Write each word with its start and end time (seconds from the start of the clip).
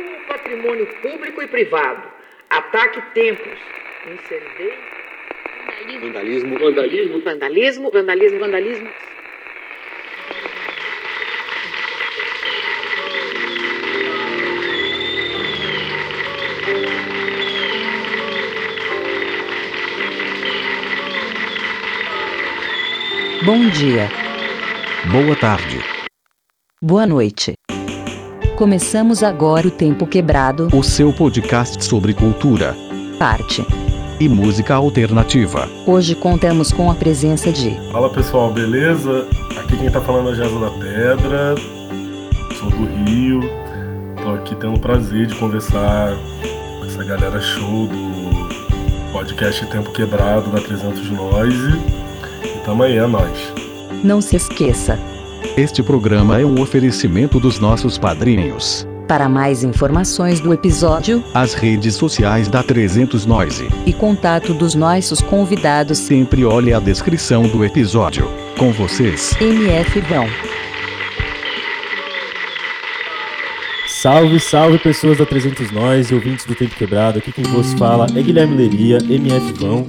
o 0.00 0.26
patrimônio 0.26 0.86
público 1.00 1.42
e 1.42 1.46
privado. 1.46 2.08
Ataque 2.50 3.00
templos. 3.14 3.58
Incendeio. 4.06 4.74
Vandalismo. 6.00 6.58
Vandalismo. 6.58 7.20
Vandalismo. 7.20 7.90
Vandalismo. 7.90 8.38
Vandalismo. 8.38 8.88
Bom 23.44 23.68
dia. 23.70 24.08
Boa 25.10 25.34
tarde. 25.34 25.78
Boa 26.80 27.06
noite. 27.06 27.54
Começamos 28.62 29.24
agora 29.24 29.66
o 29.66 29.72
Tempo 29.72 30.06
Quebrado, 30.06 30.68
O 30.72 30.84
seu 30.84 31.12
podcast 31.12 31.84
sobre 31.84 32.14
cultura 32.14 32.76
parte. 33.18 33.66
e 34.20 34.28
música 34.28 34.76
alternativa. 34.76 35.68
Hoje 35.84 36.14
contamos 36.14 36.70
com 36.70 36.88
a 36.88 36.94
presença 36.94 37.50
de 37.50 37.72
Fala 37.90 38.08
pessoal, 38.08 38.52
beleza? 38.52 39.26
Aqui 39.58 39.76
quem 39.76 39.90
tá 39.90 40.00
falando 40.00 40.30
é 40.30 40.34
Jasa 40.36 40.60
da 40.60 40.70
Pedra, 40.70 41.56
sou 42.56 42.70
do 42.70 42.84
Rio, 43.04 43.40
tô 44.22 44.30
aqui 44.34 44.54
tendo 44.54 44.74
o 44.76 44.80
prazer 44.80 45.26
de 45.26 45.34
conversar 45.34 46.16
com 46.78 46.84
essa 46.86 47.02
galera 47.02 47.40
show 47.40 47.88
do 47.88 49.12
podcast 49.12 49.66
Tempo 49.66 49.90
Quebrado 49.90 50.48
da 50.52 50.60
300 50.60 51.10
Noise. 51.10 51.80
E 52.44 52.64
tamo 52.64 52.84
aí, 52.84 52.96
é 52.96 53.06
nóis. 53.08 53.52
Não 54.04 54.20
se 54.20 54.36
esqueça. 54.36 55.00
Este 55.56 55.82
programa 55.82 56.40
é 56.40 56.44
um 56.44 56.60
oferecimento 56.60 57.38
dos 57.38 57.58
nossos 57.58 57.98
padrinhos. 57.98 58.86
Para 59.06 59.28
mais 59.28 59.62
informações 59.62 60.40
do 60.40 60.54
episódio 60.54 61.22
As 61.34 61.52
redes 61.52 61.94
sociais 61.96 62.48
da 62.48 62.62
300 62.62 63.26
Noise. 63.26 63.68
e 63.84 63.92
contato 63.92 64.54
dos 64.54 64.74
nossos 64.74 65.20
convidados, 65.20 65.98
Sempre 65.98 66.44
olhe 66.44 66.72
a 66.72 66.80
descrição 66.80 67.46
do 67.48 67.64
episódio. 67.64 68.26
Com 68.58 68.72
vocês, 68.72 69.34
MF 69.40 70.00
Vão. 70.02 70.26
Salve, 73.86 74.40
salve 74.40 74.78
pessoas 74.78 75.18
da 75.18 75.26
300 75.26 75.70
Nós 75.70 76.10
e 76.10 76.14
ouvintes 76.14 76.44
do 76.46 76.54
Tempo 76.54 76.74
Quebrado. 76.74 77.18
Aqui 77.18 77.30
quem 77.30 77.44
vos 77.44 77.72
fala 77.74 78.06
é 78.16 78.22
Guilherme 78.22 78.56
Leria, 78.56 78.98
MF 78.98 79.52
Vão. 79.60 79.86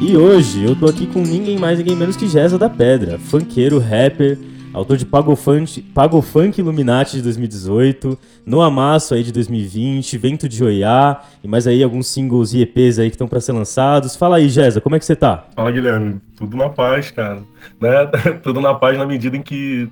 E 0.00 0.16
hoje 0.16 0.64
eu 0.64 0.74
tô 0.76 0.86
aqui 0.86 1.06
com 1.06 1.20
ninguém 1.20 1.58
mais, 1.58 1.78
ninguém 1.78 1.96
menos 1.96 2.16
que 2.16 2.26
Gesa 2.26 2.56
da 2.56 2.70
Pedra, 2.70 3.18
funkeiro, 3.18 3.78
rapper, 3.78 4.38
autor 4.72 4.96
de 4.96 5.04
Pago 5.04 5.34
Funk, 5.34 5.82
Pago 5.82 6.22
Funk 6.22 6.60
Illuminati 6.60 7.16
de 7.16 7.22
2018, 7.22 8.18
No 8.46 8.60
Amasso 8.60 9.14
aí 9.14 9.22
de 9.22 9.32
2020, 9.32 10.16
Vento 10.18 10.48
de 10.48 10.62
Oiá 10.62 11.20
e 11.42 11.48
mais 11.48 11.66
aí 11.66 11.82
alguns 11.82 12.06
singles 12.06 12.52
e 12.52 12.62
EPs 12.62 12.98
aí 12.98 13.10
que 13.10 13.14
estão 13.14 13.28
pra 13.28 13.40
ser 13.40 13.52
lançados. 13.52 14.16
Fala 14.16 14.36
aí, 14.36 14.48
Gesa, 14.48 14.80
como 14.80 14.96
é 14.96 14.98
que 14.98 15.04
você 15.04 15.16
tá? 15.16 15.44
Fala 15.54 15.70
Guilherme, 15.70 16.20
tudo 16.36 16.56
na 16.56 16.68
paz, 16.68 17.10
cara. 17.10 17.42
Né? 17.80 18.06
tudo 18.42 18.60
na 18.60 18.74
paz 18.74 18.96
na 18.96 19.06
medida 19.06 19.36
em 19.36 19.42
que 19.42 19.88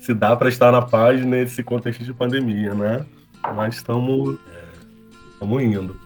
se 0.00 0.12
dá 0.14 0.36
pra 0.36 0.48
estar 0.48 0.70
na 0.70 0.82
paz 0.82 1.24
nesse 1.24 1.62
contexto 1.62 2.04
de 2.04 2.12
pandemia, 2.12 2.74
né? 2.74 3.04
Mas 3.54 3.76
estamos 3.76 4.38
indo. 5.60 5.96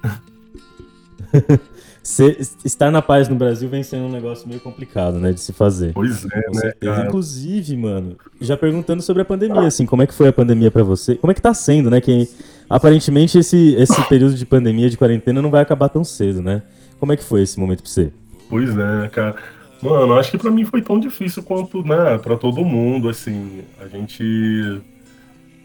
Cê- 2.11 2.37
estar 2.65 2.91
na 2.91 3.01
paz 3.01 3.29
no 3.29 3.37
Brasil 3.37 3.69
vem 3.69 3.85
sendo 3.85 4.07
um 4.07 4.11
negócio 4.11 4.49
meio 4.49 4.61
complicado, 4.61 5.19
né, 5.21 5.33
de 5.33 5.41
se 5.41 5.53
fazer. 5.53 5.93
Pois 5.93 6.25
é, 6.25 6.43
Com 6.43 6.57
né, 6.59 6.73
cara? 6.81 7.07
Inclusive, 7.07 7.77
mano, 7.77 8.17
já 8.41 8.57
perguntando 8.57 9.01
sobre 9.01 9.23
a 9.23 9.25
pandemia, 9.25 9.69
assim, 9.69 9.87
como 9.87 10.03
é 10.03 10.07
que 10.09 10.15
foi 10.15 10.27
a 10.27 10.33
pandemia 10.33 10.71
pra 10.73 10.83
você? 10.83 11.15
Como 11.15 11.31
é 11.31 11.35
que 11.35 11.41
tá 11.41 11.55
sendo, 11.55 11.89
né? 11.89 12.01
Que 12.01 12.29
aparentemente 12.69 13.39
esse, 13.39 13.75
esse 13.77 14.03
período 14.09 14.35
de 14.35 14.45
pandemia, 14.45 14.91
de 14.91 14.97
quarentena, 14.97 15.41
não 15.41 15.51
vai 15.53 15.63
acabar 15.63 15.89
tão 15.89 16.03
cedo, 16.03 16.43
né? 16.43 16.63
Como 16.99 17.13
é 17.13 17.17
que 17.17 17.23
foi 17.25 17.43
esse 17.43 17.61
momento 17.61 17.83
pra 17.83 17.91
você? 17.93 18.13
Pois 18.49 18.71
é, 18.77 19.09
cara. 19.09 19.37
Mano, 19.81 20.15
acho 20.19 20.33
que 20.33 20.37
pra 20.39 20.51
mim 20.51 20.65
foi 20.65 20.83
tão 20.83 20.99
difícil 20.99 21.43
quanto, 21.45 21.83
né, 21.85 22.19
pra 22.19 22.37
todo 22.37 22.65
mundo, 22.65 23.09
assim. 23.09 23.63
A 23.81 23.87
gente. 23.87 24.83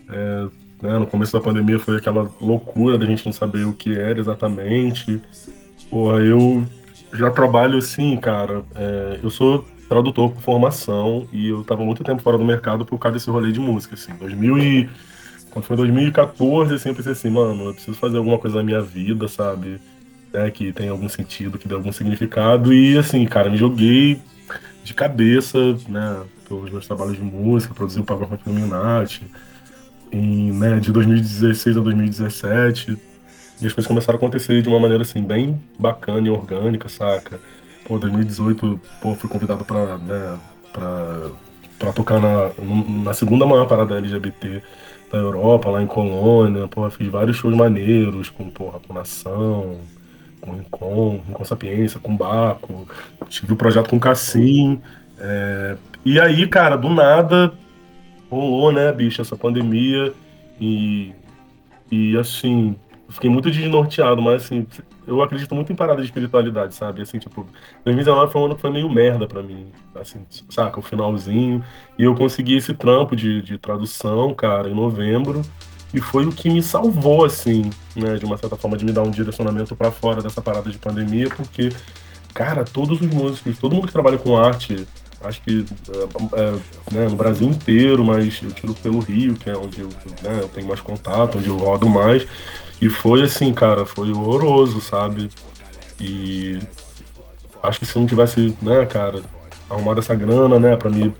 é, 0.09 0.48
né, 0.81 1.00
no 1.00 1.08
começo 1.08 1.34
da 1.34 1.42
pandemia 1.42 1.80
foi 1.80 1.98
aquela 1.98 2.30
loucura 2.40 2.98
da 2.98 3.06
gente 3.06 3.25
não 3.25 3.34
saber 3.34 3.66
o 3.66 3.74
que 3.74 3.98
era 3.98 4.19
exatamente. 4.19 5.19
Porra, 5.95 6.19
eu 6.19 6.66
já 7.13 7.31
trabalho 7.31 7.78
assim, 7.78 8.17
cara. 8.17 8.66
é, 8.75 9.17
eu 9.23 9.29
sou 9.29 9.66
tradutor 9.88 10.29
por 10.29 10.41
formação 10.41 11.25
e 11.31 11.47
eu 11.47 11.63
tava 11.63 11.85
muito 11.85 12.03
tempo 12.03 12.22
fora 12.22 12.38
do 12.38 12.44
mercado 12.44 12.85
por 12.85 13.00
causa 13.00 13.17
desse 13.17 13.29
rolê 13.29 13.53
de 13.53 13.61
música, 13.61 13.95
assim. 13.95 14.13
2000 14.16 14.57
e... 14.57 14.89
Quando 15.51 15.63
foi 15.63 15.78
2014, 15.78 16.73
assim, 16.73 16.89
eu 16.89 16.95
pensei 16.95 17.13
assim, 17.13 17.29
mano, 17.29 17.67
eu 17.67 17.73
preciso 17.73 17.97
fazer 17.97 18.17
alguma 18.17 18.38
coisa 18.38 18.57
na 18.57 18.63
minha 18.63 18.81
vida, 18.81 19.29
sabe? 19.29 19.79
né, 20.33 20.51
que 20.51 20.73
tem 20.73 20.89
algum 20.89 21.07
sentido, 21.07 21.57
que 21.57 21.66
dê 21.66 21.75
algum 21.75 21.94
significado. 21.94 22.73
E 22.73 22.97
assim, 22.97 23.25
cara, 23.25 23.50
me 23.50 23.56
joguei 23.56 24.19
de 24.83 24.94
cabeça, 24.94 25.57
né, 25.88 26.23
pelos 26.45 26.69
meus 26.69 26.85
trabalhos 26.85 27.16
de 27.16 27.23
música, 27.23 27.73
produzi 27.73 28.01
o 28.01 28.03
Funk 28.03 28.41
Illuminati, 28.45 29.25
em, 30.12 30.51
né, 30.51 30.77
de 30.77 30.91
2016 30.91 31.77
a 31.77 31.79
2017. 31.79 33.15
E 33.62 33.68
as 33.68 33.74
coisas 33.74 33.88
começaram 33.88 34.18
a 34.18 34.20
acontecer 34.20 34.62
de 34.62 34.70
uma 34.70 34.80
maneira 34.80 35.04
assim, 35.04 35.24
bem 35.24 35.62
bacana 35.80 36.28
e 36.28 36.30
orgânica, 36.30 36.90
saca? 36.90 37.40
Pô, 37.86 37.98
2018, 38.00 38.80
pô, 39.02 39.16
fui 39.16 39.30
convidado 39.30 39.64
pra, 39.64 39.98
né, 39.98 40.40
pra, 40.74 41.32
pra 41.80 41.94
tocar 41.94 42.20
na, 42.20 42.52
na 43.04 43.14
segunda 43.14 43.46
maior 43.46 43.68
parada 43.68 43.98
LGBT 43.98 44.62
da 45.12 45.18
Europa, 45.20 45.70
lá 45.70 45.82
em 45.82 45.88
Colônia. 45.88 46.68
Porra, 46.68 46.90
fiz 46.90 47.08
vários 47.08 47.38
shows 47.38 47.56
maneiros, 47.56 48.30
com, 48.30 48.50
porra, 48.50 48.80
com 48.86 48.94
Nação, 48.94 49.80
com 50.42 50.52
Rincon, 50.54 51.22
com 51.32 51.46
Sapiência, 51.46 52.00
com 52.00 52.16
Baco. 52.16 52.88
Tive 53.30 53.54
o 53.54 53.56
projeto 53.56 53.90
com 53.90 54.00
Cassim. 54.00 54.82
é, 55.20 55.78
E 56.04 56.20
aí, 56.20 56.48
cara, 56.48 56.76
do 56.76 56.90
nada, 56.90 57.54
rolou, 58.30 58.72
né, 58.72 58.92
bicho, 58.92 59.22
essa 59.22 59.36
pandemia. 59.38 60.14
E, 60.60 61.14
e 61.92 62.18
assim, 62.18 62.76
fiquei 63.10 63.30
muito 63.30 63.52
desnorteado, 63.52 64.22
mas 64.22 64.44
assim, 64.44 64.66
eu 65.06 65.22
acredito 65.22 65.54
muito 65.54 65.72
em 65.72 65.76
parada 65.76 66.02
de 66.02 66.08
espiritualidade, 66.08 66.74
sabe? 66.74 67.02
Assim, 67.02 67.20
tipo, 67.20 67.46
2019 67.84 68.32
foi 68.32 68.42
um 68.42 68.46
ano 68.46 68.56
que 68.56 68.62
foi 68.62 68.72
meio 68.72 68.90
merda 68.90 69.28
pra 69.28 69.44
mim, 69.44 69.72
assim, 69.96 70.26
saca? 70.50 70.80
O 70.80 70.84
finalzinho. 70.84 71.64
E 71.98 72.04
eu 72.04 72.16
consegui 72.16 72.58
esse 72.58 72.74
trampo 72.74 73.16
de, 73.16 73.42
de 73.42 73.58
tradução, 73.58 74.34
cara, 74.34 74.70
em 74.70 74.74
novembro. 74.74 75.42
E 75.94 76.02
foi 76.02 76.26
o 76.26 76.32
que 76.32 76.50
me 76.50 76.62
salvou, 76.62 77.24
assim, 77.24 77.70
né? 77.96 78.16
De 78.16 78.26
uma 78.26 78.38
certa 78.38 78.56
forma, 78.56 78.76
de 78.76 78.84
me 78.84 78.92
dar 78.92 79.04
um 79.04 79.12
direcionamento 79.12 79.76
pra 79.76 79.92
fora 79.92 80.22
dessa 80.22 80.42
parada 80.42 80.70
de 80.70 80.78
pandemia, 80.78 81.30
porque, 81.30 81.70
cara, 82.34 82.66
todos 82.66 83.00
os 83.00 83.08
músicos, 83.08 83.58
todo 83.60 83.76
mundo 83.76 83.88
que 83.88 83.94
trabalha 83.94 84.18
com 84.18 84.36
arte, 84.36 84.86
acho 85.24 85.42
que 85.42 85.66
é, 85.90 86.42
é, 86.42 86.52
né, 86.92 87.08
no 87.10 87.16
Brasil 87.16 87.48
inteiro, 87.48 88.04
mas 88.04 88.42
eu 88.42 88.52
tiro 88.52 88.74
pelo 88.76 89.00
Rio, 89.00 89.36
que 89.36 89.50
é 89.50 89.56
onde 89.56 89.82
eu, 89.82 89.90
né, 90.22 90.40
eu 90.42 90.50
tenho 90.50 90.68
mais 90.68 90.82
contato, 90.82 91.38
onde 91.38 91.48
eu 91.48 91.58
rodo 91.58 91.88
mais. 91.90 92.28
E 92.81 92.90
foi 92.90 93.24
assim, 93.24 93.53
cara, 93.53 93.86
foi 93.86 94.12
horroroso, 94.12 94.81
sabe? 94.81 95.30
E 96.00 96.59
acho 97.63 97.80
que 97.80 97.86
se 97.86 97.96
eu 97.96 98.02
não 98.02 98.08
tivesse, 98.08 98.56
né, 98.62 98.86
cara, 98.86 99.22
arrumado 99.69 100.00
essa 100.00 100.16
grana, 100.16 100.59
né, 100.59 100.75
pra 100.75 100.90
me. 100.90 101.13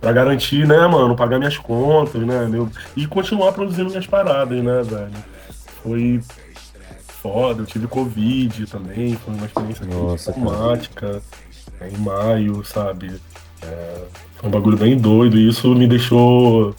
Pra 0.00 0.12
garantir, 0.12 0.66
né, 0.66 0.86
mano, 0.86 1.16
pagar 1.16 1.38
minhas 1.38 1.56
contas, 1.56 2.20
né, 2.20 2.46
meu, 2.46 2.68
e 2.94 3.06
continuar 3.06 3.52
produzindo 3.52 3.88
minhas 3.88 4.06
paradas, 4.06 4.62
né, 4.62 4.82
velho. 4.82 5.24
Foi 5.82 6.20
foda, 7.22 7.62
eu 7.62 7.66
tive 7.66 7.86
Covid 7.86 8.66
também, 8.66 9.16
foi 9.16 9.34
uma 9.34 9.46
experiência 9.46 9.86
Nossa, 9.86 10.32
cara. 10.32 10.46
traumática 10.46 11.22
é, 11.80 11.88
em 11.88 11.96
maio, 11.96 12.64
sabe? 12.64 13.20
É, 13.62 14.02
foi 14.36 14.48
um 14.48 14.52
bagulho 14.52 14.76
bem 14.76 14.98
doido 14.98 15.38
e 15.38 15.48
isso 15.48 15.74
me 15.74 15.88
deixou 15.88 16.74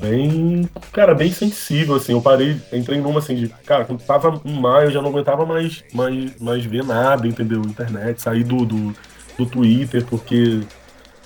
bem, 0.00 0.68
cara, 0.92 1.14
bem 1.14 1.30
sensível, 1.32 1.94
assim. 1.94 2.12
Eu 2.12 2.22
parei, 2.22 2.60
entrei 2.72 3.00
numa 3.00 3.18
assim 3.18 3.34
de, 3.34 3.48
cara, 3.66 3.84
quando 3.84 4.02
tava 4.02 4.40
em 4.44 4.58
maio 4.58 4.88
eu 4.88 4.90
já 4.92 5.02
não 5.02 5.10
aguentava 5.10 5.44
mais, 5.44 5.84
mais, 5.92 6.40
mais 6.40 6.64
ver 6.64 6.84
nada, 6.84 7.26
entendeu? 7.28 7.60
Internet, 7.60 8.20
sair 8.20 8.42
do, 8.42 8.64
do, 8.64 8.94
do 9.38 9.46
Twitter, 9.46 10.04
porque 10.06 10.60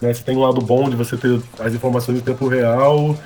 né, 0.01 0.13
você 0.13 0.23
tem 0.23 0.37
um 0.37 0.41
lado 0.41 0.61
bom 0.61 0.89
de 0.91 0.97
você 0.97 1.17
ter 1.17 1.41
as 1.59 1.73
informações 1.73 2.19
em 2.19 2.23
tempo 2.23 2.49
real. 2.49 3.17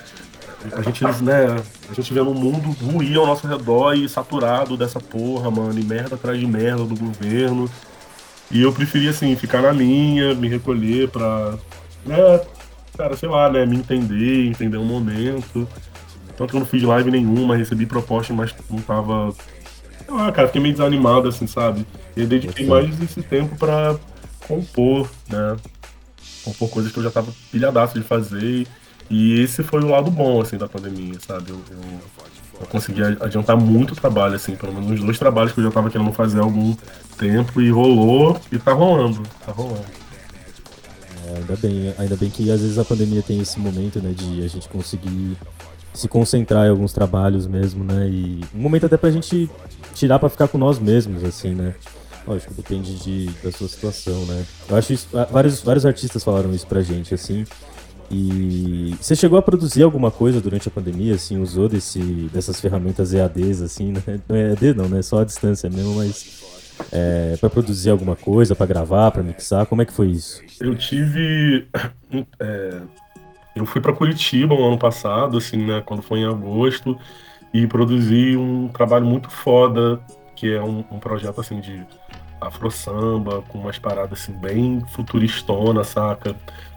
A 0.73 0.83
gente, 0.83 1.05
né, 1.23 1.57
a 1.89 1.95
gente 1.95 2.13
vê 2.13 2.21
um 2.21 2.35
mundo 2.35 2.71
ruir 2.85 3.17
ao 3.17 3.27
nosso 3.27 3.47
redor 3.47 3.95
e 3.95 4.09
saturado 4.09 4.77
dessa 4.77 5.01
porra, 5.01 5.51
mano, 5.51 5.79
e 5.79 5.85
merda 5.85 6.17
atrás 6.17 6.39
de 6.39 6.47
merda 6.47 6.85
do 6.85 6.97
governo. 6.97 7.71
E 8.51 8.63
eu 8.63 8.73
preferi, 8.73 9.09
assim, 9.09 9.37
ficar 9.37 9.63
na 9.63 9.73
minha, 9.73 10.35
me 10.35 10.49
recolher 10.49 11.09
pra, 11.09 11.55
né, 12.05 12.41
cara, 12.99 13.17
sei 13.17 13.29
lá, 13.29 13.49
né, 13.49 13.65
me 13.65 13.77
entender, 13.77 14.49
entender 14.49 14.77
o 14.77 14.85
momento. 14.85 15.69
Tanto 16.37 16.51
que 16.51 16.57
eu 16.57 16.61
não 16.61 16.67
fiz 16.67 16.83
live 16.83 17.11
nenhuma, 17.11 17.57
recebi 17.57 17.87
proposta, 17.87 18.35
mas 18.35 18.53
não 18.69 18.81
tava. 18.81 19.33
Sei 20.05 20.15
lá, 20.15 20.33
cara, 20.33 20.49
fiquei 20.49 20.61
meio 20.61 20.75
desanimado, 20.75 21.29
assim, 21.29 21.47
sabe? 21.47 21.87
E 22.17 22.23
eu 22.23 22.27
dediquei 22.27 22.65
Sim. 22.65 22.71
mais 22.71 23.01
esse 23.01 23.23
tempo 23.23 23.57
pra 23.57 23.97
compor, 24.47 25.09
né? 25.29 25.57
Compor 26.45 26.69
coisas 26.71 26.93
que 26.93 26.99
eu 26.99 27.05
já 27.05 27.11
tava 27.11 27.33
pilhadaço 27.53 27.99
de 27.99 28.05
fazer. 28.05 28.67
E 29.11 29.41
esse 29.41 29.63
foi 29.63 29.81
o 29.83 29.89
lado 29.89 30.11
bom, 30.11 30.41
assim, 30.41 30.59
da 30.59 30.69
pandemia, 30.69 31.19
sabe? 31.27 31.51
Eu, 31.51 31.61
eu, 31.71 31.81
eu 32.61 32.67
consegui 32.67 33.03
adiantar 33.03 33.57
muito 33.57 33.95
trabalho, 33.95 34.35
assim, 34.35 34.55
pelo 34.55 34.75
menos 34.75 34.91
uns 34.91 35.01
dois 35.01 35.19
trabalhos 35.19 35.53
que 35.53 35.61
eu 35.61 35.65
já 35.65 35.71
tava 35.71 35.89
querendo 35.89 36.13
fazer 36.13 36.41
há 36.41 36.43
algum 36.43 36.77
tempo 37.17 37.61
e 37.61 37.71
rolou 37.71 38.39
e 38.53 38.59
tá 38.59 38.73
rolando, 38.73 39.23
tá 39.45 39.53
rolando. 39.53 40.08
É, 41.29 41.37
ainda 41.37 41.57
bem, 41.57 41.95
ainda 41.99 42.17
bem 42.17 42.31
que 42.31 42.51
às 42.51 42.61
vezes 42.61 42.79
a 42.79 42.85
pandemia 42.85 43.23
tem 43.23 43.41
esse 43.41 43.59
momento, 43.59 44.01
né, 44.01 44.13
de 44.13 44.43
a 44.43 44.49
gente 44.49 44.69
conseguir 44.69 45.37
se 45.93 46.09
concentrar 46.09 46.67
em 46.67 46.71
alguns 46.71 46.93
trabalhos 46.93 47.47
mesmo, 47.47 47.85
né, 47.85 48.09
e 48.09 48.41
um 48.55 48.61
momento 48.61 48.87
até 48.87 48.97
pra 48.97 49.11
gente 49.11 49.51
tirar 49.95 50.19
pra 50.19 50.29
ficar 50.29 50.49
com 50.49 50.57
nós 50.57 50.79
mesmos, 50.79 51.23
assim, 51.25 51.55
né. 51.55 51.75
Lógico, 52.27 52.53
depende 52.55 52.95
de, 52.97 53.27
da 53.43 53.51
sua 53.53 53.69
situação, 53.69 54.25
né. 54.27 54.45
Eu 54.69 54.77
acho 54.77 54.93
isso, 54.93 55.09
vários, 55.31 55.61
vários 55.61 55.85
artistas 55.85 56.25
falaram 56.25 56.55
isso 56.55 56.67
pra 56.67 56.83
gente, 56.83 57.15
assim, 57.15 57.45
e 58.11 58.95
você 59.01 59.15
chegou 59.15 59.39
a 59.39 59.43
produzir 59.43 59.83
alguma 59.83 60.11
coisa 60.11 60.41
durante 60.41 60.69
a 60.69 60.71
pandemia, 60.71 61.15
assim, 61.15 61.39
usou 61.39 61.69
desse, 61.69 62.01
dessas 62.33 62.59
ferramentas 62.59 63.13
EADs, 63.13 63.61
assim, 63.61 63.93
né? 63.93 64.21
Não 64.27 64.35
é 64.35 64.51
EAD 64.51 64.75
não, 64.75 64.89
né? 64.89 65.03
Só 65.03 65.21
a 65.21 65.25
distância 65.25 65.69
mesmo, 65.69 65.95
mas 65.95 66.25
é, 66.93 67.37
para 67.41 67.51
produzir 67.51 67.91
alguma 67.91 68.17
coisa, 68.17 68.55
para 68.55 68.67
gravar, 68.67 69.11
para 69.11 69.23
mixar, 69.23 69.67
como 69.67 69.83
é 69.83 69.85
que 69.85 69.93
foi 69.93 70.09
isso? 70.09 70.43
Eu 70.61 70.75
tive, 70.75 71.67
é, 72.41 72.81
eu 73.55 73.67
fui 73.67 73.81
para 73.81 73.93
Curitiba 73.93 74.55
no 74.55 74.67
ano 74.67 74.79
passado, 74.79 75.39
assim, 75.39 75.67
né? 75.67 75.83
Quando 75.85 76.03
foi 76.03 76.21
em 76.21 76.27
agosto 76.27 76.99
e 77.53 77.67
produzi 77.67 78.37
um 78.37 78.69
trabalho 78.69 79.07
muito 79.07 79.31
foda, 79.31 80.01
que 80.37 80.53
é 80.53 80.63
um, 80.63 80.85
um 80.91 80.99
projeto 80.99 81.41
assim 81.41 81.61
de 81.61 81.83
afro 82.41 82.71
samba, 82.71 83.43
com 83.49 83.59
umas 83.59 83.79
paradas 83.79 84.21
assim 84.21 84.33
bem 84.33 84.83
futuristona, 84.93 85.83
saca? 85.83 86.35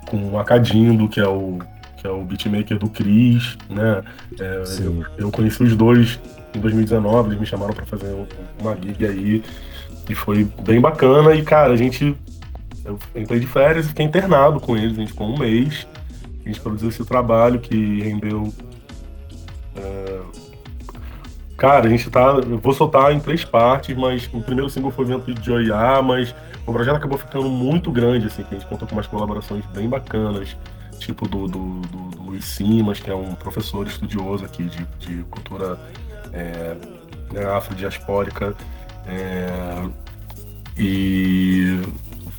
Com 0.07 0.31
o 0.31 0.39
Acadindo, 0.39 1.07
que 1.07 1.19
é 1.19 1.27
o 1.27 1.59
que 1.97 2.07
é 2.07 2.09
o 2.09 2.23
beatmaker 2.23 2.79
do 2.79 2.89
Cris, 2.89 3.55
né? 3.69 4.01
É, 4.39 4.63
eu, 4.79 5.05
eu, 5.19 5.31
conheci 5.31 5.61
os 5.61 5.75
dois 5.75 6.19
em 6.55 6.59
2019, 6.59 7.29
eles 7.29 7.39
me 7.39 7.45
chamaram 7.45 7.75
para 7.75 7.85
fazer 7.85 8.11
uma 8.59 8.75
gig 8.75 9.05
aí 9.05 9.43
e 10.11 10.15
foi 10.15 10.43
bem 10.63 10.79
bacana 10.79 11.33
e 11.33 11.43
cara, 11.43 11.73
a 11.73 11.77
gente 11.77 12.15
eu 12.83 12.99
entrei 13.15 13.39
de 13.39 13.47
férias 13.47 13.85
e 13.85 13.89
fiquei 13.89 14.05
internado 14.05 14.59
com 14.59 14.75
eles, 14.75 14.97
a 14.97 15.01
gente 15.01 15.11
ficou 15.11 15.27
um 15.27 15.37
mês, 15.37 15.87
a 16.43 16.47
gente 16.47 16.59
produziu 16.59 16.89
esse 16.89 17.05
trabalho 17.05 17.59
que 17.59 18.01
rendeu 18.01 18.51
é, 19.75 20.19
Cara, 21.61 21.85
a 21.85 21.89
gente 21.91 22.09
tá. 22.09 22.21
Eu 22.21 22.57
vou 22.57 22.73
soltar 22.73 23.13
em 23.13 23.19
três 23.19 23.45
partes, 23.45 23.95
mas 23.95 24.27
o 24.33 24.41
primeiro 24.41 24.67
single 24.67 24.89
foi 24.89 25.05
Vento 25.05 25.31
de 25.31 25.45
Joiá, 25.45 26.01
mas 26.01 26.33
o 26.65 26.73
projeto 26.73 26.95
acabou 26.95 27.19
ficando 27.19 27.49
muito 27.49 27.91
grande, 27.91 28.25
assim, 28.25 28.41
que 28.41 28.55
a 28.55 28.57
gente 28.57 28.67
contou 28.67 28.87
com 28.87 28.95
umas 28.95 29.05
colaborações 29.05 29.63
bem 29.67 29.87
bacanas, 29.87 30.57
tipo 30.97 31.27
do, 31.29 31.47
do, 31.47 31.81
do, 31.81 32.09
do 32.09 32.23
Luiz 32.23 32.45
Simas, 32.45 32.99
que 32.99 33.11
é 33.11 33.13
um 33.13 33.35
professor 33.35 33.85
estudioso 33.85 34.43
aqui 34.43 34.63
de, 34.63 34.83
de 34.97 35.23
cultura 35.25 35.77
é, 36.33 36.75
né, 37.31 37.45
afrodiaspórica. 37.45 38.55
É, 39.05 39.83
e. 40.77 41.79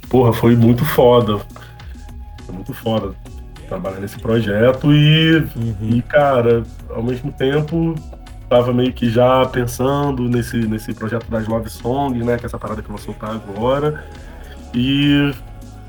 Porra, 0.08 0.32
foi 0.32 0.54
muito 0.56 0.84
foda. 0.84 1.38
Foi 2.44 2.54
muito 2.54 2.74
foda 2.74 3.14
trabalhar 3.68 4.00
nesse 4.00 4.18
projeto 4.18 4.92
e, 4.92 5.36
uhum. 5.56 5.76
e 5.96 6.02
cara, 6.02 6.62
ao 6.90 7.02
mesmo 7.02 7.32
tempo 7.32 7.94
tava 8.48 8.70
meio 8.70 8.92
que 8.92 9.08
já 9.08 9.46
pensando 9.46 10.28
nesse, 10.28 10.58
nesse 10.58 10.92
projeto 10.92 11.30
das 11.30 11.48
Love 11.48 11.70
Songs, 11.70 12.22
né? 12.22 12.36
Que 12.36 12.44
é 12.44 12.46
essa 12.46 12.58
parada 12.58 12.82
que 12.82 12.88
eu 12.88 12.94
vou 12.94 13.02
soltar 13.02 13.30
agora. 13.30 14.04
E, 14.74 15.32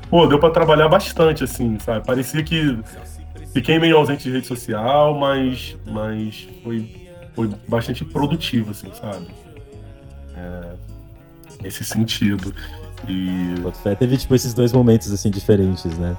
pô, 0.08 0.26
deu 0.26 0.38
para 0.38 0.50
trabalhar 0.50 0.88
bastante, 0.88 1.44
assim, 1.44 1.78
sabe? 1.78 2.06
Parecia 2.06 2.42
que 2.42 2.78
fiquei 3.52 3.78
meio 3.78 3.98
ausente 3.98 4.24
de 4.24 4.30
rede 4.30 4.46
social, 4.46 5.14
mas, 5.14 5.76
mas 5.86 6.48
foi, 6.62 7.10
foi 7.34 7.50
bastante 7.68 8.02
produtivo, 8.02 8.70
assim, 8.70 8.90
sabe? 8.94 9.26
É, 10.44 11.62
nesse 11.62 11.84
sentido. 11.84 12.54
E. 13.08 13.54
Teve, 13.98 14.16
tipo, 14.16 14.34
esses 14.34 14.54
dois 14.54 14.72
momentos, 14.72 15.12
assim, 15.12 15.30
diferentes, 15.30 15.96
né? 15.98 16.16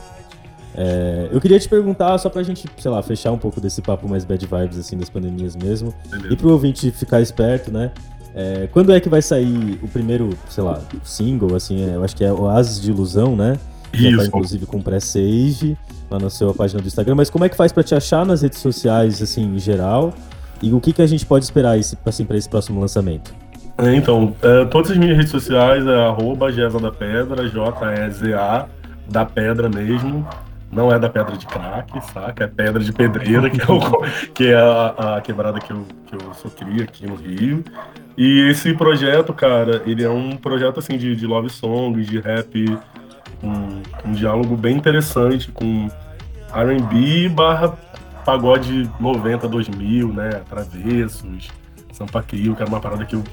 É, 0.77 1.29
eu 1.31 1.39
queria 1.39 1.57
te 1.57 1.69
perguntar, 1.69 2.17
só 2.17 2.29
pra 2.29 2.43
gente, 2.43 2.67
sei 2.77 2.91
lá, 2.91 3.01
fechar 3.01 3.31
um 3.31 3.37
pouco 3.37 3.61
desse 3.61 3.81
papo 3.81 4.09
mais 4.09 4.25
bad 4.25 4.45
vibes, 4.45 4.77
assim, 4.77 4.97
das 4.97 5.09
pandemias 5.09 5.55
mesmo, 5.55 5.93
Beleza. 6.09 6.33
e 6.33 6.35
pro 6.35 6.51
ouvinte 6.51 6.91
ficar 6.91 7.21
esperto, 7.21 7.71
né? 7.71 7.91
É, 8.35 8.67
quando 8.73 8.91
é 8.91 8.99
que 8.99 9.07
vai 9.07 9.21
sair 9.21 9.79
o 9.81 9.87
primeiro, 9.87 10.37
sei 10.49 10.63
lá, 10.63 10.81
single, 11.03 11.55
assim, 11.55 11.89
é, 11.89 11.95
eu 11.95 12.03
acho 12.03 12.13
que 12.13 12.25
é 12.25 12.33
Oasis 12.33 12.81
de 12.81 12.91
Ilusão, 12.91 13.35
né? 13.35 13.57
Já 13.93 14.17
tá, 14.17 14.25
inclusive, 14.25 14.65
com 14.65 14.81
pré-save 14.81 15.77
lá 16.11 16.19
na 16.19 16.29
sua 16.29 16.53
página 16.53 16.81
do 16.81 16.87
Instagram, 16.87 17.15
mas 17.15 17.29
como 17.29 17.45
é 17.45 17.49
que 17.49 17.55
faz 17.55 17.71
pra 17.71 17.81
te 17.81 17.95
achar 17.95 18.25
nas 18.25 18.41
redes 18.41 18.59
sociais, 18.59 19.21
assim, 19.21 19.55
em 19.55 19.59
geral? 19.59 20.13
E 20.61 20.73
o 20.73 20.81
que, 20.81 20.91
que 20.91 21.01
a 21.01 21.07
gente 21.07 21.25
pode 21.25 21.45
esperar 21.45 21.79
esse, 21.79 21.97
assim, 22.05 22.25
pra 22.25 22.35
esse 22.35 22.49
próximo 22.49 22.81
lançamento? 22.81 23.33
É, 23.77 23.93
então, 23.95 24.35
é, 24.41 24.65
todas 24.65 24.91
as 24.91 24.97
minhas 24.97 25.17
redes 25.17 25.31
sociais 25.31 25.85
é 25.85 26.05
arroba 26.05 26.51
Geza 26.51 26.79
da 26.79 26.91
Pedra, 26.91 27.47
J-E-Z-A, 27.49 28.67
da 29.09 29.25
Pedra 29.25 29.69
mesmo. 29.69 30.25
Não 30.71 30.91
é 30.91 30.99
da 30.99 31.09
pedra 31.09 31.37
de 31.37 31.45
crack, 31.45 32.01
saca? 32.11 32.43
É 32.43 32.47
pedra 32.47 32.83
de 32.83 32.91
pedreira, 32.91 33.49
que 33.49 33.61
é, 33.61 33.65
o, 33.71 33.79
que 34.33 34.47
é 34.51 34.55
a, 34.55 35.15
a, 35.15 35.21
quebrada 35.21 35.59
que 35.59 35.71
eu, 35.71 35.85
que 36.05 36.15
eu 36.15 36.33
sou 36.33 36.51
cria 36.51 36.83
aqui 36.83 37.05
no 37.07 37.15
Rio. 37.15 37.63
E 38.17 38.49
esse 38.49 38.73
projeto, 38.73 39.33
cara, 39.33 39.81
ele 39.85 40.03
é 40.03 40.09
um 40.09 40.35
projeto 40.35 40.79
assim 40.79 40.97
de, 40.97 41.15
de 41.15 41.25
love 41.25 41.49
song, 41.49 42.01
de 42.03 42.19
rap, 42.19 42.77
um, 43.41 43.81
um 44.05 44.11
diálogo 44.11 44.57
bem 44.57 44.75
interessante 44.75 45.49
com 45.51 45.87
R&B 46.53 47.29
barra 47.29 47.77
pagode 48.25 48.89
90, 48.99 49.47
2000, 49.47 50.11
né? 50.11 50.29
Travessos, 50.49 51.47
Sampa 51.93 52.21
Crio, 52.23 52.55
que 52.55 52.61
era 52.61 52.69
uma 52.69 52.81
parada 52.81 53.05
que 53.05 53.15
eu 53.15 53.23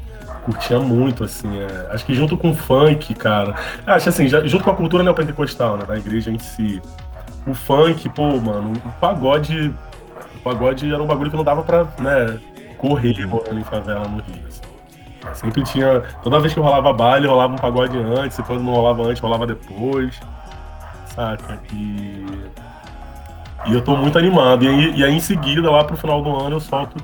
curtia 0.44 0.78
muito, 0.78 1.24
assim. 1.24 1.48
É, 1.60 1.88
acho 1.92 2.04
que 2.04 2.14
junto 2.14 2.36
com 2.36 2.50
o 2.50 2.54
funk, 2.54 3.14
cara. 3.14 3.54
Acho 3.86 4.08
assim, 4.08 4.28
já, 4.28 4.44
junto 4.46 4.64
com 4.64 4.70
a 4.70 4.74
cultura 4.74 5.02
neopentecostal, 5.02 5.76
né? 5.76 5.84
Da 5.86 5.96
igreja 5.96 6.30
em 6.30 6.38
si 6.38 6.80
o 7.46 7.54
funk, 7.54 8.08
pô, 8.10 8.38
mano, 8.40 8.72
o 8.84 8.92
pagode. 9.00 9.74
O 10.36 10.38
pagode 10.42 10.92
era 10.92 11.02
um 11.02 11.06
bagulho 11.06 11.30
que 11.30 11.36
não 11.36 11.44
dava 11.44 11.62
pra, 11.62 11.84
né, 11.98 12.38
correr 12.78 13.26
morando 13.26 13.60
em 13.60 13.64
favela 13.64 14.06
no 14.08 14.22
Rio. 14.22 14.42
Assim. 14.48 14.62
Sempre 15.34 15.62
tinha. 15.62 16.00
Toda 16.22 16.40
vez 16.40 16.52
que 16.52 16.60
rolava 16.60 16.92
baile, 16.92 17.26
rolava 17.26 17.52
um 17.52 17.58
pagode 17.58 17.96
antes, 17.96 18.38
e 18.38 18.42
quando 18.42 18.62
não 18.62 18.72
rolava 18.72 19.02
antes, 19.04 19.20
rolava 19.20 19.46
depois. 19.46 20.18
Saca? 21.06 21.60
E. 21.72 22.26
E 23.66 23.72
eu 23.72 23.80
tô 23.80 23.96
muito 23.96 24.18
animado. 24.18 24.64
E 24.64 24.68
aí, 24.68 24.94
e 24.96 25.04
aí 25.04 25.14
em 25.14 25.20
seguida, 25.20 25.70
lá 25.70 25.84
pro 25.84 25.96
final 25.96 26.20
do 26.20 26.34
ano, 26.36 26.56
eu 26.56 26.60
solto 26.60 26.96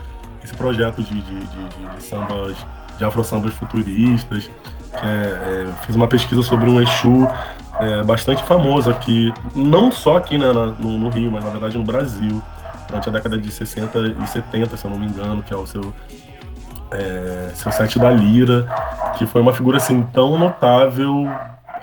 esse 0.43 0.53
projeto 0.55 1.03
de, 1.03 1.14
de, 1.14 1.40
de, 1.40 1.69
de, 1.69 1.97
de 1.97 2.02
sambas, 2.02 2.57
de 2.99 3.05
afro-sambas 3.05 3.55
futuristas. 3.55 4.50
É, 4.93 5.07
é, 5.07 5.67
fiz 5.87 5.95
uma 5.95 6.09
pesquisa 6.09 6.43
sobre 6.43 6.69
um 6.69 6.81
Exu 6.83 7.28
é, 7.78 8.02
bastante 8.02 8.43
famoso 8.43 8.90
aqui, 8.90 9.33
não 9.55 9.93
só 9.93 10.17
aqui 10.17 10.37
né, 10.37 10.47
no, 10.52 10.99
no, 10.99 11.09
Rio, 11.09 11.31
mas 11.31 11.45
na 11.45 11.50
verdade 11.50 11.78
no 11.78 11.85
Brasil, 11.85 12.43
durante 12.88 13.09
a 13.09 13.12
década 13.12 13.38
de 13.38 13.50
60 13.50 14.17
e 14.23 14.26
70, 14.26 14.76
se 14.76 14.85
eu 14.85 14.90
não 14.90 14.99
me 14.99 15.07
engano, 15.07 15.43
que 15.43 15.55
é 15.55 15.57
o 15.57 15.67
seu, 15.67 15.95
é, 16.90 17.50
seu 17.55 17.71
sete 17.71 17.99
da 17.99 18.11
Lira, 18.11 18.67
que 19.17 19.26
foi 19.26 19.40
uma 19.40 19.52
figura 19.52 19.76
assim 19.76 20.02
tão 20.02 20.37
notável 20.37 21.31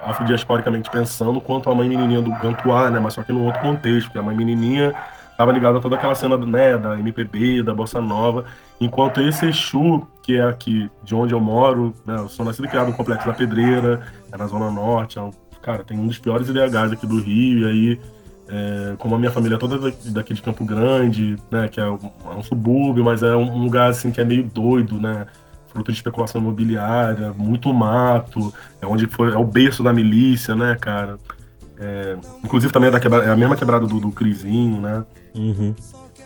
afrodiasporicamente 0.03 0.89
pensando 0.89 1.39
quanto 1.39 1.69
a 1.69 1.75
mãe 1.75 1.87
menininha 1.87 2.21
do 2.21 2.31
Gantuá, 2.31 2.91
né, 2.91 2.99
mas 2.99 3.13
só 3.13 3.23
que 3.23 3.31
num 3.31 3.45
outro 3.45 3.61
contexto, 3.61 4.07
porque 4.07 4.19
a 4.19 4.23
mãe 4.23 4.35
menininha 4.35 4.93
estava 5.35 5.51
ligada 5.51 5.77
a 5.77 5.81
toda 5.81 5.97
aquela 5.97 6.15
cena 6.15 6.37
né, 6.37 6.77
da 6.77 6.97
MPB, 6.97 7.61
da 7.61 7.73
Bossa 7.73 7.99
Nova, 7.99 8.45
enquanto 8.79 9.21
esse 9.21 9.45
Exu, 9.45 10.07
que 10.23 10.37
é 10.37 10.43
aqui 10.43 10.89
de 11.03 11.13
onde 11.13 11.33
eu 11.33 11.41
moro, 11.41 11.93
né, 12.05 12.15
eu 12.15 12.29
sou 12.29 12.45
nascido 12.45 12.65
e 12.65 12.69
criado 12.69 12.87
no 12.87 12.93
Complexo 12.93 13.27
da 13.27 13.33
Pedreira, 13.33 14.01
é 14.31 14.37
na 14.37 14.47
Zona 14.47 14.71
Norte, 14.71 15.19
é 15.19 15.21
um 15.21 15.31
cara, 15.61 15.83
tem 15.83 15.99
um 15.99 16.07
dos 16.07 16.19
piores 16.19 16.47
IDHs 16.47 16.93
aqui 16.93 17.05
do 17.05 17.19
Rio, 17.19 17.59
e 17.59 17.65
aí, 17.65 18.01
é, 18.47 18.95
como 18.97 19.15
a 19.15 19.17
minha 19.17 19.31
família 19.31 19.55
é 19.55 19.57
toda 19.57 19.91
daqui 20.05 20.33
de 20.33 20.41
Campo 20.41 20.63
Grande, 20.63 21.35
né, 21.51 21.67
que 21.67 21.81
é 21.81 21.89
um, 21.89 21.99
é 22.31 22.35
um 22.35 22.43
subúrbio, 22.43 23.03
mas 23.03 23.23
é 23.23 23.35
um 23.35 23.57
lugar, 23.57 23.89
assim, 23.89 24.11
que 24.11 24.21
é 24.21 24.23
meio 24.23 24.43
doido, 24.43 25.01
né, 25.01 25.25
fruto 25.67 25.91
de 25.91 25.97
especulação 25.97 26.39
imobiliária, 26.39 27.33
muito 27.33 27.73
mato, 27.73 28.53
é 28.81 28.87
onde 28.87 29.07
foi, 29.07 29.33
é 29.33 29.37
o 29.37 29.43
berço 29.43 29.83
da 29.83 29.91
milícia, 29.91 30.55
né, 30.55 30.77
cara. 30.79 31.17
É, 31.79 32.17
inclusive 32.43 32.71
também 32.71 32.89
é, 32.89 32.91
da 32.91 32.99
quebra, 32.99 33.23
é 33.23 33.29
a 33.29 33.35
mesma 33.35 33.55
quebrada 33.55 33.85
do, 33.85 33.99
do 33.99 34.11
Crisinho, 34.11 34.79
né. 34.81 35.03
Uhum. 35.35 35.75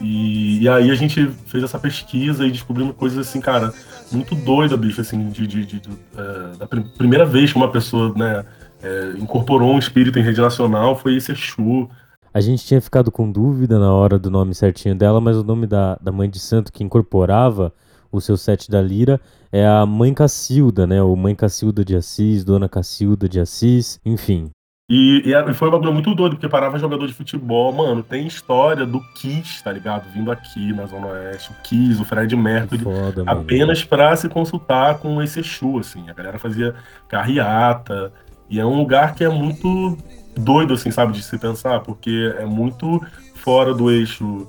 E, 0.02 0.64
e, 0.64 0.70
aí 0.70 0.90
a 0.90 0.96
gente 0.96 1.30
fez 1.46 1.64
essa 1.64 1.78
pesquisa 1.78 2.46
e 2.46 2.52
descobrimos 2.52 2.96
coisas 2.96 3.28
assim, 3.28 3.42
cara, 3.42 3.74
muito 4.12 4.34
doida, 4.34 4.78
bicho, 4.78 5.02
assim, 5.02 5.30
de, 5.30 5.46
de, 5.46 5.66
de, 5.66 5.80
de 5.80 5.90
é, 6.18 6.58
da 6.58 6.68
primeira 6.98 7.26
vez 7.26 7.52
que 7.52 7.58
uma 7.58 7.72
pessoa, 7.72 8.14
né, 8.16 8.46
é, 8.82 9.14
incorporou 9.18 9.74
um 9.74 9.80
espírito 9.80 10.18
em 10.18 10.24
rede 10.24 10.40
nacional 10.40 10.96
foi 10.96 11.16
esse 11.16 11.32
Exu. 11.32 11.90
A 12.34 12.40
gente 12.40 12.66
tinha 12.66 12.80
ficado 12.80 13.12
com 13.12 13.30
dúvida 13.30 13.80
na 13.80 13.92
hora 13.92 14.18
do 14.18 14.30
nome 14.30 14.54
certinho 14.54 14.96
dela, 14.96 15.20
mas 15.20 15.36
o 15.36 15.44
nome 15.44 15.68
da, 15.68 15.98
da 16.02 16.12
mãe 16.12 16.30
de 16.30 16.40
santo 16.40 16.72
que 16.72 16.84
incorporava 16.84 17.74
o 18.12 18.22
seu 18.22 18.38
sete 18.38 18.70
da 18.70 18.82
lira 18.82 19.20
é 19.52 19.66
a 19.66 19.86
Mãe 19.86 20.14
Cacilda, 20.14 20.86
né? 20.86 21.02
Ou 21.02 21.16
Mãe 21.16 21.36
Cacilda 21.36 21.84
de 21.84 21.96
Assis, 21.96 22.44
Dona 22.44 22.70
Cacilda 22.70 23.28
de 23.28 23.40
Assis, 23.40 24.00
enfim. 24.06 24.50
E, 24.90 25.22
e 25.24 25.34
era- 25.34 25.54
foi 25.54 25.68
um 25.68 25.72
bagulho 25.72 25.94
muito 25.94 26.16
doido, 26.16 26.32
porque 26.36 26.50
parava 26.50 26.80
jogador 26.80 27.06
de 27.06 27.14
futebol. 27.14 27.72
Mano, 27.72 28.02
tem 28.02 28.26
história 28.26 28.86
do 28.88 29.00
Kiss, 29.14 29.64
tá 29.64 29.72
ligado? 29.72 30.10
Vindo 30.12 30.32
aqui 30.32 30.74
na 30.74 30.88
Zona 30.88 31.08
Oeste. 31.08 31.52
O 31.52 31.56
Kiss, 31.62 32.02
o 32.02 32.06
Fred 32.06 32.36
Mercury. 32.36 32.84
Foda, 32.84 33.24
apenas 33.28 33.84
para 33.84 34.16
se 34.16 34.28
consultar 34.28 34.98
com 34.98 35.22
esse 35.22 35.42
Exu, 35.42 35.78
assim. 35.78 36.10
A 36.10 36.14
galera 36.14 36.40
fazia 36.40 36.74
carreata. 37.08 38.12
E 38.50 38.60
é 38.60 38.66
um 38.66 38.76
lugar 38.78 39.14
que 39.14 39.24
é 39.24 39.30
muito 39.30 39.96
doido, 40.36 40.74
assim, 40.74 40.90
sabe, 40.90 41.14
de 41.14 41.22
se 41.22 41.38
pensar, 41.38 41.82
porque 41.82 42.34
é 42.40 42.46
muito 42.46 43.00
fora 43.36 43.74
do 43.74 43.92
eixo 43.92 44.48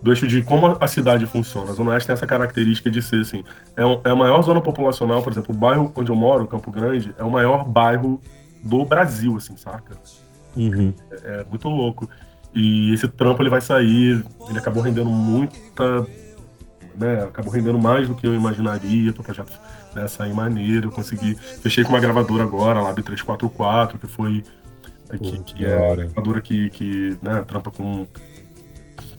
do 0.00 0.12
eixo 0.12 0.28
de 0.28 0.42
como 0.42 0.76
a 0.80 0.86
cidade 0.86 1.26
funciona. 1.26 1.70
A 1.70 1.74
Zona 1.74 1.90
Oeste 1.90 2.06
tem 2.06 2.14
essa 2.14 2.26
característica 2.26 2.88
de 2.88 3.02
ser, 3.02 3.20
assim, 3.20 3.42
é, 3.76 3.84
um- 3.84 4.00
é 4.04 4.10
a 4.10 4.14
maior 4.14 4.40
zona 4.42 4.60
populacional, 4.60 5.22
por 5.22 5.32
exemplo, 5.32 5.52
o 5.52 5.58
bairro 5.58 5.92
onde 5.96 6.08
eu 6.10 6.14
moro, 6.14 6.46
Campo 6.46 6.70
Grande, 6.70 7.12
é 7.18 7.24
o 7.24 7.30
maior 7.30 7.64
bairro 7.64 8.20
do 8.62 8.84
Brasil, 8.84 9.36
assim, 9.36 9.56
saca? 9.56 9.96
Uhum. 10.56 10.92
É 11.24 11.44
muito 11.48 11.68
louco. 11.68 12.08
E 12.54 12.92
esse 12.92 13.06
trampo 13.08 13.42
ele 13.42 13.50
vai 13.50 13.60
sair, 13.60 14.24
ele 14.48 14.58
acabou 14.58 14.82
rendendo 14.82 15.10
muita. 15.10 16.06
Né, 16.96 17.22
acabou 17.22 17.52
rendendo 17.52 17.78
mais 17.78 18.08
do 18.08 18.14
que 18.16 18.26
eu 18.26 18.34
imaginaria 18.34 19.12
para 19.12 19.20
o 19.20 19.24
projeto 19.24 19.52
né, 19.94 20.08
sair 20.08 20.32
maneiro. 20.32 20.88
Eu 20.88 20.92
consegui. 20.92 21.34
Fechei 21.34 21.84
com 21.84 21.90
uma 21.90 22.00
gravadora 22.00 22.42
agora, 22.42 22.80
a 22.80 22.82
Lab 22.82 23.00
344, 23.02 23.98
que 23.98 24.06
foi. 24.06 24.42
Que, 25.10 25.38
que 25.38 25.64
é 25.64 25.92
a 25.92 25.94
gravadora 25.94 26.40
que, 26.40 26.70
que 26.70 27.16
né, 27.22 27.42
trampa 27.46 27.70
com. 27.70 28.06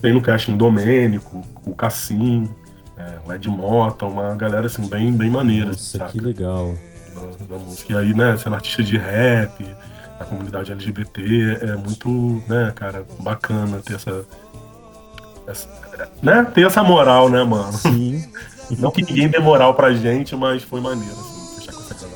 Tem 0.01 0.13
no 0.13 0.21
casting 0.21 0.55
Domênico, 0.55 1.41
o 1.65 1.75
Cassim, 1.75 2.49
é, 2.97 3.19
o 3.25 3.33
Ed 3.33 3.49
Mota, 3.49 4.05
uma 4.05 4.35
galera 4.35 4.67
assim, 4.67 4.87
bem, 4.87 5.11
bem 5.11 5.29
maneira. 5.29 5.67
Nossa, 5.67 5.97
saca? 5.97 6.11
que 6.11 6.19
legal. 6.19 6.73
Da, 7.09 7.55
da 7.55 7.63
música. 7.63 7.93
E 7.93 7.97
aí, 7.97 8.13
né, 8.13 8.37
sendo 8.37 8.55
artista 8.55 8.83
de 8.83 8.97
rap, 8.97 9.63
da 10.17 10.25
comunidade 10.25 10.71
LGBT, 10.71 11.59
é 11.61 11.75
muito, 11.75 12.43
né, 12.47 12.71
cara, 12.75 13.05
bacana 13.19 13.81
ter 13.83 13.95
essa. 13.95 14.25
essa 15.47 15.67
né, 16.21 16.43
ter 16.53 16.65
essa 16.65 16.83
moral, 16.83 17.29
né, 17.29 17.43
mano? 17.43 17.73
Sim. 17.73 18.23
Não 18.77 18.91
que 18.91 19.01
ninguém 19.01 19.27
dê 19.27 19.39
moral 19.39 19.73
pra 19.73 19.91
gente, 19.93 20.35
mas 20.35 20.61
foi 20.61 20.79
maneiro, 20.79 21.11
assim, 21.11 21.59
fechar 21.59 21.73
com 21.73 21.81
essa. 21.81 22.07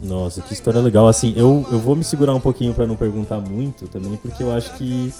Nossa, 0.00 0.42
que 0.42 0.52
história 0.52 0.80
legal. 0.80 1.08
Assim, 1.08 1.32
eu, 1.36 1.66
eu 1.70 1.78
vou 1.78 1.96
me 1.96 2.04
segurar 2.04 2.34
um 2.34 2.40
pouquinho 2.40 2.74
pra 2.74 2.86
não 2.86 2.96
perguntar 2.96 3.38
muito 3.38 3.88
também, 3.88 4.16
porque 4.16 4.42
eu 4.42 4.52
acho 4.52 4.74
que 4.74 5.12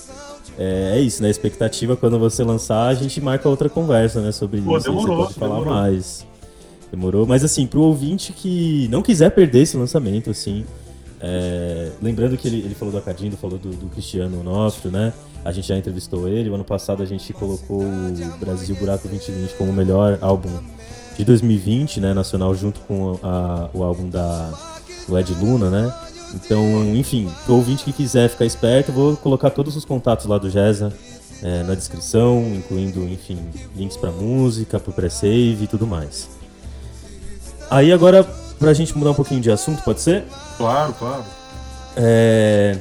é, 0.59 0.97
é 0.97 1.01
isso, 1.01 1.23
né? 1.23 1.29
A 1.29 1.31
expectativa 1.31 1.97
quando 1.97 2.19
você 2.19 2.45
lançar, 2.45 2.89
a 2.89 2.95
gente 2.95 3.21
marca 3.21 3.49
outra 3.49 3.69
conversa, 3.69 4.21
né? 4.21 4.33
Sobre 4.33 4.61
Pô, 4.61 4.77
isso. 4.77 4.87
demorou, 4.87 5.17
você 5.17 5.23
pode 5.23 5.35
falar 5.35 5.61
demorou. 5.61 5.75
mais. 5.75 6.27
Demorou. 6.93 7.27
Mas 7.27 7.43
assim, 7.43 7.67
pro 7.67 7.81
ouvinte 7.81 8.33
que 8.33 8.87
não 8.91 9.03
quiser 9.03 9.31
perder 9.31 9.63
esse 9.63 9.77
lançamento, 9.77 10.31
assim. 10.31 10.65
é, 11.21 11.91
lembrando 12.03 12.37
que 12.37 12.47
ele, 12.47 12.59
ele 12.59 12.75
falou 12.75 12.93
do 12.93 12.99
Acadindo, 12.99 13.37
falou 13.37 13.59
do, 13.59 13.71
do 13.71 13.87
Cristiano 13.87 14.39
Onofrio, 14.41 14.91
né? 14.93 15.13
A 15.45 15.51
gente 15.51 15.67
já 15.69 15.77
entrevistou 15.77 16.29
ele. 16.29 16.49
O 16.51 16.55
ano 16.55 16.65
passado 16.65 17.03
a 17.03 17.07
gente 17.07 17.33
colocou 17.33 17.83
o 17.83 18.39
Brasil 18.39 18.77
Buraco 18.77 19.09
2020 19.09 19.55
como 19.57 19.71
o 19.71 19.75
melhor 19.75 20.19
álbum 20.21 20.51
de 21.17 21.25
2020, 21.25 21.99
né? 22.01 22.13
Nacional, 22.15 22.55
junto 22.55 22.79
com 22.81 23.19
a- 23.23 23.69
o 23.75 23.83
álbum 23.83 24.09
da, 24.09 24.53
do 25.09 25.19
Ed 25.19 25.33
Luna, 25.35 25.71
né? 25.71 25.93
Então, 26.35 26.63
enfim, 26.95 27.29
pro 27.45 27.55
ouvinte 27.57 27.85
que 27.85 27.93
quiser 27.93 28.29
ficar 28.29 28.45
esperto, 28.47 28.91
vou 28.93 29.17
colocar 29.17 29.51
todos 29.51 29.77
os 29.77 29.85
contatos 29.85 30.27
lá 30.27 30.39
do 30.39 30.49
Gesa 30.49 30.93
é, 31.43 31.63
na 31.65 31.75
descrição, 31.75 32.43
incluindo, 32.57 33.03
enfim, 33.09 33.39
links 33.77 33.97
pra 33.97 34.11
música, 34.11 34.79
pro 34.81 34.93
pré-save 34.93 35.65
e 35.65 35.67
tudo 35.67 35.87
mais. 35.87 36.29
Aí 37.71 37.93
agora, 37.93 38.25
pra 38.59 38.73
gente 38.73 38.97
mudar 38.97 39.11
um 39.11 39.15
pouquinho 39.15 39.41
de 39.41 39.51
assunto, 39.51 39.83
pode 39.83 40.01
ser? 40.01 40.25
Claro, 40.57 40.93
claro. 40.95 41.25
É... 41.97 42.79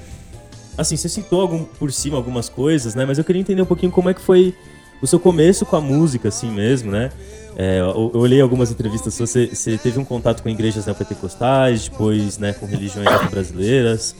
Assim, 0.77 0.95
você 0.95 1.09
citou 1.09 1.41
algum, 1.41 1.63
por 1.63 1.91
cima 1.91 2.17
algumas 2.17 2.49
coisas, 2.49 2.95
né? 2.95 3.05
Mas 3.05 3.17
eu 3.17 3.23
queria 3.23 3.41
entender 3.41 3.61
um 3.61 3.65
pouquinho 3.65 3.91
como 3.91 4.09
é 4.09 4.13
que 4.13 4.21
foi 4.21 4.55
o 5.01 5.07
seu 5.07 5.19
começo 5.19 5.65
com 5.65 5.75
a 5.75 5.81
música, 5.81 6.29
assim 6.29 6.49
mesmo, 6.49 6.91
né? 6.91 7.09
É, 7.55 7.79
eu, 7.79 8.11
eu 8.13 8.19
olhei 8.19 8.39
algumas 8.39 8.71
entrevistas, 8.71 9.17
você, 9.17 9.47
você 9.47 9.77
teve 9.77 9.99
um 9.99 10.05
contato 10.05 10.41
com 10.41 10.49
igrejas 10.49 10.85
neopentecostais, 10.85 11.89
depois, 11.89 12.37
né, 12.37 12.53
com 12.53 12.65
religiões 12.65 13.07
brasileiras. 13.29 14.15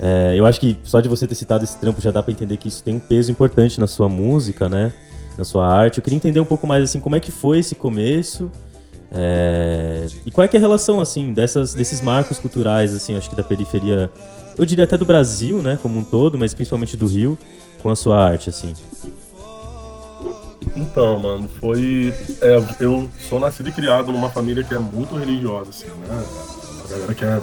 É, 0.00 0.34
eu 0.36 0.44
acho 0.44 0.58
que 0.58 0.76
só 0.82 1.00
de 1.00 1.08
você 1.08 1.26
ter 1.26 1.34
citado 1.34 1.62
esse 1.62 1.76
trampo 1.78 2.00
já 2.00 2.10
dá 2.10 2.22
pra 2.22 2.32
entender 2.32 2.56
que 2.56 2.68
isso 2.68 2.82
tem 2.82 2.96
um 2.96 2.98
peso 2.98 3.30
importante 3.30 3.78
na 3.78 3.86
sua 3.86 4.08
música, 4.08 4.68
né? 4.68 4.92
Na 5.38 5.44
sua 5.44 5.66
arte. 5.66 5.98
Eu 5.98 6.02
queria 6.02 6.16
entender 6.16 6.40
um 6.40 6.44
pouco 6.44 6.66
mais, 6.66 6.82
assim, 6.82 6.98
como 6.98 7.14
é 7.14 7.20
que 7.20 7.30
foi 7.30 7.60
esse 7.60 7.74
começo 7.74 8.50
é, 9.14 10.06
e 10.24 10.30
qual 10.30 10.46
é 10.46 10.50
é 10.52 10.56
a 10.56 10.60
relação, 10.60 11.00
assim, 11.00 11.32
dessas, 11.32 11.74
desses 11.74 12.00
marcos 12.00 12.38
culturais, 12.38 12.94
assim, 12.94 13.16
acho 13.16 13.28
que 13.28 13.36
da 13.36 13.42
periferia, 13.42 14.10
eu 14.56 14.64
diria 14.64 14.84
até 14.84 14.96
do 14.96 15.04
Brasil, 15.04 15.58
né, 15.58 15.78
como 15.82 15.98
um 15.98 16.04
todo, 16.04 16.38
mas 16.38 16.54
principalmente 16.54 16.96
do 16.96 17.06
Rio, 17.06 17.38
com 17.82 17.90
a 17.90 17.96
sua 17.96 18.24
arte, 18.24 18.48
assim. 18.48 18.74
Então, 20.74 21.18
mano, 21.18 21.48
foi. 21.60 22.14
é, 22.40 22.62
eu 22.80 23.08
sou 23.28 23.38
nascido 23.38 23.68
e 23.68 23.72
criado 23.72 24.10
numa 24.12 24.30
família 24.30 24.64
que 24.64 24.72
é 24.72 24.78
muito 24.78 25.14
religiosa, 25.16 25.70
assim, 25.70 25.86
né? 25.86 26.24
Uma 26.76 26.88
galera 26.88 27.14
que 27.14 27.24
é, 27.24 27.40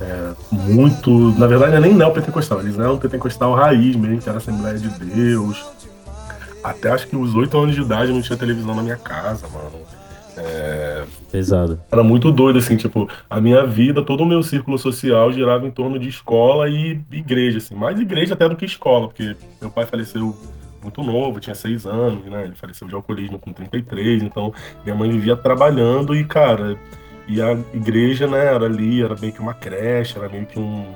é 0.00 0.34
muito. 0.50 1.10
Na 1.38 1.46
verdade, 1.46 1.74
é 1.74 1.80
nem 1.80 1.92
neopentecostal, 1.92 2.60
eles 2.60 2.78
eram 2.78 2.96
pentecostal 2.96 3.54
raiz 3.54 3.96
mesmo, 3.96 4.18
que 4.18 4.28
era 4.28 4.38
Assembleia 4.38 4.78
de 4.78 4.88
Deus. 4.88 5.62
Até 6.62 6.90
acho 6.90 7.08
que 7.08 7.16
os 7.16 7.34
oito 7.34 7.58
anos 7.58 7.74
de 7.74 7.82
idade 7.82 8.12
não 8.12 8.22
tinha 8.22 8.38
televisão 8.38 8.74
na 8.74 8.82
minha 8.82 8.96
casa, 8.96 9.46
mano. 9.48 9.84
Pesado. 11.34 11.80
Era 11.90 12.04
muito 12.04 12.30
doido, 12.30 12.60
assim, 12.60 12.76
tipo, 12.76 13.10
a 13.28 13.40
minha 13.40 13.66
vida, 13.66 14.04
todo 14.04 14.22
o 14.22 14.26
meu 14.26 14.40
círculo 14.40 14.78
social 14.78 15.32
girava 15.32 15.66
em 15.66 15.70
torno 15.72 15.98
de 15.98 16.08
escola 16.08 16.68
e 16.68 17.00
igreja, 17.10 17.58
assim, 17.58 17.74
mais 17.74 17.98
igreja 17.98 18.34
até 18.34 18.48
do 18.48 18.54
que 18.54 18.64
escola, 18.64 19.08
porque 19.08 19.34
meu 19.60 19.68
pai 19.68 19.84
faleceu 19.84 20.32
muito 20.80 21.02
novo, 21.02 21.40
tinha 21.40 21.56
seis 21.56 21.86
anos, 21.86 22.24
né? 22.26 22.44
Ele 22.44 22.54
faleceu 22.54 22.86
de 22.86 22.94
alcoolismo 22.94 23.36
com 23.36 23.52
33, 23.52 24.22
então 24.22 24.54
minha 24.84 24.94
mãe 24.94 25.10
vivia 25.10 25.34
trabalhando 25.34 26.14
e, 26.14 26.24
cara, 26.24 26.78
e 27.26 27.42
a 27.42 27.50
igreja, 27.72 28.28
né, 28.28 28.54
era 28.54 28.66
ali, 28.66 29.02
era 29.02 29.16
meio 29.20 29.32
que 29.32 29.40
uma 29.40 29.54
creche, 29.54 30.16
era 30.16 30.28
meio 30.28 30.46
que 30.46 30.60
um. 30.60 30.86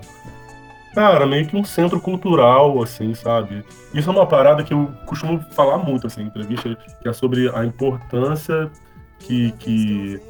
Cara, 0.94 1.26
meio 1.26 1.48
que 1.48 1.56
um 1.56 1.64
centro 1.64 2.00
cultural, 2.00 2.80
assim, 2.80 3.12
sabe? 3.12 3.64
Isso 3.92 4.08
é 4.08 4.12
uma 4.12 4.26
parada 4.26 4.62
que 4.62 4.72
eu 4.72 4.88
costumo 5.04 5.40
falar 5.50 5.78
muito, 5.78 6.06
assim, 6.06 6.22
em 6.22 6.26
entrevista, 6.26 6.76
que 7.02 7.08
é 7.08 7.12
sobre 7.12 7.50
a 7.52 7.64
importância 7.64 8.70
que, 9.20 9.52
que, 9.52 10.20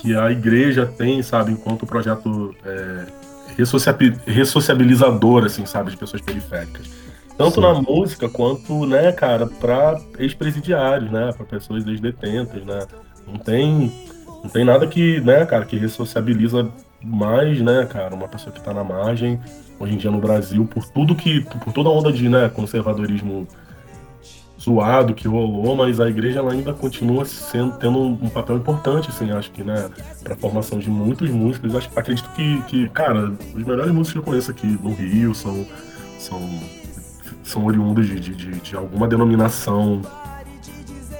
que 0.00 0.16
a 0.16 0.30
igreja 0.30 0.86
tem, 0.86 1.22
sabe, 1.22 1.52
enquanto 1.52 1.86
projeto 1.86 2.54
é, 2.64 3.06
ressociabi- 3.56 4.18
ressociabilizador, 4.26 5.44
assim, 5.44 5.66
sabe, 5.66 5.90
de 5.90 5.96
pessoas 5.96 6.22
periféricas. 6.22 6.86
Tanto 7.36 7.54
Sim. 7.54 7.60
na 7.62 7.74
música 7.80 8.28
quanto, 8.28 8.84
né, 8.86 9.12
cara, 9.12 9.46
para 9.46 9.98
ex-presidiários, 10.18 11.10
né, 11.10 11.32
para 11.36 11.46
pessoas 11.46 11.86
ex-detentas, 11.86 12.64
né. 12.64 12.80
Não 13.26 13.38
tem, 13.38 13.92
não 14.42 14.50
tem 14.50 14.64
nada 14.64 14.86
que, 14.86 15.20
né, 15.20 15.46
cara, 15.46 15.64
que 15.64 15.76
ressociabiliza 15.76 16.68
mais, 17.02 17.60
né, 17.60 17.86
cara, 17.86 18.14
uma 18.14 18.28
pessoa 18.28 18.52
que 18.52 18.62
tá 18.62 18.74
na 18.74 18.84
margem 18.84 19.40
hoje 19.78 19.94
em 19.94 19.96
dia 19.96 20.10
no 20.10 20.18
Brasil 20.18 20.66
por 20.66 20.84
tudo 20.84 21.14
que, 21.14 21.40
por 21.40 21.72
toda 21.72 21.88
a 21.88 21.92
onda 21.92 22.12
de, 22.12 22.28
né, 22.28 22.50
conservadorismo 22.50 23.48
zoado 24.60 25.14
que 25.14 25.26
rolou, 25.26 25.74
mas 25.74 26.00
a 26.00 26.08
igreja 26.08 26.40
ela 26.40 26.52
ainda 26.52 26.72
continua 26.72 27.24
sendo 27.24 27.72
tendo 27.78 27.98
um 27.98 28.28
papel 28.28 28.56
importante, 28.56 29.08
assim, 29.08 29.30
acho 29.30 29.50
que, 29.50 29.62
né, 29.62 29.88
para 30.22 30.36
formação 30.36 30.78
de 30.78 30.90
muitos 30.90 31.30
músicos. 31.30 31.74
Acho, 31.74 31.88
acredito 31.96 32.28
que, 32.30 32.60
que, 32.62 32.88
cara, 32.90 33.32
os 33.54 33.64
melhores 33.64 33.92
músicos 33.92 34.12
que 34.12 34.18
eu 34.18 34.22
conheço 34.22 34.50
aqui 34.50 34.66
no 34.66 34.92
Rio 34.92 35.34
são 35.34 35.66
são 36.18 36.40
são 37.42 37.64
oriundos 37.64 38.06
de, 38.06 38.20
de, 38.20 38.34
de, 38.34 38.60
de 38.60 38.76
alguma 38.76 39.08
denominação 39.08 40.02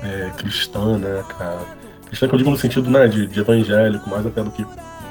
é, 0.03 0.31
cristã, 0.37 0.99
né, 0.99 1.25
cara. 1.39 1.61
Cristã 2.07 2.29
que 2.29 2.35
eu 2.35 2.39
digo 2.39 2.51
no 2.51 2.59
sentido, 2.59 2.91
né, 2.91 3.09
de, 3.09 3.27
de 3.27 3.41
evangélico, 3.41 4.09
mais 4.11 4.27
até 4.27 4.43
do 4.43 4.51
que 4.51 4.65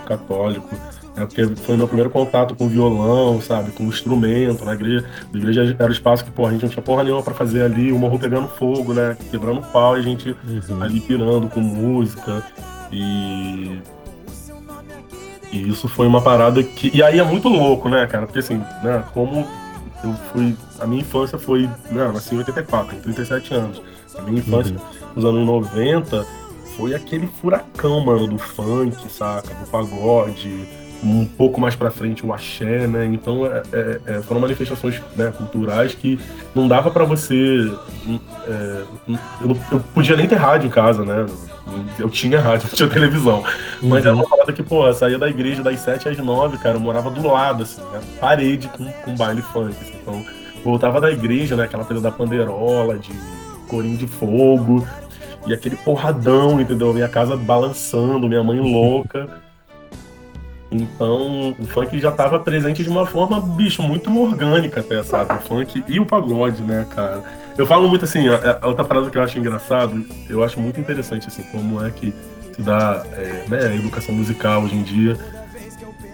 católico. 0.05 0.69
É 1.17 1.25
porque 1.25 1.45
foi 1.47 1.75
meu 1.75 1.87
primeiro 1.87 2.09
contato 2.09 2.55
com 2.55 2.67
violão, 2.69 3.41
sabe? 3.41 3.71
Com 3.71 3.83
instrumento. 3.85 4.63
Na 4.63 4.73
igreja, 4.73 5.05
a 5.33 5.37
igreja 5.37 5.75
era 5.77 5.89
o 5.89 5.91
espaço 5.91 6.23
que, 6.23 6.31
pô, 6.31 6.45
a 6.45 6.51
gente 6.51 6.61
não 6.63 6.69
tinha 6.69 6.81
porra 6.83 7.03
nenhuma 7.03 7.21
pra 7.23 7.33
fazer 7.33 7.63
ali, 7.63 7.91
o 7.91 7.99
morro 7.99 8.17
pegando 8.17 8.47
fogo, 8.47 8.93
né? 8.93 9.17
Quebrando 9.29 9.61
pau 9.71 9.97
e 9.97 9.99
a 9.99 10.03
gente 10.03 10.29
Uhum. 10.47 10.81
ali 10.81 11.01
pirando 11.01 11.49
com 11.49 11.59
música. 11.59 12.43
E. 12.91 13.79
E 15.51 15.67
isso 15.67 15.87
foi 15.87 16.05
uma 16.07 16.21
parada 16.21 16.61
que. 16.63 16.91
E 16.95 17.01
aí 17.01 17.19
é 17.19 17.23
muito 17.23 17.49
louco, 17.49 17.89
né, 17.89 18.05
cara? 18.07 18.25
Porque 18.25 18.39
assim, 18.39 18.57
né, 18.83 19.03
como 19.13 19.45
eu 20.03 20.13
fui. 20.31 20.55
A 20.79 20.85
minha 20.85 21.01
infância 21.01 21.37
foi. 21.37 21.67
Não, 21.91 22.01
eu 22.01 22.13
nasci 22.13 22.35
em 22.35 22.37
84, 22.37 22.89
tenho 22.91 23.01
37 23.03 23.53
anos. 23.55 23.81
A 24.17 24.21
minha 24.21 24.39
infância, 24.39 24.75
nos 25.15 25.25
anos 25.25 25.45
90, 25.45 26.25
foi 26.77 26.93
aquele 26.93 27.27
furacão, 27.41 27.99
mano, 28.05 28.27
do 28.27 28.37
funk, 28.37 28.95
saca? 29.11 29.53
Do 29.55 29.67
pagode, 29.69 30.65
um 31.03 31.25
pouco 31.25 31.61
mais 31.61 31.75
para 31.75 31.89
frente 31.89 32.25
o 32.25 32.33
axé, 32.33 32.87
né? 32.87 33.05
Então 33.05 33.45
é, 33.45 33.61
é, 33.71 33.99
é, 34.05 34.21
foram 34.21 34.41
manifestações 34.41 35.01
né, 35.15 35.31
culturais 35.37 35.93
que 35.95 36.19
não 36.53 36.67
dava 36.67 36.91
para 36.91 37.05
você. 37.05 37.71
É, 38.47 38.83
eu, 39.41 39.47
não, 39.47 39.57
eu, 39.71 39.79
podia 39.93 40.15
nem 40.15 40.27
ter 40.27 40.35
rádio 40.35 40.67
em 40.67 40.71
casa, 40.71 41.05
né? 41.05 41.25
Eu 41.97 42.09
tinha 42.09 42.39
rádio, 42.39 42.67
não 42.69 42.75
tinha 42.75 42.89
televisão. 42.89 43.43
Mas 43.81 44.05
era 44.05 44.13
uma 44.13 44.23
uhum. 44.23 44.29
parada 44.29 44.51
que, 44.51 44.63
pô, 44.63 44.87
eu 44.87 44.93
saía 44.93 45.17
da 45.17 45.29
igreja 45.29 45.63
das 45.63 45.79
7 45.79 46.09
às 46.09 46.17
9, 46.17 46.57
cara, 46.57 46.75
eu 46.75 46.81
morava 46.81 47.09
do 47.09 47.25
lado, 47.25 47.63
assim, 47.63 47.81
né? 47.93 48.01
parede 48.19 48.67
com, 48.69 48.85
com 48.85 49.15
baile 49.15 49.41
funk. 49.41 49.75
Assim, 49.79 49.93
então, 50.01 50.25
voltava 50.63 50.99
da 50.99 51.11
igreja, 51.11 51.55
né? 51.55 51.63
Aquela 51.63 51.85
coisa 51.85 52.01
da 52.01 52.11
panderola, 52.11 52.97
de 52.97 53.11
corinho 53.67 53.97
de 53.97 54.07
fogo, 54.07 54.85
e 55.47 55.53
aquele 55.53 55.77
porradão, 55.77 56.59
entendeu? 56.59 56.93
Minha 56.93 57.07
casa 57.07 57.37
balançando, 57.37 58.27
minha 58.27 58.43
mãe 58.43 58.59
louca. 58.59 59.48
Então, 60.71 61.55
o 61.57 61.65
funk 61.65 61.99
já 61.99 62.09
estava 62.09 62.39
presente 62.39 62.83
de 62.83 62.89
uma 62.89 63.05
forma, 63.05 63.41
bicho, 63.41 63.81
muito 63.81 64.15
orgânica 64.15 64.81
até, 64.81 65.01
sabe? 65.01 65.33
O 65.33 65.39
funk 65.39 65.83
e 65.87 65.99
o 65.99 66.05
pagode, 66.05 66.61
né, 66.61 66.85
cara? 66.93 67.23
Eu 67.57 67.65
falo 67.65 67.89
muito 67.89 68.05
assim, 68.05 68.27
a, 68.29 68.59
a 68.61 68.67
outra 68.67 68.85
parada 68.85 69.09
que 69.09 69.17
eu 69.17 69.23
acho 69.23 69.37
engraçado, 69.37 70.05
eu 70.29 70.43
acho 70.43 70.59
muito 70.59 70.79
interessante, 70.79 71.27
assim, 71.27 71.41
como 71.51 71.83
é 71.83 71.89
que 71.89 72.13
se 72.55 72.61
dá 72.61 73.03
é, 73.13 73.45
né, 73.47 73.67
a 73.67 73.75
educação 73.75 74.13
musical 74.13 74.63
hoje 74.63 74.75
em 74.75 74.83
dia. 74.83 75.17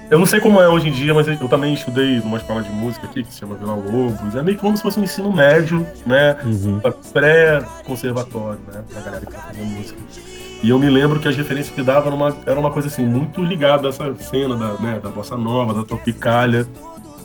Eu 0.09 0.19
não 0.19 0.25
sei 0.25 0.39
como 0.39 0.61
é 0.61 0.69
hoje 0.69 0.87
em 0.87 0.91
dia, 0.91 1.13
mas 1.13 1.27
eu 1.27 1.49
também 1.49 1.73
estudei 1.73 2.19
numa 2.19 2.37
escola 2.37 2.61
de 2.61 2.69
música 2.69 3.07
aqui 3.07 3.23
que 3.23 3.33
se 3.33 3.39
chama 3.39 3.55
Vila 3.55 3.73
Lobos. 3.73 4.35
É 4.35 4.41
meio 4.43 4.55
que 4.55 4.61
como 4.61 4.77
se 4.77 4.83
fosse 4.83 4.99
um 4.99 5.03
ensino 5.03 5.33
médio, 5.33 5.85
né? 6.05 6.37
Uhum. 6.45 6.79
Pré-conservatório, 7.11 8.59
né? 8.71 8.83
Pra 8.87 9.01
galera 9.01 9.25
que 9.25 9.31
tá 9.31 9.39
fazendo 9.39 9.65
música. 9.65 9.99
E 10.63 10.69
eu 10.69 10.79
me 10.79 10.89
lembro 10.89 11.19
que 11.19 11.27
as 11.27 11.35
referências 11.35 11.73
que 11.73 11.83
dava 11.83 12.07
era 12.07 12.15
uma, 12.15 12.35
era 12.45 12.59
uma 12.59 12.71
coisa 12.71 12.87
assim, 12.87 13.05
muito 13.05 13.43
ligada 13.43 13.87
a 13.87 13.89
essa 13.89 14.15
cena 14.15 14.55
da, 14.55 14.73
né, 14.73 14.99
da 15.01 15.09
bossa 15.09 15.37
nova, 15.37 15.73
da 15.73 15.83
tropicália. 15.83 16.65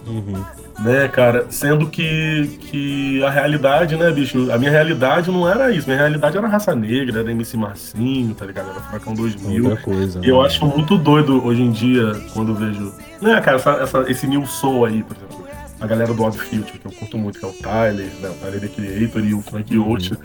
Uhum. 0.07 0.45
Né, 0.81 1.09
cara? 1.09 1.47
Sendo 1.51 1.89
que, 1.89 2.59
que 2.63 3.23
a 3.23 3.31
realidade, 3.31 3.97
né, 3.97 4.11
bicho? 4.11 4.51
A 4.51 4.57
minha 4.57 4.71
realidade 4.71 5.31
não 5.31 5.49
era 5.49 5.71
isso. 5.71 5.87
Minha 5.87 5.99
realidade 5.99 6.39
era 6.39 6.49
raça 6.49 6.75
negra, 6.75 7.21
era 7.21 7.31
MC 7.31 7.57
Marcinho, 7.57 8.35
tá 8.35 8.47
ligado? 8.47 8.71
Era 8.71 8.81
Furacão 8.81 9.15
2000. 9.15 9.65
Outra 9.65 9.83
coisa. 9.83 10.21
E 10.23 10.29
eu 10.29 10.41
né? 10.41 10.47
acho 10.47 10.67
muito 10.67 10.97
doido 10.97 11.45
hoje 11.45 11.61
em 11.63 11.71
dia, 11.71 12.13
quando 12.33 12.53
eu 12.53 12.55
vejo. 12.55 12.95
Né, 13.21 13.39
cara, 13.43 13.59
essa, 13.59 13.71
essa, 13.73 14.05
esse 14.11 14.27
new 14.27 14.47
soul 14.47 14.87
aí, 14.87 15.03
por 15.03 15.17
exemplo. 15.17 15.51
A 15.81 15.87
galera 15.87 16.13
do 16.13 16.23
Odd 16.23 16.39
Future, 16.39 16.79
que 16.79 16.87
eu 16.87 16.93
curto 16.93 17.17
muito, 17.17 17.39
que 17.39 17.45
é 17.45 17.49
o 17.49 17.53
Tyler, 17.53 18.11
né, 18.21 18.29
o 18.29 18.35
Tyler 18.35 18.61
The 18.61 18.69
Creator 18.69 19.25
e 19.25 19.33
o 19.33 19.41
Frank 19.41 19.79
uhum. 19.79 19.93
Ocean. 19.93 20.19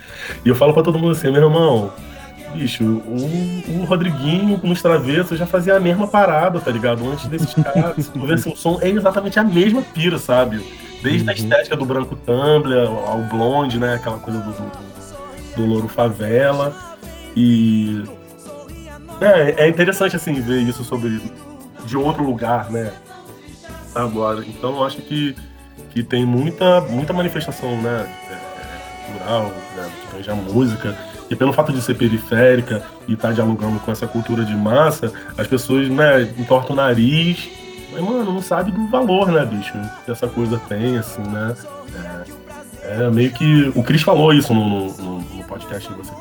E 0.43 0.49
eu 0.49 0.55
falo 0.55 0.73
pra 0.73 0.83
todo 0.83 0.99
mundo 0.99 1.11
assim, 1.11 1.31
meu 1.31 1.43
irmão, 1.43 1.93
bicho, 2.55 2.83
o, 2.83 3.81
o 3.81 3.85
Rodriguinho 3.85 4.57
com 4.59 4.69
os 4.71 4.81
travessos 4.81 5.37
já 5.37 5.45
fazia 5.45 5.75
a 5.75 5.79
mesma 5.79 6.07
parada, 6.07 6.59
tá 6.59 6.71
ligado? 6.71 7.07
Antes 7.07 7.27
desses 7.27 7.53
caras. 7.63 8.07
tu 8.07 8.25
vê 8.25 8.33
assim, 8.33 8.51
o 8.51 8.55
som 8.55 8.79
é 8.81 8.89
exatamente 8.89 9.37
a 9.39 9.43
mesma 9.43 9.81
pira, 9.81 10.17
sabe? 10.17 10.65
Desde 11.03 11.23
uhum. 11.23 11.29
a 11.29 11.33
estética 11.33 11.75
do 11.75 11.85
branco 11.85 12.15
Tumblr 12.15 12.87
ao 12.87 13.21
blonde, 13.23 13.77
né? 13.77 13.95
Aquela 13.95 14.17
coisa 14.17 14.39
do, 14.39 14.51
do, 14.51 14.71
do 15.55 15.65
louro 15.65 15.87
favela. 15.87 16.75
E. 17.35 18.03
É, 19.21 19.65
é 19.65 19.67
interessante, 19.67 20.15
assim, 20.15 20.33
ver 20.33 20.61
isso 20.61 20.83
sobre. 20.83 21.21
de 21.85 21.97
outro 21.97 22.23
lugar, 22.23 22.71
né? 22.71 22.91
Agora. 23.93 24.43
Então 24.47 24.77
eu 24.77 24.83
acho 24.83 24.97
que, 24.97 25.35
que 25.91 26.01
tem 26.01 26.25
muita, 26.25 26.81
muita 26.81 27.13
manifestação, 27.13 27.81
né? 27.81 28.07
Cultural, 29.05 29.51
né? 29.75 29.91
Que 30.23 30.29
a 30.29 30.35
música 30.35 30.95
e 31.29 31.35
pelo 31.35 31.53
fato 31.53 31.73
de 31.73 31.81
ser 31.81 31.95
periférica 31.95 32.83
e 33.07 33.13
estar 33.13 33.29
tá 33.29 33.33
dialogando 33.33 33.79
com 33.79 33.91
essa 33.91 34.07
cultura 34.07 34.45
de 34.45 34.55
massa, 34.55 35.11
as 35.37 35.47
pessoas, 35.47 35.89
né, 35.89 36.21
entortam 36.37 36.73
o 36.73 36.75
nariz. 36.75 37.49
Mas, 37.91 38.01
mano, 38.01 38.33
não 38.33 38.41
sabe 38.41 38.71
do 38.71 38.87
valor, 38.87 39.31
né, 39.31 39.45
bicho? 39.45 39.73
Que 40.03 40.11
essa 40.11 40.27
coisa 40.27 40.59
tem, 40.67 40.97
assim, 40.97 41.21
né? 41.21 41.55
É, 42.83 43.03
é 43.05 43.09
meio 43.09 43.31
que. 43.31 43.71
O 43.75 43.83
Cris 43.83 44.01
falou 44.01 44.33
isso 44.33 44.53
no, 44.53 44.87
no, 44.93 45.19
no 45.21 45.43
podcast 45.45 45.91
de 45.91 46.01
assim, 46.01 46.13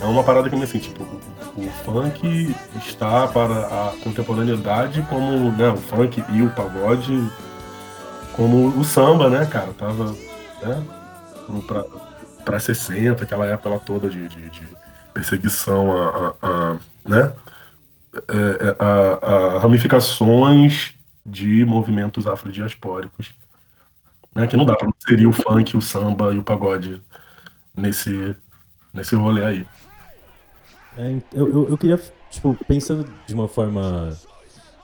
É 0.00 0.04
uma 0.04 0.22
parada 0.22 0.50
que, 0.50 0.62
assim, 0.62 0.78
tipo, 0.78 1.02
o, 1.02 1.62
o, 1.62 1.70
funk 1.84 2.54
está 2.86 3.28
para 3.28 3.66
a 3.66 3.92
contemporaneidade 4.02 5.00
como, 5.08 5.50
né, 5.52 5.70
o 5.70 5.76
funk 5.76 6.22
e 6.30 6.42
o 6.42 6.50
pagode, 6.50 7.26
como 8.34 8.68
o 8.68 8.84
samba, 8.84 9.30
né, 9.30 9.46
cara? 9.46 9.72
Tava, 9.78 10.14
né? 10.62 10.82
Pra, 11.66 11.84
para 12.46 12.60
60, 12.60 13.24
aquela 13.24 13.44
época 13.44 13.78
toda 13.80 14.08
de, 14.08 14.28
de, 14.28 14.50
de 14.50 14.68
perseguição 15.12 15.92
a, 15.92 16.34
a, 16.40 16.48
a 16.48 16.78
né? 17.04 17.32
É, 18.28 18.68
é, 18.68 18.76
a, 18.78 19.56
a, 19.56 19.58
ramificações 19.58 20.94
de 21.24 21.64
movimentos 21.64 22.26
afrodiaspóricos. 22.26 23.34
Né? 24.34 24.46
Que 24.46 24.56
não 24.56 24.64
dá 24.64 24.76
para 24.76 24.88
inserir 24.88 25.26
o 25.26 25.32
funk, 25.32 25.76
o 25.76 25.82
samba 25.82 26.32
e 26.32 26.38
o 26.38 26.42
pagode 26.42 27.02
nesse, 27.76 28.34
nesse 28.94 29.16
rolê 29.16 29.44
aí. 29.44 29.66
É, 30.96 31.16
eu, 31.34 31.48
eu, 31.48 31.68
eu, 31.70 31.76
queria, 31.78 32.00
tipo, 32.30 32.56
pensando 32.66 33.06
de 33.26 33.34
uma 33.34 33.48
forma, 33.48 34.16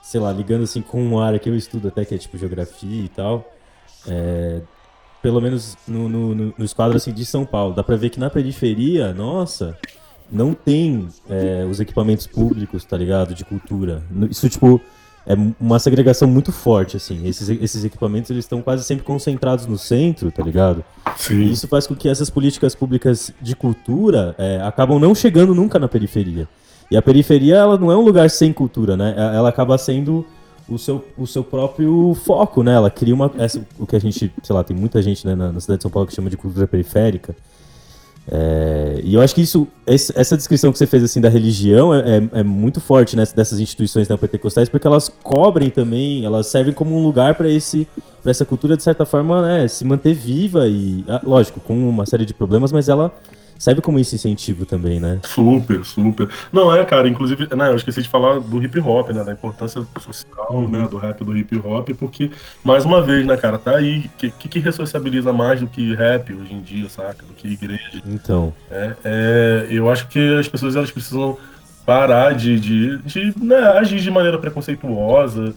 sei 0.03 0.19
lá, 0.19 0.31
ligando 0.31 0.63
assim 0.63 0.81
com 0.81 1.01
uma 1.01 1.25
área 1.25 1.39
que 1.39 1.49
eu 1.49 1.55
estudo 1.55 1.87
até, 1.87 2.03
que 2.03 2.13
é 2.13 2.17
tipo 2.17 2.37
geografia 2.37 3.05
e 3.05 3.09
tal, 3.09 3.51
é, 4.07 4.61
pelo 5.23 5.39
menos 5.41 5.77
no, 5.87 6.09
no, 6.09 6.53
nos 6.57 6.73
quadros 6.73 7.01
assim, 7.01 7.13
de 7.13 7.25
São 7.25 7.45
Paulo, 7.45 7.73
dá 7.73 7.81
pra 7.81 7.95
ver 7.95 8.09
que 8.09 8.19
na 8.19 8.29
periferia, 8.29 9.13
nossa, 9.13 9.75
não 10.29 10.53
tem 10.53 11.07
é, 11.29 11.65
os 11.67 11.79
equipamentos 11.79 12.27
públicos, 12.27 12.83
tá 12.83 12.97
ligado? 12.97 13.33
De 13.33 13.45
cultura. 13.45 14.03
Isso, 14.29 14.49
tipo, 14.49 14.81
é 15.25 15.33
uma 15.57 15.79
segregação 15.79 16.27
muito 16.27 16.51
forte, 16.51 16.97
assim. 16.97 17.25
Esses, 17.25 17.47
esses 17.47 17.85
equipamentos, 17.85 18.29
eles 18.31 18.43
estão 18.43 18.61
quase 18.61 18.83
sempre 18.83 19.05
concentrados 19.05 19.65
no 19.65 19.77
centro, 19.77 20.29
tá 20.29 20.43
ligado? 20.43 20.83
Sim. 21.15 21.35
E 21.35 21.53
isso 21.53 21.69
faz 21.69 21.87
com 21.87 21.95
que 21.95 22.09
essas 22.09 22.29
políticas 22.29 22.75
públicas 22.75 23.31
de 23.41 23.55
cultura 23.55 24.35
é, 24.37 24.59
acabam 24.61 24.99
não 24.99 25.15
chegando 25.15 25.55
nunca 25.55 25.79
na 25.79 25.87
periferia. 25.87 26.49
E 26.91 26.97
a 26.97 27.01
periferia, 27.01 27.55
ela 27.55 27.77
não 27.77 27.89
é 27.89 27.95
um 27.95 28.01
lugar 28.01 28.29
sem 28.29 28.51
cultura, 28.51 28.97
né? 28.97 29.15
Ela 29.17 29.47
acaba 29.47 29.77
sendo 29.77 30.25
o 30.67 30.77
seu, 30.77 31.03
o 31.17 31.27
seu 31.27 31.43
próprio 31.43 32.15
foco, 32.25 32.63
né? 32.63 32.73
Ela 32.73 32.89
cria 32.89 33.13
uma. 33.13 33.31
Essa, 33.37 33.65
o 33.77 33.85
que 33.85 33.95
a 33.95 33.99
gente, 33.99 34.31
sei 34.41 34.55
lá, 34.55 34.63
tem 34.63 34.75
muita 34.75 35.01
gente 35.01 35.25
né, 35.25 35.35
na, 35.35 35.51
na 35.51 35.59
cidade 35.59 35.79
de 35.79 35.83
São 35.83 35.91
Paulo 35.91 36.07
que 36.07 36.15
chama 36.15 36.29
de 36.29 36.37
cultura 36.37 36.67
periférica. 36.67 37.35
É, 38.31 39.01
e 39.03 39.15
eu 39.15 39.21
acho 39.21 39.35
que 39.35 39.41
isso, 39.41 39.67
essa 39.85 40.37
descrição 40.37 40.71
que 40.71 40.77
você 40.77 40.87
fez 40.87 41.03
assim 41.03 41.19
da 41.19 41.27
religião 41.27 41.93
é, 41.93 42.17
é, 42.17 42.39
é 42.39 42.43
muito 42.43 42.79
forte 42.79 43.17
né, 43.17 43.23
dessas 43.35 43.59
instituições 43.59 44.07
neopentecostais, 44.07 44.69
porque 44.69 44.87
elas 44.87 45.09
cobrem 45.09 45.69
também, 45.69 46.23
elas 46.23 46.47
servem 46.47 46.73
como 46.73 46.97
um 46.97 47.03
lugar 47.03 47.35
para 47.35 47.49
esse 47.49 47.85
para 48.21 48.31
essa 48.31 48.45
cultura 48.45 48.77
de 48.77 48.83
certa 48.83 49.05
forma 49.05 49.41
né, 49.41 49.67
se 49.67 49.83
manter 49.83 50.13
viva 50.13 50.65
e, 50.69 51.03
ah, 51.09 51.19
lógico, 51.21 51.59
com 51.59 51.77
uma 51.89 52.05
série 52.05 52.25
de 52.25 52.33
problemas, 52.33 52.71
mas 52.71 52.87
ela 52.87 53.13
serve 53.63 53.79
como 53.79 53.97
esse 53.97 54.15
incentivo 54.15 54.65
também, 54.65 54.99
né? 54.99 55.21
Super, 55.23 55.85
super. 55.85 56.27
Não, 56.51 56.75
é, 56.75 56.83
cara, 56.83 57.07
inclusive, 57.07 57.47
né, 57.55 57.69
eu 57.69 57.77
esqueci 57.77 58.01
de 58.01 58.09
falar 58.09 58.41
do 58.41 58.61
hip 58.61 58.77
hop, 58.81 59.09
né, 59.11 59.23
da 59.23 59.31
importância 59.31 59.81
social, 60.01 60.47
uhum. 60.51 60.67
né, 60.67 60.85
do 60.85 60.97
rap, 60.97 61.23
do 61.23 61.37
hip 61.37 61.57
hop, 61.63 61.89
porque, 61.97 62.29
mais 62.61 62.83
uma 62.83 63.01
vez, 63.01 63.25
né, 63.25 63.37
cara, 63.37 63.57
tá 63.57 63.77
aí, 63.77 63.99
o 63.99 64.17
que, 64.17 64.31
que, 64.31 64.49
que 64.49 64.59
ressociabiliza 64.59 65.31
mais 65.31 65.61
do 65.61 65.67
que 65.67 65.95
rap 65.95 66.33
hoje 66.33 66.53
em 66.53 66.61
dia, 66.61 66.89
saca? 66.89 67.25
Do 67.25 67.33
que 67.33 67.47
igreja. 67.47 68.01
Então. 68.05 68.53
É, 68.69 68.95
é, 69.05 69.67
eu 69.69 69.89
acho 69.89 70.09
que 70.09 70.37
as 70.37 70.47
pessoas, 70.49 70.75
elas 70.75 70.91
precisam 70.91 71.37
parar 71.85 72.33
de, 72.33 72.59
de, 72.59 72.97
de 72.97 73.33
né, 73.41 73.59
agir 73.77 74.01
de 74.01 74.11
maneira 74.11 74.37
preconceituosa, 74.37 75.55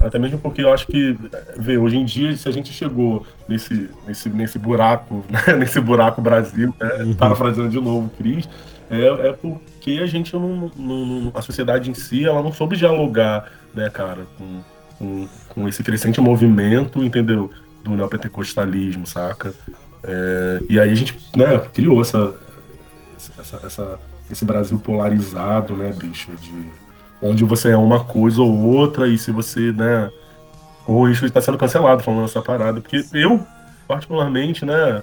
até 0.00 0.18
mesmo 0.18 0.38
porque 0.38 0.62
eu 0.62 0.72
acho 0.72 0.86
que, 0.86 1.16
vê, 1.58 1.76
hoje 1.76 1.98
em 1.98 2.04
dia, 2.04 2.34
se 2.34 2.48
a 2.48 2.52
gente 2.52 2.72
chegou 2.72 3.26
nesse, 3.46 3.90
nesse, 4.06 4.28
nesse 4.30 4.58
buraco, 4.58 5.24
né, 5.28 5.56
nesse 5.58 5.78
buraco 5.78 6.22
Brasil, 6.22 6.74
né, 6.80 7.04
uhum. 7.04 7.14
parafraseando 7.14 7.68
de 7.68 7.80
novo 7.80 8.10
Cris, 8.16 8.48
é, 8.90 9.28
é 9.28 9.32
porque 9.32 10.00
a 10.02 10.06
gente 10.06 10.32
não, 10.34 10.70
não, 10.74 11.32
A 11.34 11.42
sociedade 11.42 11.90
em 11.90 11.94
si, 11.94 12.24
ela 12.24 12.42
não 12.42 12.52
soube 12.52 12.76
dialogar, 12.76 13.52
né, 13.74 13.90
cara, 13.90 14.26
com, 14.38 14.62
com, 14.98 15.28
com 15.50 15.68
esse 15.68 15.82
crescente 15.82 16.20
movimento, 16.20 17.04
entendeu? 17.04 17.50
Do 17.84 17.90
neopentecostalismo, 17.90 19.06
saca? 19.06 19.52
É, 20.02 20.62
e 20.68 20.80
aí 20.80 20.90
a 20.90 20.94
gente 20.94 21.16
né, 21.36 21.58
criou 21.72 22.00
essa, 22.00 22.34
essa, 23.38 23.60
essa, 23.66 23.98
esse 24.30 24.44
Brasil 24.44 24.78
polarizado, 24.78 25.76
né, 25.76 25.92
bicho, 25.92 26.30
de 26.40 26.89
onde 27.22 27.44
você 27.44 27.70
é 27.70 27.76
uma 27.76 28.04
coisa 28.04 28.40
ou 28.40 28.52
outra, 28.52 29.08
e 29.08 29.18
se 29.18 29.30
você, 29.30 29.72
né, 29.72 30.10
ou 30.86 31.08
isso 31.08 31.26
está 31.26 31.40
sendo 31.40 31.58
cancelado 31.58 32.02
falando 32.02 32.24
essa 32.24 32.42
parada, 32.42 32.80
porque 32.80 33.04
eu, 33.12 33.44
particularmente, 33.86 34.64
né, 34.64 35.02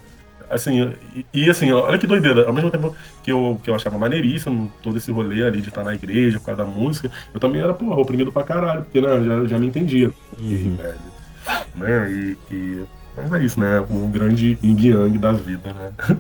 assim, 0.50 0.94
e, 1.16 1.26
e, 1.34 1.50
assim, 1.50 1.72
olha 1.72 1.98
que 1.98 2.08
doideira, 2.08 2.48
ao 2.48 2.54
mesmo 2.54 2.72
tempo 2.72 2.96
que 3.24 3.32
eu, 3.32 3.60
que 3.64 3.70
eu 3.70 3.76
achava 3.76 3.98
maneiríssimo 3.98 4.72
todo 4.82 4.98
esse 4.98 5.12
rolê 5.12 5.46
ali 5.46 5.62
de 5.62 5.70
estar 5.70 5.84
na 5.84 5.94
igreja 5.94 6.40
por 6.40 6.48
causa 6.48 6.64
da 6.64 6.70
música, 6.70 7.12
eu 7.34 7.40
também 7.40 7.62
era, 7.62 7.74
porra, 7.74 8.00
oprimido 8.00 8.32
pra 8.32 8.44
caralho, 8.44 8.84
porque, 8.84 9.02
né, 9.02 9.24
já, 9.24 9.46
já 9.46 9.60
me 9.60 9.68
entendia. 9.68 10.12
Uhum. 10.40 10.78
E, 11.76 11.80
né, 11.80 12.12
e, 12.12 12.38
e, 12.52 12.86
mas 13.16 13.34
é 13.34 13.44
isso, 13.44 13.60
né, 13.60 13.80
o 13.80 14.08
grande 14.08 14.58
yin-yang 14.64 15.18
da 15.18 15.32
vida, 15.32 15.74
né. 15.74 16.18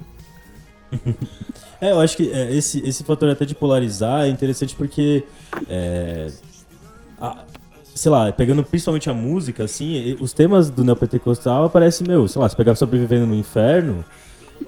É, 1.79 1.91
eu 1.91 1.99
acho 1.99 2.17
que 2.17 2.31
é, 2.31 2.53
esse, 2.53 2.79
esse 2.87 3.03
fator 3.03 3.29
até 3.29 3.45
de 3.45 3.53
polarizar 3.53 4.25
é 4.25 4.29
interessante 4.29 4.75
porque 4.75 5.23
é, 5.69 6.31
a, 7.19 7.43
sei 7.97 8.11
lá, 8.11 8.31
pegando 8.31 8.63
principalmente 8.63 9.09
a 9.09 9.13
música, 9.13 9.63
assim, 9.63 10.15
os 10.19 10.33
temas 10.33 10.69
do 10.69 10.83
neopentecostal 10.83 11.69
parece, 11.69 12.03
meu, 12.03 12.27
sei 12.27 12.41
lá, 12.41 12.47
se 12.47 12.55
pegar 12.55 12.75
Sobrevivendo 12.75 13.25
no 13.25 13.35
Inferno, 13.35 14.05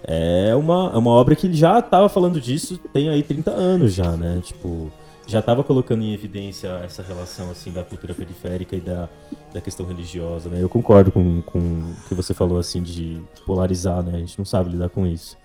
é 0.03 0.55
uma, 0.55 0.91
é 0.93 0.97
uma 0.97 1.11
obra 1.11 1.35
que 1.35 1.51
já 1.53 1.81
tava 1.81 2.09
falando 2.09 2.39
disso 2.39 2.77
tem 2.93 3.09
aí 3.09 3.23
30 3.23 3.51
anos 3.51 3.93
já, 3.93 4.11
né? 4.11 4.39
Tipo, 4.43 4.91
já 5.27 5.41
tava 5.41 5.63
colocando 5.63 6.03
em 6.03 6.13
evidência 6.13 6.67
essa 6.83 7.03
relação, 7.03 7.51
assim, 7.51 7.71
da 7.71 7.83
cultura 7.83 8.13
periférica 8.13 8.75
e 8.75 8.81
da, 8.81 9.07
da 9.53 9.61
questão 9.61 9.85
religiosa, 9.85 10.49
né? 10.49 10.61
Eu 10.61 10.69
concordo 10.69 11.11
com, 11.11 11.41
com 11.41 11.59
o 11.59 11.95
que 12.07 12.15
você 12.15 12.33
falou, 12.33 12.57
assim, 12.57 12.81
de 12.81 13.21
polarizar, 13.45 14.01
né? 14.03 14.15
A 14.15 14.19
gente 14.19 14.37
não 14.37 14.45
sabe 14.45 14.71
lidar 14.71 14.89
com 14.89 15.05
isso. 15.05 15.37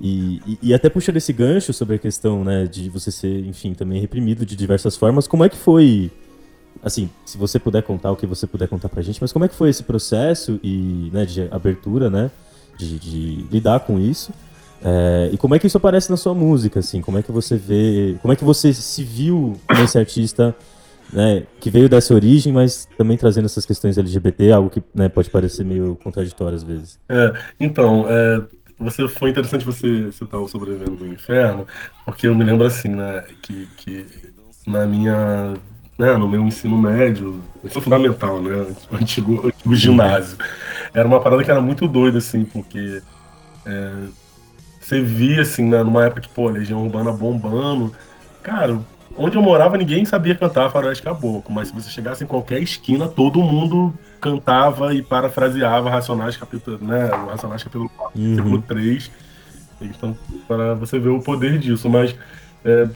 E, 0.00 0.40
e, 0.46 0.58
e, 0.62 0.74
até 0.74 0.88
puxando 0.88 1.16
esse 1.16 1.32
gancho 1.32 1.72
sobre 1.72 1.96
a 1.96 1.98
questão, 1.98 2.44
né, 2.44 2.66
de 2.66 2.88
você 2.88 3.10
ser, 3.10 3.46
enfim, 3.46 3.74
também 3.74 4.00
reprimido 4.00 4.44
de 4.44 4.56
diversas 4.56 4.96
formas, 4.96 5.26
como 5.28 5.44
é 5.44 5.48
que 5.48 5.56
foi, 5.56 6.10
assim, 6.82 7.08
se 7.24 7.38
você 7.38 7.58
puder 7.58 7.82
contar 7.82 8.10
o 8.10 8.16
que 8.16 8.26
você 8.26 8.46
puder 8.46 8.68
contar 8.68 8.88
pra 8.88 9.02
gente, 9.02 9.20
mas 9.20 9.32
como 9.32 9.44
é 9.44 9.48
que 9.48 9.54
foi 9.54 9.70
esse 9.70 9.84
processo 9.84 10.58
e, 10.62 11.10
né, 11.12 11.24
de 11.24 11.48
abertura, 11.50 12.10
né, 12.10 12.30
de, 12.76 12.98
de 12.98 13.46
lidar 13.50 13.80
com 13.80 13.98
isso? 13.98 14.32
É, 14.84 15.30
e 15.32 15.38
como 15.38 15.54
é 15.54 15.58
que 15.58 15.66
isso 15.66 15.78
aparece 15.78 16.10
na 16.10 16.16
sua 16.16 16.34
música, 16.34 16.80
assim? 16.80 17.00
Como 17.00 17.16
é 17.16 17.22
que 17.22 17.32
você 17.32 17.56
vê, 17.56 18.16
como 18.20 18.34
é 18.34 18.36
que 18.36 18.44
você 18.44 18.72
se 18.74 19.02
viu 19.02 19.58
como 19.66 19.82
esse 19.82 19.98
artista, 19.98 20.54
né, 21.10 21.44
que 21.58 21.70
veio 21.70 21.88
dessa 21.88 22.12
origem, 22.12 22.52
mas 22.52 22.86
também 22.98 23.16
trazendo 23.16 23.46
essas 23.46 23.64
questões 23.64 23.96
LGBT, 23.96 24.52
algo 24.52 24.68
que 24.68 24.82
né, 24.94 25.08
pode 25.08 25.30
parecer 25.30 25.64
meio 25.64 25.96
contraditório 26.02 26.56
às 26.56 26.62
vezes? 26.62 26.98
É, 27.08 27.32
então, 27.58 28.04
é, 28.08 28.42
você 28.78 29.06
foi 29.08 29.30
interessante 29.30 29.64
você 29.64 30.10
citar 30.12 30.40
o 30.40 30.48
Sobrevivendo 30.48 31.04
no 31.04 31.12
Inferno, 31.12 31.66
porque 32.04 32.26
eu 32.26 32.34
me 32.34 32.44
lembro 32.44 32.66
assim, 32.66 32.88
né, 32.88 33.24
que, 33.42 33.68
que 33.76 34.06
na 34.66 34.86
minha, 34.86 35.54
né, 35.98 36.16
no 36.16 36.28
meu 36.28 36.42
ensino 36.42 36.76
médio, 36.76 37.42
isso 37.62 37.80
fundamental, 37.80 38.40
né, 38.42 38.66
o 38.90 38.96
antigo, 38.96 39.46
antigo 39.46 39.74
ginásio, 39.74 40.38
era 40.92 41.06
uma 41.06 41.20
parada 41.20 41.44
que 41.44 41.50
era 41.50 41.60
muito 41.60 41.86
doida, 41.86 42.18
assim, 42.18 42.44
porque 42.44 43.02
é, 43.66 43.92
você 44.80 45.00
via, 45.00 45.42
assim, 45.42 45.64
né, 45.68 45.82
numa 45.82 46.04
época 46.04 46.22
que, 46.22 46.28
pô, 46.28 46.48
Legião 46.48 46.82
Urbana 46.82 47.12
bombando, 47.12 47.94
cara, 48.42 48.78
onde 49.16 49.36
eu 49.36 49.42
morava 49.42 49.76
ninguém 49.76 50.04
sabia 50.04 50.34
cantar 50.34 50.70
Faroeste 50.70 51.02
Caboclo, 51.02 51.54
mas 51.54 51.68
se 51.68 51.74
você 51.74 51.90
chegasse 51.90 52.24
em 52.24 52.26
qualquer 52.26 52.60
esquina, 52.62 53.08
todo 53.08 53.42
mundo 53.42 53.94
cantava 54.20 54.94
e 54.94 55.02
parafraseava 55.02 55.90
Racionais 55.90 56.36
capítulo, 56.36 56.78
né, 56.80 57.06
Racionais 57.06 57.62
capítulo 57.62 57.88
4, 57.90 58.20
uhum. 58.20 58.36
capítulo 58.36 58.62
3. 58.62 59.10
Então, 59.80 60.16
para 60.48 60.74
você 60.74 60.98
ver 60.98 61.10
o 61.10 61.20
poder 61.20 61.58
disso, 61.58 61.88
mas 61.90 62.14
é, 62.64 62.88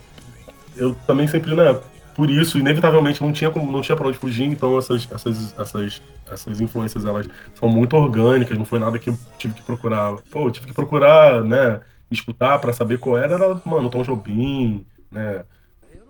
eu 0.77 0.95
também 1.07 1.27
sempre, 1.27 1.55
né, 1.55 1.79
por 2.15 2.31
isso, 2.31 2.59
inevitavelmente, 2.59 3.23
não 3.23 3.33
tinha, 3.33 3.51
como, 3.51 3.71
não 3.71 3.81
tinha 3.81 3.95
pra 3.95 4.09
onde 4.09 4.19
fugir, 4.19 4.45
então 4.45 4.77
essas, 4.79 5.07
essas, 5.13 5.55
essas, 5.59 6.03
essas 6.29 6.61
influências, 6.61 7.05
elas 7.05 7.29
são 7.55 7.69
muito 7.69 7.95
orgânicas, 7.97 8.59
não 8.59 8.65
foi 8.65 8.79
nada 8.79 8.99
que 8.99 9.11
eu 9.11 9.19
tive 9.39 9.55
que 9.55 9.63
procurar. 9.63 10.17
Pô, 10.31 10.47
eu 10.47 10.51
tive 10.51 10.67
que 10.67 10.73
procurar, 10.73 11.45
né, 11.45 11.81
escutar 12.11 12.59
para 12.59 12.73
saber 12.73 12.99
qual 12.99 13.19
era, 13.19 13.35
era, 13.35 13.61
mano, 13.65 13.91
Tom 13.91 14.03
Jobim, 14.03 14.85
né, 15.13 15.45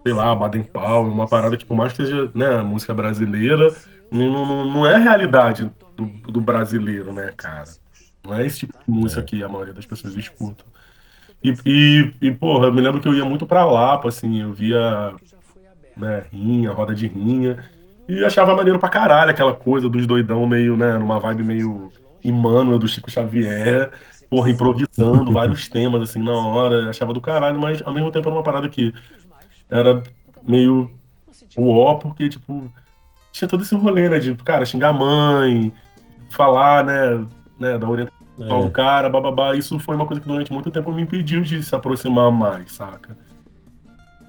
sei 0.08 0.14
lá, 0.14 0.34
Baden 0.34 0.62
Powell, 0.62 1.12
uma 1.12 1.28
parada 1.28 1.56
que 1.56 1.66
por 1.66 1.76
mais 1.76 1.92
que 1.92 2.04
seja, 2.04 2.30
né, 2.34 2.62
música 2.62 2.94
brasileira, 2.94 3.74
não, 4.10 4.46
não, 4.46 4.72
não 4.72 4.86
é 4.86 4.94
a 4.94 4.98
realidade 4.98 5.70
do, 5.94 6.06
do 6.06 6.40
brasileiro, 6.40 7.12
né, 7.12 7.30
cara? 7.36 7.64
Não 8.24 8.34
é 8.34 8.46
esse 8.46 8.60
tipo 8.60 8.72
de 8.72 8.90
música 8.90 9.22
que 9.22 9.42
a 9.42 9.48
maioria 9.48 9.74
das 9.74 9.84
pessoas 9.84 10.14
escuta. 10.16 10.64
E, 11.44 11.54
e, 11.66 12.14
e, 12.22 12.30
porra, 12.30 12.66
eu 12.66 12.72
me 12.72 12.80
lembro 12.80 13.00
que 13.00 13.08
eu 13.08 13.14
ia 13.14 13.24
muito 13.24 13.46
pra 13.46 13.66
Lapa, 13.66 14.08
assim, 14.08 14.40
eu 14.40 14.52
via 14.52 15.14
né, 15.94 16.24
rinha, 16.32 16.72
roda 16.72 16.94
de 16.94 17.06
rinha. 17.06 17.62
E 18.08 18.24
achava 18.24 18.56
maneiro 18.56 18.78
pra 18.78 18.88
caralho 18.88 19.30
aquela 19.30 19.54
coisa 19.54 19.90
dos 19.90 20.06
doidão 20.06 20.46
meio, 20.46 20.74
né, 20.74 20.96
numa 20.96 21.20
vibe 21.20 21.44
meio 21.44 21.92
Emmanuel 22.24 22.78
do 22.78 22.88
Chico 22.88 23.10
Xavier, 23.10 23.90
porra, 24.30 24.48
improvisando 24.50 25.30
vários 25.32 25.68
temas, 25.68 26.00
assim, 26.00 26.22
na 26.22 26.32
hora. 26.32 26.88
Achava 26.88 27.12
do 27.12 27.20
caralho, 27.20 27.60
mas 27.60 27.82
ao 27.82 27.92
mesmo 27.92 28.10
tempo 28.10 28.26
era 28.26 28.36
uma 28.36 28.42
parada 28.42 28.70
que 28.70 28.94
era 29.70 30.02
meio 30.42 30.90
uó, 31.56 31.94
porque, 31.94 32.28
tipo, 32.28 32.72
tinha 33.32 33.48
todo 33.48 33.62
esse 33.62 33.74
rolê, 33.74 34.08
né, 34.08 34.18
de, 34.18 34.34
cara, 34.36 34.64
xingar 34.64 34.90
a 34.90 34.92
mãe, 34.92 35.72
falar, 36.30 36.84
né, 36.84 37.26
né 37.58 37.78
da 37.78 37.88
orientação 37.88 38.16
é. 38.40 38.62
do 38.64 38.70
cara, 38.70 39.08
bababá. 39.08 39.54
Isso 39.54 39.78
foi 39.78 39.96
uma 39.96 40.06
coisa 40.06 40.20
que 40.20 40.28
durante 40.28 40.52
muito 40.52 40.70
tempo 40.70 40.92
me 40.92 41.02
impediu 41.02 41.42
de 41.42 41.62
se 41.62 41.74
aproximar 41.74 42.30
mais, 42.30 42.72
saca? 42.72 43.16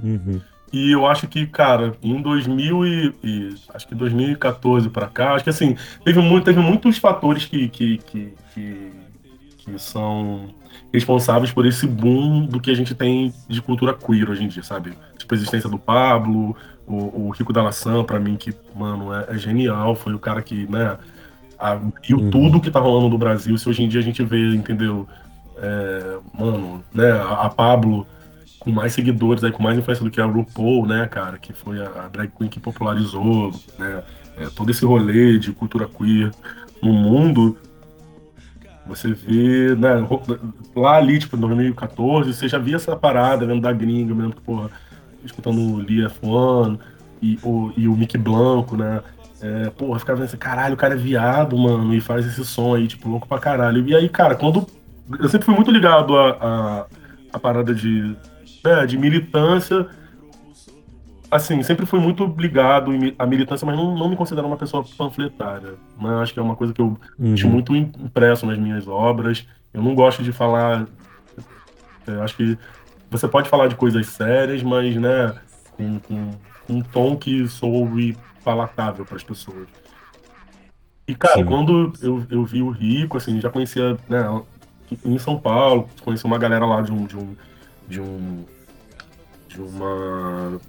Uhum. 0.02 0.42
E 0.72 0.92
eu 0.92 1.08
acho 1.08 1.28
que, 1.28 1.48
cara, 1.48 1.96
em 2.02 2.22
2000 2.22 2.86
e, 2.86 3.16
e 3.24 3.56
acho 3.74 3.88
que 3.88 3.96
2014 3.96 4.90
para 4.90 5.08
cá, 5.08 5.34
acho 5.34 5.44
que 5.44 5.50
assim, 5.50 5.76
teve, 6.04 6.22
muito, 6.22 6.46
teve 6.46 6.60
muitos 6.60 6.98
fatores 6.98 7.46
que, 7.46 7.68
que, 7.70 7.98
que, 7.98 8.34
que, 8.54 8.92
que 9.58 9.80
são 9.80 10.54
responsáveis 10.94 11.52
por 11.52 11.66
esse 11.66 11.88
boom 11.88 12.46
do 12.46 12.60
que 12.60 12.70
a 12.70 12.76
gente 12.76 12.94
tem 12.94 13.34
de 13.48 13.62
cultura 13.62 13.94
queer 13.94 14.30
hoje 14.30 14.44
em 14.44 14.48
dia, 14.48 14.64
sabe? 14.64 14.94
Tipo, 15.30 15.36
a 15.36 15.38
existência 15.38 15.70
do 15.70 15.78
Pablo, 15.78 16.56
o, 16.88 17.28
o 17.28 17.30
Rico 17.30 17.54
da 17.54 17.62
Laçã, 17.62 18.04
pra 18.04 18.20
mim, 18.20 18.36
que, 18.36 18.54
mano, 18.76 19.14
é, 19.14 19.28
é 19.30 19.38
genial, 19.38 19.96
foi 19.96 20.14
o 20.14 20.20
cara 20.20 20.42
que, 20.42 20.66
né, 20.70 20.98
abriu 21.58 22.18
uhum. 22.18 22.32
tudo 22.32 22.60
que 22.60 22.72
tá 22.72 22.80
rolando 22.80 23.10
no 23.10 23.18
Brasil. 23.18 23.56
Se 23.58 23.70
hoje 23.70 23.84
em 23.84 23.88
dia 23.88 24.00
a 24.00 24.04
gente 24.04 24.24
vê, 24.24 24.56
entendeu? 24.56 25.08
É, 25.58 26.18
mano, 26.38 26.84
né, 26.94 27.12
a, 27.12 27.46
a 27.46 27.50
Pablo 27.50 28.08
com 28.60 28.72
mais 28.72 28.94
seguidores, 28.94 29.44
aí, 29.44 29.52
com 29.52 29.62
mais 29.62 29.78
influência 29.78 30.04
do 30.04 30.12
que 30.12 30.20
a 30.20 30.26
RuPaul, 30.26 30.86
né, 30.86 31.08
cara, 31.08 31.38
que 31.38 31.54
foi 31.54 31.80
a, 31.80 32.06
a 32.06 32.08
drag 32.08 32.32
queen 32.36 32.50
que 32.50 32.60
popularizou, 32.60 33.54
né, 33.78 34.04
é, 34.38 34.48
todo 34.48 34.72
esse 34.72 34.84
rolê 34.84 35.38
de 35.38 35.52
cultura 35.52 35.88
queer 35.88 36.32
no 36.82 36.92
mundo, 36.92 37.58
você 38.86 39.14
vê, 39.14 39.76
né, 39.76 40.06
lá 40.76 40.98
ali, 40.98 41.20
tipo, 41.20 41.38
em 41.38 41.40
2014, 41.40 42.34
você 42.34 42.48
já 42.48 42.58
via 42.58 42.78
essa 42.78 42.96
parada, 42.96 43.46
vendo 43.46 43.62
da 43.62 43.72
gringa, 43.72 44.14
mesmo 44.14 44.34
que, 44.34 44.42
porra, 44.42 44.70
escutando 45.24 45.82
Lia 45.82 46.10
F1 46.10 46.80
e 47.22 47.40
o, 47.44 47.72
e 47.76 47.88
o 47.88 47.96
Mick 47.96 48.18
Blanco, 48.18 48.78
né, 48.78 49.02
é, 49.42 49.70
porra, 49.70 50.00
ficava 50.00 50.24
assim, 50.24 50.38
caralho, 50.38 50.74
o 50.74 50.78
cara 50.78 50.94
é 50.94 50.98
viado, 50.98 51.58
mano, 51.58 51.94
e 51.94 52.02
faz 52.02 52.26
esse 52.26 52.44
som 52.46 52.76
aí, 52.76 52.88
tipo, 52.88 53.08
louco 53.08 53.28
pra 53.28 53.40
caralho. 53.40 53.88
E 53.88 53.96
aí, 53.96 54.10
cara, 54.10 54.36
quando. 54.36 54.68
Eu 55.20 55.28
sempre 55.28 55.46
fui 55.46 55.56
muito 55.56 55.72
ligado 55.72 56.16
a, 56.16 56.30
a, 56.30 56.86
a 57.34 57.40
parada 57.40 57.74
de 57.74 58.16
né, 58.64 58.86
de 58.86 58.98
militância. 58.98 59.88
Assim, 61.32 61.62
sempre 61.62 61.86
fui 61.86 62.00
muito 62.00 62.26
ligado 62.38 62.92
à 63.18 63.26
militância, 63.26 63.66
mas 63.66 63.76
não, 63.76 63.96
não 63.96 64.10
me 64.10 64.16
considero 64.16 64.48
uma 64.48 64.58
pessoa 64.58 64.84
panfletária. 64.98 65.76
Né? 66.00 66.10
Acho 66.22 66.34
que 66.34 66.40
é 66.40 66.44
uma 66.44 66.56
coisa 66.56 66.74
que 66.74 66.82
eu 66.82 66.98
uhum. 67.20 67.36
muito 67.46 67.76
impresso 67.76 68.46
nas 68.46 68.58
minhas 68.58 68.88
obras. 68.88 69.46
Eu 69.74 69.82
não 69.82 69.94
gosto 69.94 70.24
de 70.24 70.32
falar. 70.32 70.88
É, 72.08 72.12
acho 72.22 72.36
que 72.36 72.58
você 73.10 73.28
pode 73.28 73.50
falar 73.50 73.68
de 73.68 73.76
coisas 73.76 74.08
sérias, 74.08 74.62
mas 74.64 74.96
né, 74.96 75.36
com, 75.76 76.00
com 76.00 76.32
um 76.70 76.82
tom 76.82 77.16
que 77.16 77.48
soube 77.48 78.18
palatável 78.44 79.06
para 79.06 79.16
as 79.16 79.24
pessoas. 79.24 79.68
E, 81.08 81.16
cara, 81.16 81.36
Sim. 81.36 81.46
quando 81.46 81.94
eu, 82.02 82.26
eu 82.30 82.46
vi 82.46 82.62
o 82.62 82.70
Rico, 82.70 83.18
assim, 83.18 83.42
já 83.42 83.50
conhecia, 83.50 83.98
né, 84.08 84.42
em 85.04 85.18
São 85.18 85.40
Paulo, 85.40 85.90
conheci 86.04 86.26
uma 86.26 86.38
galera 86.38 86.66
lá 86.66 86.82
de 86.82 86.92
um, 86.92 87.06
de 87.06 87.18
um, 87.18 87.36
de 87.88 88.02
um 88.02 88.46
de 89.48 89.60
uma 89.60 90.60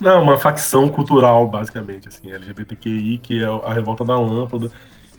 não, 0.00 0.22
uma 0.22 0.38
facção 0.38 0.88
cultural, 0.88 1.46
basicamente, 1.46 2.08
assim, 2.08 2.32
LGBTQI, 2.32 3.18
que 3.18 3.42
é 3.42 3.46
a 3.46 3.72
revolta 3.72 4.02
da 4.02 4.18
lâmpada. 4.18 4.70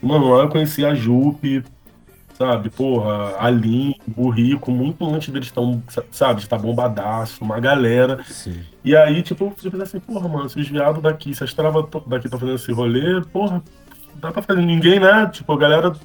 Mano, 0.02 0.32
lá 0.32 0.44
eu 0.44 0.50
conheci 0.50 0.84
a 0.84 0.96
Jupe, 0.96 1.64
sabe, 2.42 2.72
porra, 2.72 3.36
a 3.38 3.50
Lin, 3.52 3.94
o 4.18 4.30
Rico, 4.30 4.72
muito 4.72 5.06
antes 5.06 5.30
deles 5.30 5.48
estão, 5.48 5.82
sabe, 6.10 6.40
de 6.40 6.46
estar 6.46 6.58
tá 6.58 6.62
bombadaço, 6.62 7.44
uma 7.44 7.60
galera. 7.60 8.24
Sim. 8.24 8.62
E 8.84 8.96
aí, 8.96 9.22
tipo, 9.22 9.46
eu 9.46 9.72
pensei 9.72 9.82
assim, 9.84 10.00
porra, 10.00 10.28
mano, 10.28 10.50
se 10.50 10.60
os 10.60 10.68
viados 10.68 11.04
daqui, 11.04 11.36
se 11.36 11.44
as 11.44 11.54
travas 11.54 11.86
daqui 12.08 12.26
estão 12.26 12.40
fazendo 12.40 12.56
esse 12.56 12.72
rolê, 12.72 13.22
porra, 13.32 13.62
dá 14.16 14.32
pra 14.32 14.42
fazer 14.42 14.62
ninguém, 14.62 15.00
né? 15.00 15.30
Tipo, 15.32 15.54
a 15.54 15.58
galera. 15.58 15.96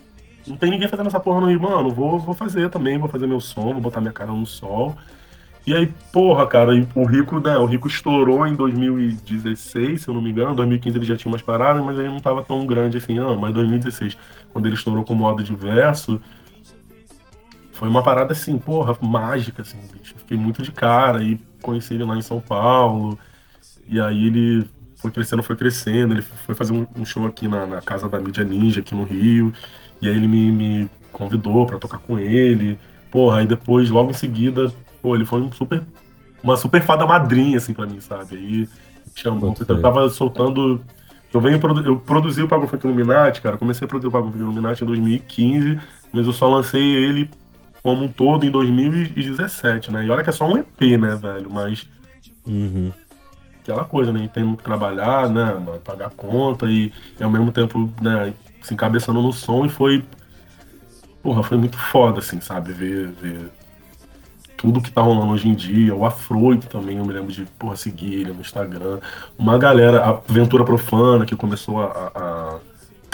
Não 0.47 0.57
tem 0.57 0.71
ninguém 0.71 0.87
fazendo 0.87 1.09
essa 1.09 1.19
porra 1.19 1.41
no 1.41 1.49
Rio, 1.49 1.61
mano, 1.61 1.91
vou, 1.91 2.21
vou 2.21 2.35
fazer 2.35 2.71
também, 2.71 2.99
vou 2.99 3.09
fazer 3.09 3.27
meu 3.27 3.41
som, 3.41 3.73
vou 3.73 3.81
botar 3.81 4.01
minha 4.01 4.13
cara 4.13 4.31
no 4.31 4.47
sol. 4.47 4.95
E 5.67 5.75
aí, 5.75 5.93
porra, 6.13 6.47
cara, 6.47 6.71
o 6.95 7.05
Rico, 7.05 7.41
né, 7.41 7.59
o 7.59 7.65
Rico 7.67 7.89
estourou 7.89 8.47
em 8.47 8.55
2016, 8.55 10.03
se 10.03 10.09
eu 10.09 10.15
não 10.15 10.23
me 10.23 10.31
engano. 10.31 10.55
2015 10.55 10.97
ele 10.97 11.05
já 11.05 11.17
tinha 11.17 11.33
umas 11.33 11.43
paradas, 11.43 11.85
mas 11.85 11.99
ele 11.99 12.09
não 12.09 12.21
tava 12.21 12.45
tão 12.45 12.65
grande 12.65 12.99
assim, 12.99 13.15
não. 13.15 13.37
Mas 13.37 13.53
2016, 13.53 14.17
quando 14.53 14.67
ele 14.67 14.77
estourou 14.77 15.05
com 15.05 15.15
modo 15.17 15.43
diverso, 15.43 16.21
foi 17.73 17.89
uma 17.89 18.01
parada 18.01 18.33
assim, 18.33 18.57
porra, 18.59 18.97
mágica, 19.03 19.63
assim, 19.63 19.79
bicho. 19.93 20.15
Fiquei 20.17 20.37
muito 20.37 20.63
de 20.63 20.71
cara 20.71 21.21
e 21.25 21.37
conheci 21.61 21.95
ele 21.95 22.05
lá 22.05 22.17
em 22.17 22.23
São 22.23 22.41
Paulo. 22.41 23.19
E 23.89 24.01
aí 24.01 24.29
ele 24.29 24.65
foi 24.97 25.11
crescendo, 25.11 25.43
foi 25.43 25.57
crescendo. 25.57 26.15
Ele 26.15 26.23
foi 26.23 26.55
fazer 26.55 26.73
um, 26.73 27.05
show 27.05 27.27
aqui 27.27 27.49
na, 27.49 27.67
na, 27.67 27.83
casa 27.83 28.09
da 28.09 28.21
mídia 28.21 28.45
ninja, 28.45 28.81
aqui 28.81 28.95
no 28.95 29.03
Rio. 29.03 29.53
E 30.01 30.09
aí 30.09 30.15
ele 30.15 30.29
me, 30.29 30.53
me 30.53 30.91
convidou 31.13 31.67
para 31.67 31.77
tocar 31.77 31.99
com 31.99 32.19
ele. 32.21 32.79
Porra, 33.11 33.41
aí 33.41 33.47
depois, 33.47 33.91
logo 33.91 34.11
em 34.11 34.15
seguida, 34.15 34.73
pô, 35.07 35.15
ele 35.15 35.25
foi 35.25 35.41
um 35.41 35.53
super, 35.53 35.87
uma 36.43 36.57
super 36.57 36.83
fada 36.83 37.07
madrinha, 37.07 37.59
assim, 37.59 37.75
pra 37.75 37.87
mim, 37.87 38.01
sabe? 38.01 38.37
Aí 38.37 38.71
chamou, 39.15 39.55
eu 39.69 39.81
tava 39.81 40.09
soltando 40.11 40.85
Eu 41.33 41.41
venho 41.41 41.61
produ 41.61 41.85
eu 41.87 42.01
produzi 42.01 42.43
o 42.43 42.49
Pago 42.49 42.67
Funk 42.69 42.85
Illuminati, 42.87 43.41
cara. 43.43 43.59
Comecei 43.59 43.85
a 43.87 43.89
produzir 43.89 44.09
o 44.09 44.13
Pago 44.13 44.29
Funk 44.29 44.39
Illuminati 44.41 44.83
em 44.85 44.87
2015, 44.87 45.81
mas 46.13 46.27
eu 46.27 46.33
só 46.33 46.49
lancei 46.49 46.83
ele 46.83 47.31
como 47.83 48.05
um 48.05 48.13
todo 48.13 48.47
em 48.47 48.51
2017, 48.51 49.93
né? 49.93 50.05
E 50.07 50.11
olha 50.11 50.25
que 50.25 50.31
é 50.31 50.33
só 50.33 50.47
um 50.49 50.59
EP, 50.59 50.99
né, 50.99 51.17
velho? 51.17 51.51
Mas 51.51 51.89
Uhum. 52.47 52.93
aquela 53.63 53.85
coisa, 53.85 54.13
né? 54.13 54.29
Tem 54.29 54.57
que 54.57 54.63
trabalhar, 54.63 55.29
né? 55.31 55.55
mano, 55.55 55.81
Pagar 55.81 56.11
conta 56.11 56.67
e, 56.71 56.93
e 57.19 57.23
ao 57.23 57.31
mesmo 57.31 57.53
tempo, 57.53 57.93
né, 58.01 58.35
se 58.63 58.75
encabeçando 58.75 59.21
no 59.23 59.33
som 59.33 59.65
e 59.65 59.69
foi. 59.69 60.05
Porra, 61.23 61.43
foi 61.43 61.59
muito 61.59 61.77
foda, 61.77 62.21
assim, 62.21 62.41
sabe? 62.41 62.73
Ver, 62.73 63.13
ver 63.13 63.56
tudo 64.57 64.81
que 64.81 64.91
tá 64.91 65.01
rolando 65.03 65.33
hoje 65.33 65.49
em 65.49 65.55
dia. 65.55 65.95
O 65.95 66.05
Afroid 66.07 66.67
também, 66.69 66.99
eu 66.99 67.05
me 67.05 67.13
lembro 67.13 67.33
de, 67.33 67.45
porra, 67.59 67.77
seguir 67.77 68.15
ele 68.15 68.33
no 68.33 68.41
Instagram. 68.41 68.99
Uma 69.39 69.59
galera, 69.59 70.05
a 70.05 70.11
Aventura 70.11 70.65
Profana, 70.65 71.25
que 71.27 71.37
começou 71.37 71.81
a, 71.81 72.11
a- 72.15 72.59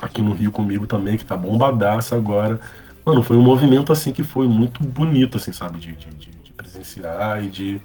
aqui 0.03 0.23
no 0.23 0.33
Rio 0.33 0.51
comigo 0.53 0.87
também, 0.87 1.17
que 1.17 1.25
tá 1.25 1.37
bombadaça 1.37 2.17
agora. 2.17 2.61
Mano, 3.05 3.23
foi 3.23 3.37
um 3.37 3.43
movimento, 3.43 3.93
assim, 3.93 4.13
que 4.13 4.23
foi 4.23 4.47
muito 4.49 4.83
bonito, 4.85 5.37
assim, 5.37 5.53
sabe? 5.53 5.79
De, 5.79 5.93
de, 5.93 6.07
de- 6.11 6.31
de 6.45 6.53
presenciar 6.53 7.43
e 7.45 7.49
de. 7.49 7.81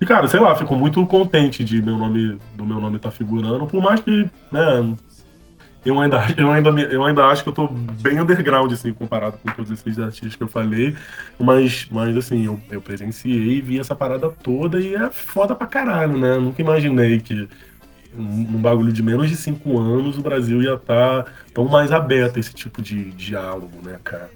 E, 0.00 0.06
cara, 0.06 0.26
sei 0.28 0.40
lá, 0.40 0.54
fico 0.56 0.74
muito 0.74 1.04
contente 1.06 1.62
de 1.62 1.82
meu 1.82 1.96
nome, 1.98 2.38
do 2.54 2.64
meu 2.64 2.80
nome 2.80 2.96
estar 2.96 3.10
figurando, 3.10 3.66
por 3.66 3.82
mais 3.82 4.00
que, 4.00 4.30
né, 4.50 4.94
eu 5.84 5.98
ainda, 5.98 6.18
eu, 6.36 6.50
ainda, 6.50 6.70
eu 6.70 7.04
ainda 7.04 7.26
acho 7.26 7.42
que 7.42 7.48
eu 7.48 7.52
tô 7.52 7.68
bem 7.68 8.20
underground, 8.20 8.72
assim, 8.72 8.92
comparado 8.92 9.38
com 9.38 9.50
todos 9.50 9.70
esses 9.70 9.98
artistas 9.98 10.36
que 10.36 10.42
eu 10.42 10.48
falei, 10.48 10.94
mas, 11.38 11.88
mas 11.90 12.16
assim, 12.16 12.44
eu, 12.44 12.60
eu 12.70 12.80
presenciei 12.82 13.60
vi 13.60 13.78
essa 13.78 13.94
parada 13.94 14.28
toda 14.30 14.80
e 14.80 14.94
é 14.94 15.10
foda 15.10 15.54
pra 15.54 15.66
caralho, 15.66 16.18
né? 16.18 16.36
Nunca 16.36 16.60
imaginei 16.60 17.20
que 17.20 17.48
num 18.12 18.60
bagulho 18.60 18.92
de 18.92 19.02
menos 19.02 19.28
de 19.28 19.36
cinco 19.36 19.78
anos 19.78 20.18
o 20.18 20.22
Brasil 20.22 20.62
ia 20.62 20.74
estar 20.74 21.24
tão 21.54 21.66
mais 21.66 21.92
aberto 21.92 22.36
a 22.36 22.40
esse 22.40 22.52
tipo 22.52 22.82
de 22.82 23.10
diálogo, 23.12 23.78
né, 23.82 23.98
cara? 24.02 24.30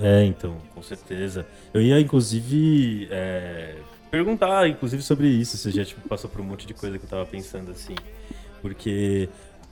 É, 0.00 0.24
então, 0.24 0.56
com 0.74 0.82
certeza. 0.82 1.46
Eu 1.74 1.82
ia, 1.82 2.00
inclusive, 2.00 3.08
é, 3.10 3.76
perguntar, 4.10 4.68
inclusive, 4.68 5.02
sobre 5.02 5.26
isso. 5.26 5.56
Você 5.56 5.70
já 5.70 5.84
tipo, 5.84 6.08
passou 6.08 6.30
por 6.30 6.40
um 6.40 6.44
monte 6.44 6.66
de 6.66 6.74
coisa 6.74 6.98
que 6.98 7.04
eu 7.04 7.08
tava 7.08 7.26
pensando, 7.26 7.70
assim. 7.72 7.96
Porque 8.60 9.28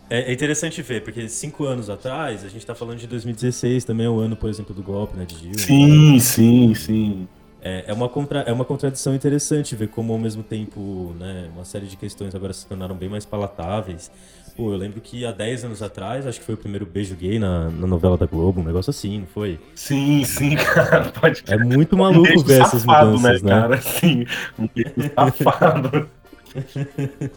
é, 0.09 0.31
é 0.31 0.33
interessante 0.33 0.81
ver, 0.83 1.03
porque 1.03 1.29
cinco 1.29 1.65
anos 1.65 1.91
atrás, 1.91 2.45
a 2.45 2.49
gente 2.49 2.65
tá 2.65 2.75
falando 2.75 2.99
de 2.99 3.07
2016, 3.07 3.85
também 3.85 4.07
é 4.07 4.11
o 4.11 4.19
ano, 4.21 4.37
por 4.37 4.49
exemplo, 4.49 4.75
do 4.75 4.83
golpe, 4.83 5.17
né, 5.17 5.25
de 5.25 5.37
Dilma. 5.37 5.59
Sim, 5.59 6.19
sim, 6.21 6.75
sim. 6.75 7.29
É, 7.61 7.87
é, 7.89 7.93
uma 7.93 8.09
contra, 8.09 8.41
é 8.41 8.53
uma 8.53 8.65
contradição 8.65 9.15
interessante 9.15 9.75
ver 9.75 9.89
como, 9.89 10.13
ao 10.13 10.19
mesmo 10.19 10.45
tempo, 10.45 11.13
né, 11.19 11.51
uma 11.53 11.65
série 11.65 11.87
de 11.87 11.97
questões 11.97 12.35
agora 12.35 12.53
se 12.53 12.65
tornaram 12.67 12.95
bem 12.95 13.09
mais 13.09 13.25
palatáveis. 13.25 14.11
Pô, 14.57 14.73
eu 14.73 14.77
lembro 14.79 15.01
que 15.01 15.27
há 15.27 15.33
10 15.33 15.65
anos 15.65 15.83
atrás, 15.83 16.27
acho 16.27 16.39
que 16.39 16.47
foi 16.47 16.55
o 16.55 16.59
primeiro 16.59 16.87
beijo 16.87 17.15
gay 17.17 17.39
na, 17.39 17.69
na 17.69 17.87
novela 17.87 18.17
da 18.17 18.25
Globo, 18.25 18.61
um 18.61 18.65
negócio 18.65 18.91
assim, 18.91 19.19
não 19.19 19.27
foi? 19.27 19.59
Sim, 19.75 20.25
sim, 20.25 20.55
cara, 20.73 21.11
pode 21.11 21.43
É 21.49 21.59
muito 21.59 21.95
Um 21.95 21.99
maluco 21.99 22.23
beijo 22.23 22.45
ver 22.45 22.63
essas 22.63 22.83
safado, 22.83 23.11
mudanças, 23.11 23.43
né? 23.43 23.51
cara? 23.51 23.81
Sim, 23.83 24.25
um 24.59 24.69
beijo 24.73 25.13
safado. 25.15 26.09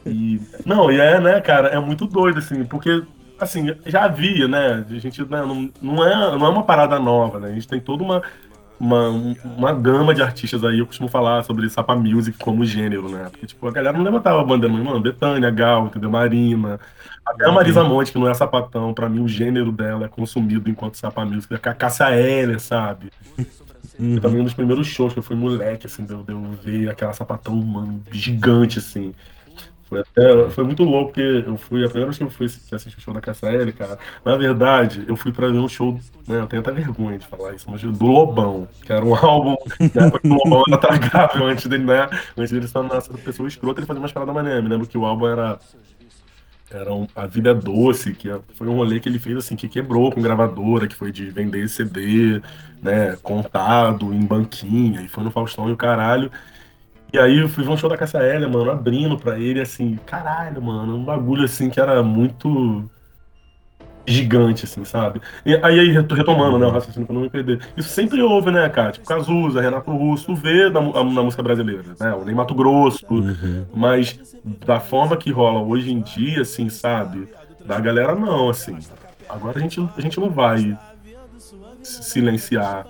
E- 0.05 0.41
não, 0.65 0.91
e 0.91 0.99
é, 0.99 1.19
né, 1.19 1.41
cara, 1.41 1.69
é 1.69 1.79
muito 1.79 2.05
doido, 2.07 2.39
assim, 2.39 2.63
porque, 2.65 3.03
assim, 3.39 3.73
já 3.85 4.05
havia, 4.05 4.47
né, 4.47 4.85
a 4.89 4.93
gente, 4.99 5.21
né, 5.23 5.41
não, 5.45 5.69
não, 5.81 6.05
é, 6.05 6.15
não 6.37 6.45
é 6.45 6.49
uma 6.49 6.63
parada 6.63 6.99
nova, 6.99 7.39
né, 7.39 7.49
a 7.49 7.53
gente 7.53 7.67
tem 7.67 7.79
toda 7.79 8.03
uma, 8.03 8.21
uma, 8.79 9.09
uma 9.43 9.73
gama 9.73 10.13
de 10.13 10.21
artistas 10.21 10.63
aí, 10.63 10.79
eu 10.79 10.87
costumo 10.87 11.09
falar 11.09 11.43
sobre 11.43 11.69
Sapa 11.69 11.95
Music 11.95 12.37
como 12.37 12.65
gênero, 12.65 13.09
né, 13.09 13.27
porque, 13.31 13.47
tipo, 13.47 13.67
a 13.67 13.71
galera 13.71 13.97
não 13.97 14.03
levantava 14.05 14.41
a 14.41 14.43
bandeira, 14.43 14.73
mas, 14.73 14.83
mano, 14.83 14.99
Betânia, 15.01 15.49
Gal, 15.51 15.87
entendeu, 15.87 16.09
Marina, 16.09 16.79
até 17.25 17.45
a 17.45 17.51
Marisa 17.51 17.83
Monte, 17.83 18.11
que 18.11 18.17
não 18.19 18.27
é 18.29 18.33
sapatão, 18.33 18.93
pra 18.93 19.07
mim 19.09 19.19
o 19.21 19.27
gênero 19.27 19.71
dela 19.71 20.05
é 20.05 20.07
consumido 20.09 20.69
enquanto 20.69 20.95
Sapa 20.95 21.23
Music, 21.25 21.53
é 21.53 21.57
a 21.69 21.73
Cássia 21.73 22.11
Eller, 22.15 22.59
sabe, 22.59 23.11
Uhum. 23.99 24.13
foi 24.13 24.21
também 24.21 24.41
um 24.41 24.45
dos 24.45 24.53
primeiros 24.53 24.87
shows 24.87 25.13
que 25.13 25.19
eu 25.19 25.23
fui 25.23 25.35
moleque, 25.35 25.85
assim, 25.85 26.05
deu, 26.05 26.23
deu 26.23 26.41
ver 26.63 26.89
aquela 26.89 27.13
sapatão, 27.13 27.55
mano, 27.55 28.01
gigante, 28.11 28.79
assim. 28.79 29.13
Foi, 29.89 30.01
até, 30.01 30.49
foi 30.51 30.63
muito 30.63 30.83
louco, 30.83 31.07
porque 31.07 31.43
eu 31.47 31.57
fui, 31.57 31.83
a 31.83 31.87
primeira 31.87 32.05
vez 32.05 32.17
que 32.17 32.23
eu 32.23 32.29
fui 32.29 32.45
assistir 32.45 32.95
o 32.95 33.01
show 33.01 33.11
da 33.11 33.19
Cassia 33.19 33.49
L, 33.49 33.73
cara, 33.73 33.97
na 34.23 34.37
verdade, 34.37 35.03
eu 35.07 35.15
fui 35.15 35.31
pra 35.31 35.47
ver 35.47 35.57
um 35.57 35.67
show, 35.67 35.99
né, 36.27 36.39
eu 36.41 36.45
tenho 36.47 36.61
até 36.61 36.71
vergonha 36.71 37.17
de 37.17 37.25
falar 37.25 37.55
isso, 37.55 37.65
mas 37.69 37.81
do 37.81 38.05
Lobão, 38.05 38.67
que 38.85 38.93
era 38.93 39.03
um 39.03 39.15
álbum, 39.17 39.55
né, 39.79 40.09
porque 40.11 40.27
o 40.27 40.35
Lobão 40.35 40.63
era 40.67 40.77
tragável 40.77 41.47
antes 41.47 41.65
dele, 41.65 41.85
né, 41.85 42.07
antes 42.37 42.51
dele 42.51 42.67
se 42.67 42.73
tornar 42.73 42.97
essa 42.97 43.11
pessoa 43.17 43.47
escrota, 43.47 43.79
ele 43.79 43.87
fazia 43.87 43.99
umas 43.99 44.11
paradas 44.11 44.35
maneiras, 44.35 44.63
me 44.63 44.69
lembro 44.69 44.87
que 44.87 44.97
o 44.97 45.05
álbum 45.05 45.27
era 45.27 45.59
era 46.71 46.93
um, 46.93 47.07
A 47.15 47.25
Vida 47.25 47.51
é 47.51 47.53
Doce, 47.53 48.13
que 48.13 48.29
foi 48.53 48.67
um 48.67 48.75
rolê 48.75 48.99
que 48.99 49.09
ele 49.09 49.19
fez 49.19 49.37
assim, 49.37 49.55
que 49.55 49.67
quebrou 49.67 50.11
com 50.11 50.21
gravadora, 50.21 50.87
que 50.87 50.95
foi 50.95 51.11
de 51.11 51.29
vender 51.29 51.67
CD, 51.67 52.41
né, 52.81 53.15
contado 53.23 54.13
em 54.13 54.25
banquinha, 54.25 55.01
e 55.01 55.07
foi 55.07 55.23
no 55.23 55.31
Faustão 55.31 55.69
e 55.69 55.73
o 55.73 55.77
caralho. 55.77 56.31
E 57.11 57.17
aí 57.17 57.39
eu 57.39 57.49
fui 57.49 57.63
ver 57.63 57.71
um 57.71 57.77
show 57.77 57.89
da 57.89 57.97
Hélia, 58.23 58.47
mano, 58.47 58.69
abrindo 58.69 59.17
pra 59.17 59.39
ele, 59.39 59.59
assim, 59.59 59.97
caralho, 60.05 60.61
mano, 60.61 60.95
um 60.95 61.03
bagulho 61.03 61.43
assim 61.43 61.69
que 61.69 61.79
era 61.79 62.03
muito 62.03 62.89
gigante, 64.07 64.65
assim, 64.65 64.83
sabe? 64.83 65.21
E 65.45 65.53
aí, 65.55 65.79
aí 65.79 65.91
reto- 65.91 66.15
retomando, 66.15 66.57
né, 66.57 66.65
o 66.65 66.71
raciocínio 66.71 67.05
pra 67.05 67.13
não 67.13 67.21
me 67.21 67.29
perder. 67.29 67.59
Isso 67.77 67.89
sempre 67.89 68.21
houve, 68.21 68.49
né, 68.51 68.67
cara? 68.69 68.91
Tipo, 68.91 69.05
Cazuza, 69.05 69.61
Renato 69.61 69.91
Russo, 69.91 70.33
vê 70.35 70.69
na, 70.69 70.81
na 70.81 71.23
música 71.23 71.43
brasileira, 71.43 71.83
né? 71.99 72.13
O 72.13 72.23
Ney 72.25 72.33
Mato 72.33 72.55
Grosso, 72.55 73.05
Uhum. 73.09 73.65
mas 73.73 74.19
da 74.65 74.79
forma 74.79 75.15
que 75.15 75.31
rola 75.31 75.61
hoje 75.61 75.91
em 75.91 76.01
dia, 76.01 76.41
assim, 76.41 76.69
sabe? 76.69 77.27
Da 77.63 77.79
galera 77.79 78.15
não, 78.15 78.49
assim. 78.49 78.77
Agora 79.27 79.59
a 79.59 79.61
gente, 79.61 79.79
a 79.95 80.01
gente 80.01 80.19
não 80.19 80.29
vai 80.31 80.75
silenciar, 81.83 82.85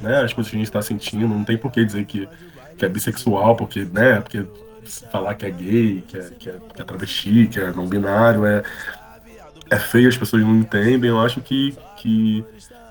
né? 0.00 0.22
As 0.22 0.32
coisas 0.32 0.50
que 0.50 0.56
a 0.56 0.58
gente 0.58 0.72
tá 0.72 0.82
sentindo, 0.82 1.28
não 1.28 1.44
tem 1.44 1.56
por 1.58 1.70
que 1.70 1.84
dizer 1.84 2.04
que, 2.06 2.28
que 2.78 2.84
é 2.84 2.88
bissexual, 2.88 3.54
porque, 3.56 3.84
né? 3.84 4.20
Porque 4.20 4.44
falar 5.10 5.34
que 5.34 5.46
é 5.46 5.50
gay, 5.50 6.04
que 6.08 6.18
é, 6.18 6.30
que 6.38 6.48
é, 6.50 6.54
que 6.74 6.82
é 6.82 6.84
travesti, 6.84 7.46
que 7.46 7.60
é 7.60 7.72
não 7.72 7.86
binário, 7.86 8.44
é, 8.44 8.62
é 9.72 9.78
feio, 9.78 10.08
as 10.08 10.16
pessoas 10.16 10.42
não 10.42 10.54
entendem. 10.56 11.10
Eu 11.10 11.20
acho 11.20 11.40
que, 11.40 11.74
que, 11.96 12.44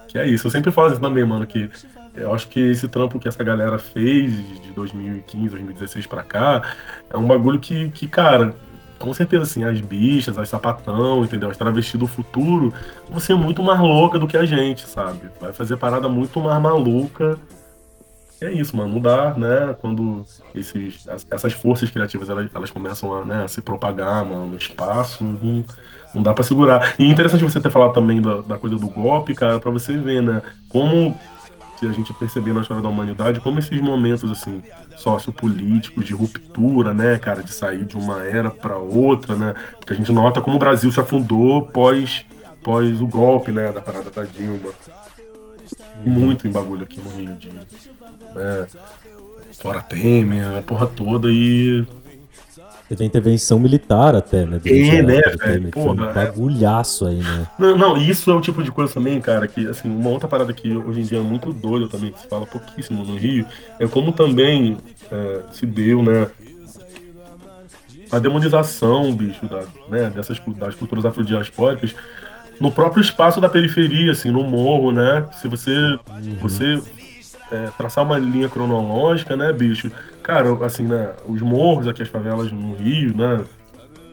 que 0.08 0.18
é 0.18 0.28
isso. 0.28 0.48
Eu 0.48 0.52
sempre 0.52 0.72
falo 0.72 0.92
isso 0.92 1.00
também, 1.00 1.24
mano, 1.24 1.46
que 1.46 1.70
eu 2.16 2.34
acho 2.34 2.48
que 2.48 2.60
esse 2.60 2.88
trampo 2.88 3.20
que 3.20 3.28
essa 3.28 3.44
galera 3.44 3.78
fez 3.78 4.34
de 4.62 4.72
2015, 4.74 5.50
2016 5.50 6.08
pra 6.08 6.24
cá, 6.24 6.62
é 7.10 7.18
um 7.18 7.26
bagulho 7.26 7.60
que, 7.60 7.90
que 7.92 8.08
cara, 8.08 8.54
com 9.00 9.14
certeza, 9.14 9.44
assim, 9.44 9.64
as 9.64 9.80
bichas, 9.80 10.38
as 10.38 10.50
sapatão, 10.50 11.24
entendeu? 11.24 11.50
As 11.50 11.58
travestis 11.58 12.00
do 12.00 12.08
futuro 12.08 12.74
vão 13.10 13.20
ser 13.20 13.36
muito 13.36 13.64
mais 13.64 13.80
louca 13.80 14.20
do 14.20 14.28
que 14.28 14.36
a 14.36 14.46
gente, 14.46 14.88
sabe? 14.88 15.22
Vai 15.40 15.54
fazer 15.54 15.78
parada 15.78 16.10
muito 16.10 16.40
mais 16.40 16.62
maluca. 16.62 17.38
É 18.42 18.52
isso, 18.52 18.76
mano. 18.76 18.94
Não 18.96 19.02
dá, 19.02 19.34
né? 19.36 19.76
Quando 19.80 20.26
esses, 20.56 21.08
as- 21.08 21.26
essas 21.30 21.54
forças 21.54 21.90
criativas 21.92 22.30
elas, 22.30 22.50
elas 22.54 22.72
começam 22.72 23.14
a, 23.14 23.26
né, 23.26 23.44
a 23.44 23.48
se 23.48 23.62
propagar 23.62 24.26
mano, 24.26 24.48
no 24.48 24.58
espaço, 24.58 25.24
não, 25.24 25.64
não 26.16 26.24
dá 26.24 26.34
pra 26.34 26.44
segurar. 26.44 26.96
E 27.00 27.04
é 27.04 27.08
interessante 27.08 27.44
você 27.44 27.62
ter 27.62 27.70
falado 27.70 27.94
também 27.94 28.20
da, 28.22 28.42
da 28.42 28.58
coisa 28.58 28.78
do 28.78 28.90
golpe, 28.90 29.36
cara, 29.36 29.60
pra 29.60 29.70
você 29.70 29.96
ver, 29.96 30.22
né? 30.24 30.42
Como 30.70 31.16
se 31.80 31.86
a 31.88 31.92
gente 31.92 32.14
perceber 32.14 32.54
na 32.54 32.62
história 32.62 32.82
da 32.82 32.90
humanidade, 32.90 33.40
como 33.40 33.60
esses 33.60 33.80
momentos, 33.82 34.30
assim, 34.32 34.64
sociopolíticos, 34.96 36.06
de 36.06 36.14
ruptura, 36.14 36.94
né, 36.94 37.18
cara, 37.20 37.44
de 37.44 37.52
sair 37.54 37.86
de 37.86 37.96
uma 37.98 38.24
era 38.24 38.50
pra 38.52 38.78
outra, 38.78 39.36
né? 39.36 39.54
Porque 39.80 39.94
a 39.94 39.96
gente 39.96 40.12
nota 40.12 40.42
como 40.42 40.56
o 40.56 40.60
Brasil 40.60 40.92
se 40.92 41.00
afundou 41.00 41.64
pós, 41.68 42.26
pós 42.64 43.02
o 43.02 43.08
golpe, 43.08 43.52
né, 43.52 43.72
da 43.72 43.82
parada 43.82 44.10
da 44.12 44.24
Dilma. 44.24 44.72
Muito 46.06 46.48
em 46.48 46.52
bagulho 46.52 46.84
aqui 46.84 47.00
no 47.00 47.10
Rio 47.10 47.36
de 47.36 47.50
né, 47.50 48.68
fora 49.60 49.82
Temer, 49.82 50.58
a 50.58 50.62
porra 50.62 50.88
toda 50.88 51.30
e 51.30 51.86
Teve 52.92 53.06
a 53.06 53.08
intervenção 53.08 53.58
militar 53.58 54.14
até, 54.14 54.46
né? 54.46 54.60
É, 54.66 55.02
né, 55.02 55.22
velho? 55.22 55.70
Foi 55.72 55.92
um 55.92 55.96
bagulhaço 55.96 57.08
aí, 57.08 57.20
né? 57.20 57.48
Não, 57.58 57.78
não, 57.78 57.96
isso 57.96 58.30
é 58.30 58.34
o 58.34 58.42
tipo 58.42 58.62
de 58.62 58.70
coisa 58.70 58.94
também, 58.94 59.22
cara, 59.22 59.48
que, 59.48 59.66
assim, 59.66 59.90
uma 59.90 60.10
outra 60.10 60.28
parada 60.28 60.52
que 60.52 60.76
hoje 60.76 61.00
em 61.00 61.04
dia 61.04 61.20
é 61.20 61.22
muito 61.22 61.54
doida 61.54 61.88
também, 61.88 62.12
que 62.12 62.20
se 62.20 62.28
fala 62.28 62.46
pouquíssimo 62.46 63.06
no 63.06 63.16
Rio, 63.16 63.46
é 63.80 63.88
como 63.88 64.12
também 64.12 64.78
é, 65.10 65.40
se 65.54 65.66
deu, 65.66 66.04
né, 66.04 66.28
a 68.12 68.20
demonização, 68.20 69.14
bicho, 69.14 69.46
da, 69.46 69.64
né, 69.88 70.10
dessas, 70.10 70.38
das 70.58 70.76
culturas 70.76 71.06
afrodiaspóricas 71.06 71.96
no 72.62 72.72
próprio 72.72 73.02
espaço 73.02 73.42
da 73.42 73.50
periferia, 73.50 74.12
assim, 74.12 74.30
no 74.30 74.44
morro, 74.44 74.92
né, 74.92 75.26
se 75.42 75.48
você, 75.48 75.74
você 76.40 76.80
é, 77.52 77.70
traçar 77.76 78.06
uma 78.06 78.20
linha 78.20 78.48
cronológica, 78.48 79.36
né, 79.36 79.52
bicho, 79.52 79.92
cara, 80.22 80.48
assim, 80.64 80.84
né, 80.84 81.10
os 81.28 81.42
morros 81.42 81.88
aqui, 81.88 82.04
as 82.04 82.08
favelas 82.08 82.52
no 82.52 82.76
Rio, 82.76 83.18
né, 83.18 83.44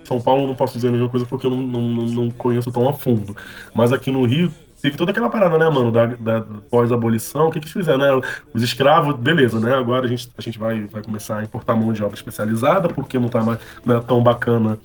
são 0.02 0.18
Paulo 0.18 0.46
não 0.46 0.54
posso 0.54 0.72
dizer 0.72 0.88
a 0.88 0.92
mesma 0.92 1.10
coisa 1.10 1.26
porque 1.26 1.46
eu 1.46 1.50
não, 1.50 1.58
não, 1.58 2.06
não- 2.06 2.30
conheço 2.30 2.72
tão 2.72 2.88
a 2.88 2.94
fundo. 2.94 3.36
Mas 3.74 3.92
aqui 3.92 4.10
no 4.10 4.24
Rio 4.24 4.50
teve 4.80 4.96
toda 4.96 5.10
aquela 5.10 5.28
parada, 5.28 5.58
né, 5.58 5.68
mano, 5.68 5.92
da, 5.92 6.06
da 6.06 6.40
pós-abolição. 6.70 7.48
O 7.48 7.50
que, 7.50 7.60
que 7.60 7.68
fizeram, 7.68 7.98
né? 7.98 8.28
Os 8.54 8.62
escravos, 8.62 9.14
beleza, 9.16 9.60
né? 9.60 9.74
Agora 9.74 10.06
a 10.06 10.08
gente, 10.08 10.30
a 10.38 10.40
gente 10.40 10.58
vai, 10.58 10.86
vai 10.86 11.02
começar 11.02 11.40
a 11.40 11.42
importar 11.44 11.76
mão 11.76 11.92
de 11.92 12.02
obra 12.02 12.16
especializada 12.16 12.88
porque 12.88 13.18
não, 13.18 13.28
tá 13.28 13.42
mais, 13.42 13.58
não 13.84 13.98
é 13.98 14.00
tão 14.00 14.22
bacana 14.22 14.78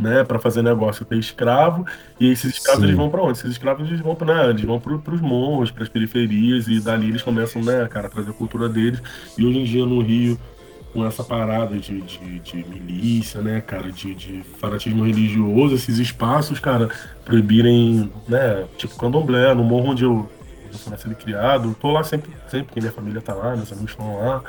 né, 0.00 0.24
para 0.24 0.38
fazer 0.38 0.62
negócio 0.62 1.04
ter 1.04 1.18
escravo, 1.18 1.84
e 2.18 2.30
esses 2.30 2.54
escravos 2.54 2.80
Sim. 2.80 2.86
eles 2.86 2.96
vão 2.96 3.10
para 3.10 3.22
onde? 3.22 3.38
Esses 3.38 3.50
escravos 3.52 3.88
eles 3.88 4.00
vão 4.00 4.14
para, 4.14 4.34
né, 4.46 4.50
eles 4.50 4.64
vão 4.64 4.80
pro, 4.80 4.98
pros 4.98 5.20
morros, 5.20 5.70
para 5.70 5.82
as 5.82 5.88
periferias 5.88 6.66
e 6.68 6.80
dali 6.80 7.08
eles 7.08 7.22
começam, 7.22 7.62
né, 7.62 7.86
cara, 7.88 8.06
a 8.06 8.10
trazer 8.10 8.30
a 8.30 8.34
cultura 8.34 8.68
deles. 8.68 9.02
E 9.36 9.44
hoje 9.44 9.58
em 9.60 9.64
dia 9.64 9.86
no 9.86 10.00
Rio 10.02 10.38
com 10.92 11.06
essa 11.06 11.22
parada 11.22 11.78
de, 11.78 12.00
de, 12.00 12.40
de 12.40 12.56
milícia, 12.68 13.40
né, 13.40 13.60
cara, 13.60 13.92
de, 13.92 14.12
de 14.14 14.42
fanatismo 14.58 15.04
religioso, 15.04 15.74
esses 15.74 15.98
espaços, 15.98 16.58
cara, 16.58 16.88
proibirem, 17.24 18.10
né, 18.28 18.66
tipo 18.76 18.96
candomblé, 18.96 19.54
no 19.54 19.62
morro 19.62 19.90
onde 19.90 20.04
eu, 20.04 20.28
eu 20.72 20.78
sou 20.78 20.90
nascido 20.90 21.14
criado, 21.14 21.76
tô 21.80 21.92
lá 21.92 22.02
sempre, 22.02 22.30
sempre, 22.48 22.66
porque 22.66 22.80
minha 22.80 22.92
família 22.92 23.20
tá 23.20 23.34
lá, 23.34 23.54
meus 23.56 23.70
amigos 23.72 23.92
estão 23.92 24.16
lá. 24.18 24.42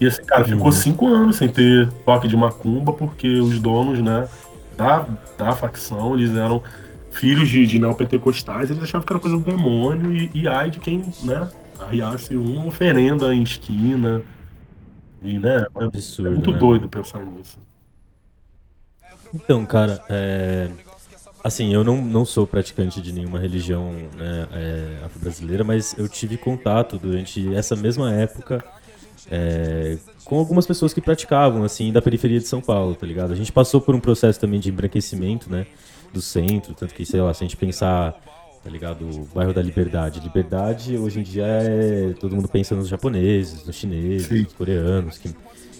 E 0.00 0.06
assim, 0.06 0.24
cara, 0.24 0.44
ficou 0.46 0.66
Uhum. 0.66 0.72
cinco 0.72 1.06
anos 1.08 1.36
sem 1.36 1.48
ter 1.48 1.90
toque 2.06 2.26
de 2.26 2.36
macumba, 2.36 2.92
porque 2.94 3.28
os 3.40 3.58
donos, 3.60 4.00
né, 4.00 4.28
da, 4.76 5.06
da 5.36 5.52
facção, 5.52 6.14
eles 6.14 6.34
eram 6.36 6.62
filhos 7.10 7.48
de, 7.48 7.66
de 7.66 7.78
neopentecostais, 7.78 8.70
eles 8.70 8.82
achavam 8.82 9.06
que 9.06 9.12
era 9.12 9.20
coisa 9.20 9.36
do 9.36 9.44
demônio, 9.44 10.12
e, 10.12 10.30
e 10.34 10.48
ai 10.48 10.70
de 10.70 10.80
quem, 10.80 11.04
né, 11.22 11.48
arriasse 11.78 12.36
uma 12.36 12.66
oferenda 12.66 13.34
em 13.34 13.42
esquina. 13.42 14.22
E, 15.22 15.38
né, 15.38 15.66
é, 15.76 15.84
Absurdo, 15.84 16.28
é 16.28 16.30
muito 16.32 16.52
né? 16.52 16.58
doido 16.58 16.88
pensar 16.88 17.24
nisso. 17.24 17.58
Então, 19.32 19.64
cara, 19.64 20.02
é... 20.08 20.68
assim, 21.44 21.72
eu 21.72 21.84
não, 21.84 22.02
não 22.02 22.24
sou 22.24 22.46
praticante 22.46 23.00
de 23.00 23.12
nenhuma 23.12 23.38
religião 23.38 23.92
né, 24.16 24.48
é, 24.52 25.04
afro-brasileira, 25.04 25.64
mas 25.64 25.96
eu 25.96 26.08
tive 26.08 26.36
contato 26.36 26.98
durante 26.98 27.54
essa 27.54 27.76
mesma 27.76 28.12
época 28.12 28.64
é, 29.30 29.96
com 30.24 30.38
algumas 30.38 30.66
pessoas 30.66 30.92
que 30.92 31.00
praticavam, 31.00 31.62
assim, 31.64 31.92
da 31.92 32.02
periferia 32.02 32.38
de 32.38 32.46
São 32.46 32.60
Paulo, 32.60 32.94
tá 32.94 33.06
ligado? 33.06 33.32
A 33.32 33.36
gente 33.36 33.52
passou 33.52 33.80
por 33.80 33.94
um 33.94 34.00
processo 34.00 34.40
também 34.40 34.60
de 34.60 34.70
embranquecimento, 34.70 35.50
né, 35.50 35.66
do 36.12 36.20
centro, 36.20 36.74
tanto 36.74 36.94
que, 36.94 37.04
sei 37.06 37.20
lá, 37.20 37.32
se 37.32 37.42
a 37.42 37.46
gente 37.46 37.56
pensar, 37.56 38.12
tá 38.62 38.70
ligado, 38.70 39.08
o 39.08 39.28
bairro 39.34 39.52
da 39.52 39.62
Liberdade. 39.62 40.20
Liberdade, 40.20 40.96
hoje 40.96 41.20
em 41.20 41.22
dia, 41.22 41.44
é... 41.46 42.14
todo 42.20 42.34
mundo 42.36 42.48
pensa 42.48 42.74
nos 42.74 42.88
japoneses, 42.88 43.64
nos 43.64 43.76
chineses, 43.76 44.26
Sim. 44.26 44.42
nos 44.42 44.52
coreanos 44.52 45.18
que, 45.18 45.34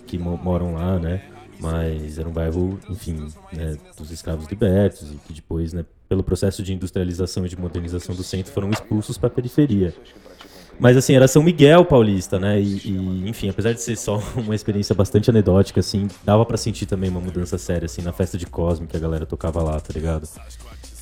que 0.07 0.19
mo- 0.19 0.39
moram 0.43 0.75
lá, 0.75 0.99
né? 0.99 1.23
Mas 1.61 2.19
era 2.19 2.29
um 2.29 2.33
bairro, 2.33 2.81
enfim, 2.91 3.29
né, 3.53 3.77
dos 3.97 4.11
escravos 4.11 4.49
libertos 4.49 5.13
e 5.13 5.17
que 5.27 5.33
depois, 5.33 5.73
né, 5.73 5.85
pelo 6.09 6.23
processo 6.25 6.61
de 6.61 6.73
industrialização 6.75 7.47
e 7.47 7.49
de 7.49 7.57
modernização 7.57 8.15
do 8.17 8.25
centro, 8.25 8.53
foram 8.53 8.69
expulsos 8.71 9.17
para 9.17 9.29
a 9.29 9.31
periferia. 9.31 9.95
Mas 10.79 10.97
assim, 10.97 11.15
era 11.15 11.29
São 11.29 11.43
Miguel 11.43 11.85
Paulista, 11.85 12.39
né? 12.39 12.61
E, 12.61 12.89
e, 12.89 13.29
enfim, 13.29 13.49
apesar 13.49 13.73
de 13.73 13.81
ser 13.81 13.97
só 13.97 14.21
uma 14.37 14.55
experiência 14.55 14.95
bastante 14.95 15.31
anedótica, 15.31 15.81
assim, 15.81 16.09
dava 16.25 16.45
pra 16.45 16.57
sentir 16.57 16.87
também 16.87 17.11
uma 17.11 17.21
mudança 17.21 17.57
séria, 17.59 17.87
assim, 17.87 18.03
na 18.03 18.13
festa 18.13 18.37
de 18.37 18.47
Cosme 18.47 18.87
que 18.87 18.97
a 18.97 19.01
galera 19.01 19.27
tocava 19.27 19.63
lá, 19.63 19.79
tá 19.79 19.93
ligado? 19.95 20.29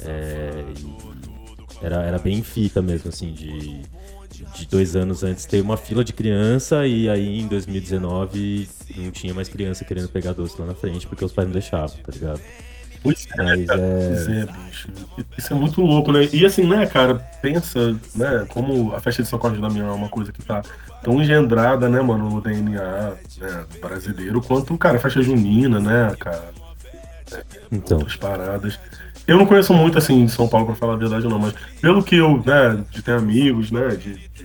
É, 0.01 0.65
e 0.79 1.85
era, 1.85 2.03
era 2.03 2.19
bem 2.19 2.43
fita 2.43 2.83
mesmo, 2.83 3.09
assim, 3.09 3.33
de, 3.33 3.81
de 4.55 4.67
dois 4.67 4.97
anos 4.97 5.23
antes 5.23 5.47
ter 5.47 5.61
uma 5.61 5.77
fila 5.77 6.05
de 6.05 6.13
criança 6.13 6.87
e 6.87 7.09
aí 7.09 7.41
em 7.41 7.47
2019 7.47 8.69
não 8.97 9.11
tinha 9.11 9.35
mais 9.35 9.49
criança 9.49 9.85
querendo 9.85 10.09
pegar 10.09 10.33
doce 10.33 10.61
lá 10.61 10.67
na 10.67 10.75
frente 10.75 11.07
porque 11.07 11.25
os 11.25 11.33
pais 11.33 11.49
não 11.49 11.53
deixavam, 11.53 11.97
tá 12.03 12.13
ligado? 12.13 12.41
Pois 13.03 13.27
é, 13.33 13.43
Mas 13.43 13.67
cara, 13.67 13.81
é. 13.81 14.41
é, 14.43 14.47
bicho. 14.47 14.89
Isso 15.39 15.53
é 15.53 15.57
muito 15.57 15.81
louco, 15.81 16.13
né? 16.13 16.29
E 16.33 16.45
assim, 16.45 16.67
né, 16.67 16.87
cara, 16.87 17.15
pensa, 17.41 17.97
né, 18.15 18.47
como 18.49 18.95
a 18.95 19.01
festa 19.01 19.23
de 19.23 19.29
São 19.29 19.39
de 19.39 19.61
Damião 19.61 19.89
é 19.89 19.93
uma 19.93 20.09
coisa 20.09 20.33
que 20.33 20.43
tá 20.43 20.63
tão 21.03 21.21
engendrada, 21.21 21.89
né, 21.89 22.01
mano, 22.01 22.29
no 22.29 22.41
DNA 22.41 23.15
né, 23.39 23.65
brasileiro, 23.81 24.43
quanto, 24.43 24.77
cara, 24.77 24.99
a 24.99 25.01
festa 25.01 25.23
junina, 25.23 25.81
né, 25.81 26.15
cara, 26.19 26.51
Então, 27.73 27.99
outras 27.99 28.17
paradas. 28.17 28.79
Eu 29.27 29.39
não 29.39 29.47
conheço 29.47 29.73
muito, 29.73 29.97
assim, 29.97 30.27
de 30.27 30.33
São 30.33 30.49
Paulo, 30.49 30.67
pra 30.67 30.75
falar 30.75 30.95
a 30.95 30.97
verdade, 30.97 31.27
não, 31.27 31.39
mas 31.39 31.55
pelo 31.81 32.03
que 32.03 32.17
eu, 32.17 32.43
né, 32.45 32.85
de 32.91 33.01
ter 33.01 33.13
amigos, 33.13 33.71
né, 33.71 33.89
de, 33.91 34.15
de, 34.15 34.45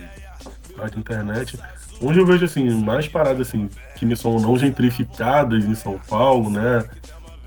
de 0.90 0.98
internet, 0.98 1.58
onde 2.00 2.18
eu 2.18 2.26
vejo, 2.26 2.44
assim, 2.44 2.70
mais 2.82 3.06
paradas, 3.06 3.48
assim, 3.48 3.68
que 3.96 4.06
me 4.06 4.16
são 4.16 4.38
não 4.38 4.56
gentrificadas 4.56 5.64
em 5.64 5.74
São 5.74 5.98
Paulo, 6.08 6.48
né, 6.50 6.84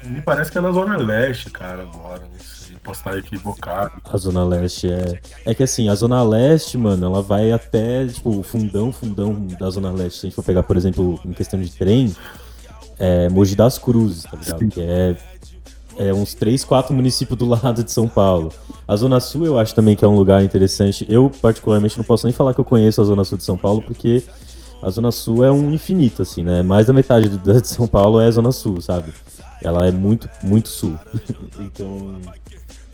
me 0.04 0.22
parece 0.22 0.52
que 0.52 0.58
é 0.58 0.62
na 0.62 0.72
Zona 0.72 0.98
Leste, 0.98 1.50
cara, 1.50 1.84
agora, 1.84 2.22
não 2.22 2.40
sei, 2.40 2.78
posso 2.84 3.00
estar 3.02 3.18
equivocado. 3.18 3.92
a 4.04 4.18
Zona 4.18 4.44
Leste 4.44 4.92
é. 4.92 5.20
É 5.46 5.54
que 5.54 5.64
assim, 5.64 5.90
a 5.90 5.96
Zona 5.96 6.22
Leste, 6.24 6.78
mano, 6.78 7.06
ela 7.06 7.22
vai 7.22 7.52
até, 7.52 8.06
tipo, 8.08 8.40
o 8.40 8.44
fundão, 8.44 8.92
fundão 8.92 9.34
da 9.60 9.70
Zona 9.70 9.92
Leste. 9.92 10.20
Se 10.20 10.26
a 10.26 10.30
gente 10.30 10.36
for 10.36 10.44
pegar, 10.44 10.64
por 10.64 10.78
exemplo, 10.78 11.20
em 11.26 11.34
questão 11.34 11.60
de 11.60 11.72
trem, 11.72 12.16
é 12.98 13.30
Mogi 13.30 13.56
das 13.56 13.78
Cruzes, 13.78 14.24
tá 14.24 14.38
ligado? 14.38 14.60
Sim. 14.60 14.70
Que 14.70 14.82
é, 14.82 15.16
é 15.98 16.14
uns 16.14 16.34
3, 16.34 16.64
4 16.64 16.94
municípios 16.94 17.38
do 17.38 17.46
lado 17.50 17.84
de 17.84 17.92
São 17.92 18.08
Paulo. 18.08 18.52
A 18.88 18.96
Zona 18.96 19.20
Sul 19.20 19.46
eu 19.46 19.60
acho 19.60 19.74
também 19.76 19.96
que 19.96 20.04
é 20.04 20.08
um 20.08 20.16
lugar 20.16 20.44
interessante. 20.44 21.06
Eu, 21.10 21.32
particularmente, 21.42 21.98
não 21.98 22.06
posso 22.06 22.26
nem 22.26 22.34
falar 22.34 22.54
que 22.54 22.60
eu 22.60 22.66
conheço 22.66 23.02
a 23.02 23.06
Zona 23.06 23.24
Sul 23.24 23.38
de 23.38 23.44
São 23.44 23.58
Paulo, 23.58 23.82
porque 23.82 24.24
a 24.82 24.90
Zona 24.90 25.12
Sul 25.12 25.44
é 25.44 25.52
um 25.52 25.74
infinito, 25.74 26.22
assim, 26.22 26.44
né? 26.44 26.62
Mais 26.62 26.88
da 26.88 26.94
metade 26.94 27.30
de 27.38 27.68
São 27.68 27.88
Paulo 27.88 28.20
é 28.20 28.28
a 28.28 28.32
Zona 28.32 28.52
Sul, 28.52 28.82
sabe? 28.82 29.14
Ela 29.64 29.88
é 29.88 29.92
muito, 29.92 30.30
muito 30.44 30.70
sul. 30.70 30.98
então, 31.60 32.16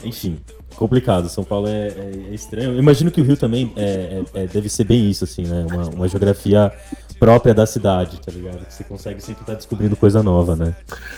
enfim, 0.04 0.40
complicado. 0.76 1.30
São 1.30 1.44
Paulo 1.44 1.68
é, 1.68 1.88
é- 1.88 2.26
é 2.30 2.34
estranho. 2.34 2.72
Eu 2.72 2.80
imagino 2.80 3.12
que 3.12 3.22
o 3.22 3.24
Rio 3.24 3.38
também 3.38 3.72
é- 3.76 4.24
é- 4.34 4.44
é- 4.44 4.48
deve 4.48 4.70
ser 4.70 4.84
bem 4.84 5.10
isso, 5.10 5.24
assim, 5.24 5.44
né? 5.44 5.66
Uma, 5.70 5.90
uma 5.90 6.08
geografia 6.08 6.72
própria 7.20 7.54
da 7.54 7.66
cidade, 7.66 8.20
tá 8.20 8.30
ligado? 8.32 8.66
Que 8.66 8.74
você 8.74 8.84
consegue 8.84 9.22
sempre 9.22 9.42
estar 9.42 9.54
descobrindo 9.54 9.96
coisa 9.96 10.22
nova, 10.22 10.54
né? 10.56 10.76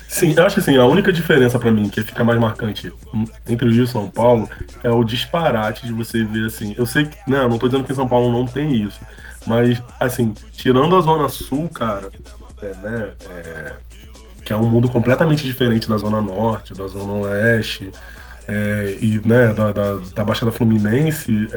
Sim, 0.08 0.34
eu 0.38 0.46
acho 0.46 0.56
que 0.56 0.62
assim, 0.62 0.78
a 0.78 0.86
única 0.86 1.12
diferença 1.12 1.58
pra 1.58 1.72
mim 1.72 1.90
que 1.90 2.04
fica 2.04 2.24
mais 2.24 2.40
marcante 2.40 2.94
entre 3.48 3.68
o 3.68 3.72
Rio 3.72 3.84
e 3.84 3.88
São 3.88 4.08
Paulo 4.10 4.48
é 4.84 4.92
o 4.92 5.04
disparate 5.04 5.88
de 5.88 5.94
você 5.94 6.24
ver 6.24 6.46
assim. 6.46 6.76
Eu 6.78 6.86
sei 6.86 7.06
que, 7.06 7.18
né, 7.30 7.48
não 7.48 7.58
tô 7.58 7.68
dizendo 7.68 7.84
que 7.84 7.92
em 7.92 7.96
São 7.96 8.08
Paulo 8.08 8.32
não 8.32 8.46
tem 8.46 8.76
isso, 8.76 9.00
mas 9.48 9.82
assim, 10.00 10.34
tirando 10.52 10.96
a 10.96 11.02
Zona 11.02 11.28
Sul, 11.30 11.68
cara, 11.70 12.10
é, 12.62 12.68
né, 12.76 13.10
é, 13.32 13.74
que 14.48 14.54
é 14.54 14.56
um 14.56 14.70
mundo 14.70 14.90
completamente 14.90 15.44
diferente 15.44 15.90
da 15.90 15.98
Zona 15.98 16.22
Norte, 16.22 16.74
da 16.74 16.88
Zona 16.88 17.14
Oeste 17.28 17.92
é, 18.48 18.98
e 19.02 19.22
né, 19.26 19.54
da, 19.54 19.74
da, 19.74 19.96
da 20.16 20.24
Baixada 20.24 20.52
Fluminense, 20.54 21.50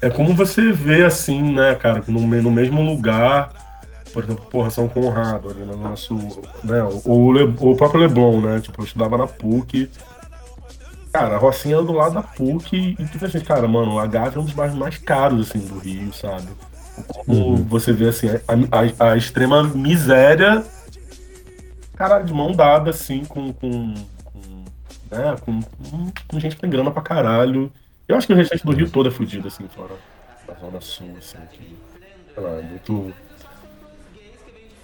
é, 0.00 0.06
é 0.06 0.10
como 0.10 0.34
você 0.34 0.72
vê 0.72 1.04
assim, 1.04 1.42
né, 1.52 1.74
cara, 1.74 2.02
no, 2.08 2.20
no 2.20 2.50
mesmo 2.50 2.82
lugar 2.82 3.50
por 4.12 4.24
exemplo, 4.24 4.46
porra, 4.50 4.70
São 4.70 4.88
Conrado 4.88 5.50
ali 5.50 5.60
no 5.64 5.76
nosso, 5.76 6.14
né, 6.64 6.82
o, 6.82 7.02
o, 7.12 7.30
Le- 7.32 7.54
o 7.60 7.76
próprio 7.76 8.00
Leblon, 8.00 8.40
né, 8.40 8.58
tipo, 8.60 8.80
eu 8.80 8.86
estudava 8.86 9.18
na 9.18 9.26
PUC, 9.26 9.90
cara, 11.12 11.34
a 11.36 11.38
Rocinha 11.38 11.76
era 11.76 11.84
do 11.84 11.92
lado 11.92 12.14
da 12.14 12.22
PUC 12.22 12.96
e 12.98 13.04
tipo 13.06 13.24
assim, 13.26 13.40
cara, 13.40 13.68
mano, 13.68 13.98
a 13.98 14.06
Gávea 14.06 14.38
é 14.38 14.40
um 14.40 14.44
dos 14.44 14.54
bairros 14.54 14.78
mais 14.78 14.96
caros, 14.98 15.48
assim, 15.48 15.58
do 15.60 15.78
Rio, 15.78 16.12
sabe? 16.14 16.48
Como 17.06 17.56
Uhum. 17.56 17.64
você 17.64 17.92
vê, 17.92 18.08
assim, 18.08 18.28
a, 18.28 19.06
a- 19.06 19.10
a 19.12 19.16
extrema 19.16 19.62
miséria, 19.62 20.64
cara, 21.98 22.22
de 22.22 22.32
mão 22.32 22.52
dada, 22.52 22.90
assim, 22.90 23.24
com, 23.24 23.52
com, 23.52 23.92
com, 24.24 24.64
né, 25.10 25.36
com, 25.44 25.60
com, 26.28 26.38
gente 26.38 26.54
que 26.54 26.62
tem 26.62 26.70
grana 26.70 26.92
pra 26.92 27.02
caralho. 27.02 27.72
Eu 28.06 28.16
acho 28.16 28.26
que 28.26 28.32
o 28.32 28.36
restante 28.36 28.64
do 28.64 28.72
Rio 28.72 28.88
todo 28.88 29.08
é 29.08 29.12
fudido, 29.12 29.48
assim, 29.48 29.66
fora 29.68 29.94
da 30.46 30.54
Zona 30.54 30.80
Sul, 30.80 31.12
assim, 31.18 31.38
que, 31.50 31.76
sei 32.32 32.42
lá, 32.42 32.50
é 32.50 32.62
muito... 32.62 33.12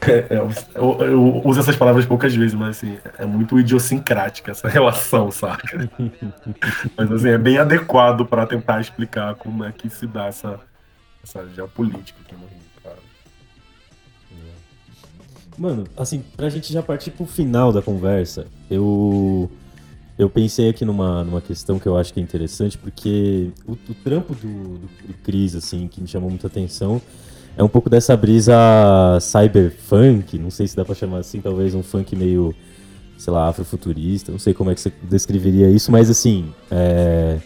É, 0.07 0.35
é, 0.35 0.39
eu, 0.75 0.99
eu 1.01 1.43
uso 1.47 1.61
essas 1.61 1.77
palavras 1.77 2.05
poucas 2.05 2.35
vezes, 2.35 2.53
mas 2.53 2.77
assim, 2.77 2.99
é 3.17 3.25
muito 3.25 3.59
idiosincrática 3.59 4.51
essa 4.51 4.69
relação, 4.69 5.31
saca? 5.31 5.89
mas 6.95 7.11
assim, 7.11 7.29
é 7.31 7.39
bem 7.39 7.57
adequado 7.57 8.27
para 8.27 8.47
tentar 8.47 8.83
explicar 8.83 9.35
como 9.37 9.65
é 9.65 9.73
que 9.73 9.89
se 9.89 10.07
dá 10.07 10.27
essa, 10.27 10.61
essa 11.23 11.49
geopolítica 11.49 12.21
aqui 12.23 12.35
no 12.35 12.47
Rio. 12.47 12.64
Mano, 15.57 15.85
assim, 15.97 16.23
pra 16.37 16.49
gente 16.49 16.73
já 16.73 16.83
partir 16.83 17.11
pro 17.11 17.27
final 17.27 17.73
da 17.73 17.81
conversa, 17.81 18.47
eu 18.71 19.51
eu 20.17 20.31
pensei 20.31 20.69
aqui 20.69 20.85
numa, 20.85 21.25
numa 21.25 21.41
questão 21.41 21.79
que 21.79 21.87
eu 21.87 21.97
acho 21.97 22.15
que 22.15 22.21
é 22.21 22.23
interessante, 22.23 22.79
porque 22.79 23.51
o, 23.67 23.73
o 23.73 23.95
trampo 24.05 24.35
do, 24.35 24.79
do, 24.79 24.87
do 25.09 25.15
Cris, 25.25 25.57
assim, 25.57 25.89
que 25.89 26.01
me 26.01 26.07
chamou 26.07 26.31
muita 26.31 26.47
atenção, 26.47 27.03
é 27.57 27.63
um 27.63 27.69
pouco 27.69 27.91
dessa 27.91 28.17
brisa 28.17 28.55
cyberfunk, 29.21 30.39
não 30.39 30.51
sei 30.51 30.67
se 30.67 30.77
dá 30.77 30.85
pra 30.85 30.95
chamar 30.95 31.19
assim, 31.19 31.41
talvez 31.41 31.75
um 31.75 31.83
funk 31.83 32.15
meio, 32.15 32.55
sei 33.19 33.33
lá, 33.33 33.49
afrofuturista, 33.49 34.31
não 34.31 34.39
sei 34.39 34.55
como 34.55 34.71
é 34.71 34.75
que 34.75 34.81
você 34.81 34.93
descreveria 35.03 35.69
isso, 35.69 35.91
mas 35.91 36.09
assim, 36.09 36.53
é, 36.71 37.39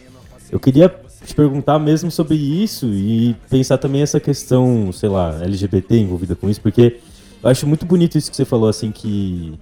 eu 0.51 0.61
queria 0.61 0.95
te 1.25 1.35
perguntar 1.35 1.79
mesmo 1.79 2.11
sobre 2.11 2.37
isso 2.37 2.87
e 2.87 3.35
pensar 3.51 3.79
também 3.79 4.03
essa 4.03 4.21
questão, 4.21 4.91
sei 4.93 5.09
lá, 5.09 5.43
LGBT 5.43 5.99
envolvida 5.99 6.35
com 6.35 6.49
isso, 6.49 6.61
porque 6.61 7.01
eu 7.43 7.51
acho 7.51 7.67
muito 7.67 7.85
bonito 7.87 8.17
isso 8.19 8.31
que 8.31 8.37
você 8.37 8.45
falou, 8.45 8.69
assim, 8.69 8.91
que. 8.91 9.59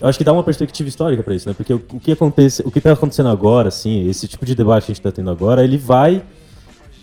Eu 0.00 0.08
acho 0.08 0.16
que 0.16 0.24
dá 0.24 0.32
uma 0.32 0.42
perspectiva 0.42 0.88
histórica 0.88 1.22
pra 1.22 1.34
isso, 1.34 1.46
né? 1.48 1.54
Porque 1.54 1.74
o, 1.74 1.82
o 1.92 2.00
que 2.00 2.12
acontece, 2.12 2.62
o 2.64 2.70
que 2.70 2.80
tá 2.80 2.92
acontecendo 2.92 3.28
agora, 3.28 3.68
assim, 3.68 4.08
esse 4.08 4.26
tipo 4.26 4.46
de 4.46 4.54
debate 4.54 4.86
que 4.86 4.92
a 4.92 4.94
gente 4.94 5.02
tá 5.02 5.12
tendo 5.12 5.30
agora, 5.30 5.62
ele 5.62 5.76
vai 5.76 6.22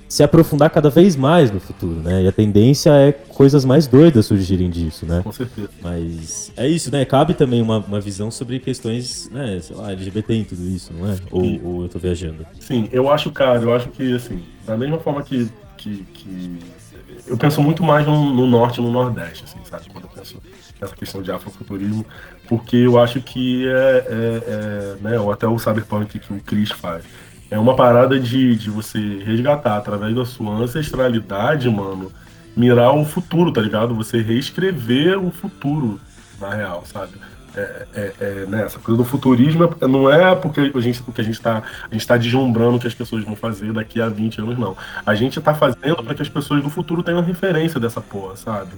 se 0.09 0.23
aprofundar 0.23 0.69
cada 0.69 0.89
vez 0.89 1.15
mais 1.15 1.51
no 1.51 1.59
futuro, 1.59 1.99
né? 1.99 2.23
E 2.23 2.27
a 2.27 2.31
tendência 2.31 2.89
é 2.91 3.11
coisas 3.11 3.65
mais 3.65 3.85
doidas 3.87 4.25
surgirem 4.25 4.69
disso, 4.69 5.05
né? 5.05 5.21
Com 5.21 5.31
certeza. 5.33 5.69
Mas 5.81 6.51
é 6.55 6.67
isso, 6.67 6.89
né? 6.89 7.03
Cabe 7.05 7.33
também 7.33 7.61
uma, 7.61 7.79
uma 7.79 7.99
visão 7.99 8.31
sobre 8.31 8.57
questões, 8.59 9.29
né, 9.29 9.59
sei 9.61 9.75
lá, 9.75 9.91
LGBT 9.91 10.33
e 10.33 10.43
tudo 10.45 10.63
isso, 10.63 10.91
não 10.97 11.11
é? 11.11 11.15
Ou, 11.29 11.43
ou 11.65 11.83
eu 11.83 11.89
tô 11.89 11.99
viajando? 11.99 12.47
Sim, 12.59 12.87
eu 12.91 13.11
acho, 13.11 13.29
cara, 13.31 13.61
eu 13.61 13.75
acho 13.75 13.89
que, 13.89 14.15
assim, 14.15 14.41
da 14.65 14.77
mesma 14.77 14.97
forma 14.97 15.21
que. 15.21 15.49
que, 15.77 16.03
que- 16.13 16.59
eu 17.27 17.37
penso 17.37 17.61
muito 17.61 17.83
mais 17.83 18.05
no, 18.05 18.33
no 18.33 18.47
norte 18.47 18.79
e 18.79 18.83
no 18.83 18.91
nordeste, 18.91 19.43
assim, 19.45 19.59
sabe? 19.69 19.89
Quando 19.91 20.05
eu 20.05 20.09
penso 20.09 20.41
nessa 20.81 20.95
questão 20.95 21.21
de 21.21 21.31
afrofuturismo, 21.31 22.05
porque 22.47 22.77
eu 22.77 22.99
acho 22.99 23.19
que 23.21 23.67
é, 23.67 23.71
é- 23.71 24.43
é, 24.47 24.95
né, 25.01 25.19
ou 25.19 25.31
até 25.31 25.47
o 25.47 25.57
cyberpunk 25.59 26.19
que 26.19 26.33
o 26.33 26.39
Chris 26.41 26.71
faz. 26.71 27.03
É 27.49 27.57
uma 27.57 27.75
parada 27.75 28.19
de, 28.19 28.55
de 28.55 28.69
você 28.69 28.99
resgatar 29.23 29.77
através 29.77 30.13
da 30.15 30.25
sua 30.25 30.53
ancestralidade, 30.55 31.69
mano, 31.69 32.11
mirar 32.55 32.93
o 32.93 33.05
futuro, 33.05 33.51
tá 33.51 33.61
ligado? 33.61 33.95
Você 33.95 34.21
reescrever 34.21 35.17
o 35.17 35.31
futuro, 35.31 35.99
na 36.39 36.53
real, 36.53 36.83
sabe? 36.85 37.13
É, 37.57 37.87
é, 37.95 38.13
é, 38.19 38.45
né, 38.45 38.65
essa 38.65 38.77
coisa 38.77 39.01
do 39.01 39.03
futurismo 39.03 39.67
não 39.81 40.07
é 40.07 40.35
porque 40.35 40.71
a 40.75 40.79
gente, 40.79 41.01
porque 41.01 41.21
a 41.21 41.23
gente 41.23 41.41
tá, 41.41 41.63
gente 41.91 42.05
tá 42.05 42.15
deslumbrando 42.15 42.77
que 42.77 42.85
as 42.85 42.93
pessoas 42.93 43.23
vão 43.23 43.35
fazer 43.35 43.73
daqui 43.73 43.99
a 43.99 44.07
20 44.09 44.41
anos, 44.41 44.59
não. 44.59 44.77
A 45.03 45.15
gente 45.15 45.41
tá 45.41 45.55
fazendo 45.55 46.03
para 46.03 46.13
que 46.13 46.21
as 46.21 46.29
pessoas 46.29 46.61
do 46.61 46.69
futuro 46.69 47.01
tenham 47.01 47.19
referência 47.19 47.79
dessa 47.79 47.99
porra, 47.99 48.35
sabe? 48.35 48.73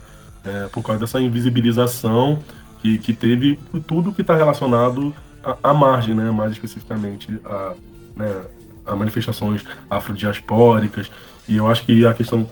É, 0.45 0.67
por 0.67 0.81
causa 0.81 1.01
dessa 1.01 1.19
invisibilização 1.19 2.39
que, 2.81 2.97
que 2.99 3.13
teve 3.13 3.59
tudo 3.85 4.13
que 4.13 4.21
está 4.21 4.33
relacionado 4.33 5.13
à, 5.43 5.71
à 5.71 5.73
margem, 5.73 6.15
né? 6.15 6.31
Mais 6.31 6.53
especificamente 6.53 7.37
a, 7.43 7.73
né, 8.15 8.41
a 8.85 8.95
manifestações 8.95 9.61
afrodiaspóricas. 9.89 11.11
E 11.49 11.57
eu 11.57 11.67
acho 11.67 11.83
que 11.83 12.05
a 12.05 12.13
questão 12.13 12.49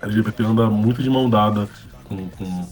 LGBT 0.00 0.44
anda 0.44 0.70
muito 0.70 1.02
de 1.02 1.10
mão 1.10 1.28
dada 1.28 1.68
com, 2.04 2.26
com, 2.30 2.66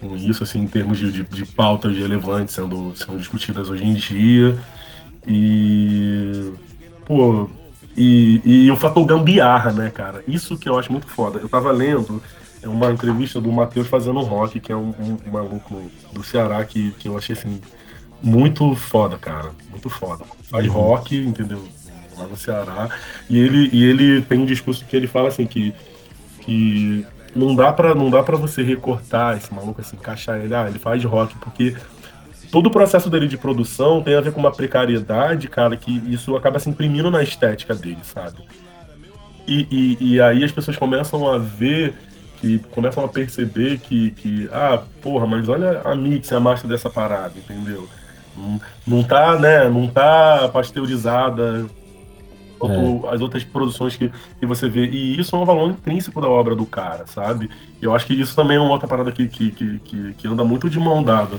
com 0.00 0.16
isso, 0.16 0.42
assim, 0.42 0.60
em 0.60 0.66
termos 0.66 0.98
de, 0.98 1.10
de, 1.10 1.22
de 1.24 1.46
pautas 1.46 1.96
relevantes 1.96 2.54
sendo, 2.54 2.94
sendo 2.96 3.18
discutidas 3.18 3.68
hoje 3.70 3.84
em 3.84 3.94
dia. 3.94 4.58
E. 5.26 6.52
Pô. 7.04 7.48
E, 7.96 8.42
e 8.44 8.70
o 8.70 8.76
fator 8.76 9.04
gambiarra, 9.06 9.72
né, 9.72 9.90
cara? 9.90 10.22
Isso 10.28 10.58
que 10.58 10.68
eu 10.68 10.78
acho 10.78 10.92
muito 10.92 11.06
foda. 11.06 11.38
Eu 11.38 11.48
tava 11.48 11.72
lendo 11.72 12.22
uma 12.64 12.90
entrevista 12.90 13.40
do 13.40 13.50
Matheus 13.50 13.86
fazendo 13.86 14.20
rock, 14.20 14.60
que 14.60 14.70
é 14.70 14.76
um, 14.76 14.90
um, 14.90 15.18
um 15.26 15.30
maluco 15.32 15.90
do 16.12 16.22
Ceará 16.22 16.62
que, 16.64 16.90
que 16.92 17.08
eu 17.08 17.16
achei 17.16 17.34
assim. 17.34 17.60
Muito 18.22 18.74
foda, 18.74 19.16
cara. 19.16 19.50
Muito 19.70 19.88
foda. 19.88 20.24
Faz 20.44 20.66
rock, 20.66 21.16
entendeu? 21.16 21.62
Lá 22.18 22.26
no 22.26 22.36
Ceará. 22.36 22.90
E 23.28 23.38
ele, 23.38 23.70
e 23.72 23.84
ele 23.84 24.22
tem 24.22 24.38
um 24.38 24.46
discurso 24.46 24.84
que 24.84 24.96
ele 24.96 25.06
fala 25.06 25.28
assim 25.28 25.46
que, 25.46 25.74
que 26.40 27.06
não 27.36 27.54
dá 27.54 27.72
para 27.72 27.94
não 27.94 28.10
dá 28.10 28.22
para 28.22 28.36
você 28.36 28.62
recortar 28.62 29.36
esse 29.36 29.52
maluco 29.52 29.80
assim, 29.80 29.96
encaixar 29.96 30.40
ele, 30.40 30.54
ah, 30.54 30.66
ele 30.68 30.78
faz 30.78 31.02
rock 31.04 31.36
porque 31.38 31.76
todo 32.50 32.66
o 32.66 32.70
processo 32.70 33.10
dele 33.10 33.28
de 33.28 33.36
produção 33.36 34.02
tem 34.02 34.14
a 34.14 34.20
ver 34.20 34.32
com 34.32 34.40
uma 34.40 34.52
precariedade, 34.52 35.48
cara, 35.48 35.76
que 35.76 36.02
isso 36.10 36.36
acaba 36.36 36.58
se 36.58 36.70
imprimindo 36.70 37.10
na 37.10 37.22
estética 37.22 37.74
dele, 37.74 37.98
sabe? 38.02 38.38
E, 39.46 39.66
e, 39.70 40.14
e 40.14 40.20
aí 40.20 40.42
as 40.42 40.50
pessoas 40.50 40.76
começam 40.76 41.30
a 41.32 41.38
ver 41.38 41.94
que 42.40 42.58
começam 42.70 43.04
a 43.04 43.08
perceber 43.08 43.78
que, 43.78 44.10
que 44.12 44.48
ah, 44.52 44.82
porra, 45.00 45.26
mas 45.26 45.48
olha 45.48 45.80
a 45.84 45.94
mix, 45.94 46.32
a 46.32 46.40
massa 46.40 46.66
dessa 46.66 46.90
parada, 46.90 47.32
entendeu? 47.36 47.88
Não, 48.36 48.60
não 48.86 49.02
tá, 49.02 49.38
né, 49.38 49.68
não 49.68 49.86
tá 49.88 50.48
pasteurizada 50.52 51.66
quanto 52.58 53.06
as 53.08 53.20
outras 53.20 53.44
produções 53.44 53.96
que, 53.96 54.10
que 54.38 54.46
você 54.46 54.68
vê. 54.68 54.86
E 54.86 55.18
isso 55.18 55.34
é 55.36 55.38
um 55.38 55.44
valor 55.44 55.70
intrínseco 55.70 56.20
da 56.20 56.28
obra 56.28 56.54
do 56.54 56.66
cara, 56.66 57.06
sabe? 57.06 57.50
Eu 57.80 57.94
acho 57.94 58.06
que 58.06 58.14
isso 58.14 58.34
também 58.34 58.56
é 58.56 58.60
uma 58.60 58.70
outra 58.70 58.88
parada 58.88 59.12
que, 59.12 59.28
que, 59.28 59.50
que, 59.50 60.14
que, 60.14 60.28
anda 60.28 60.44
muito 60.44 60.68
de 60.68 60.78
mão 60.78 61.02
dada 61.02 61.38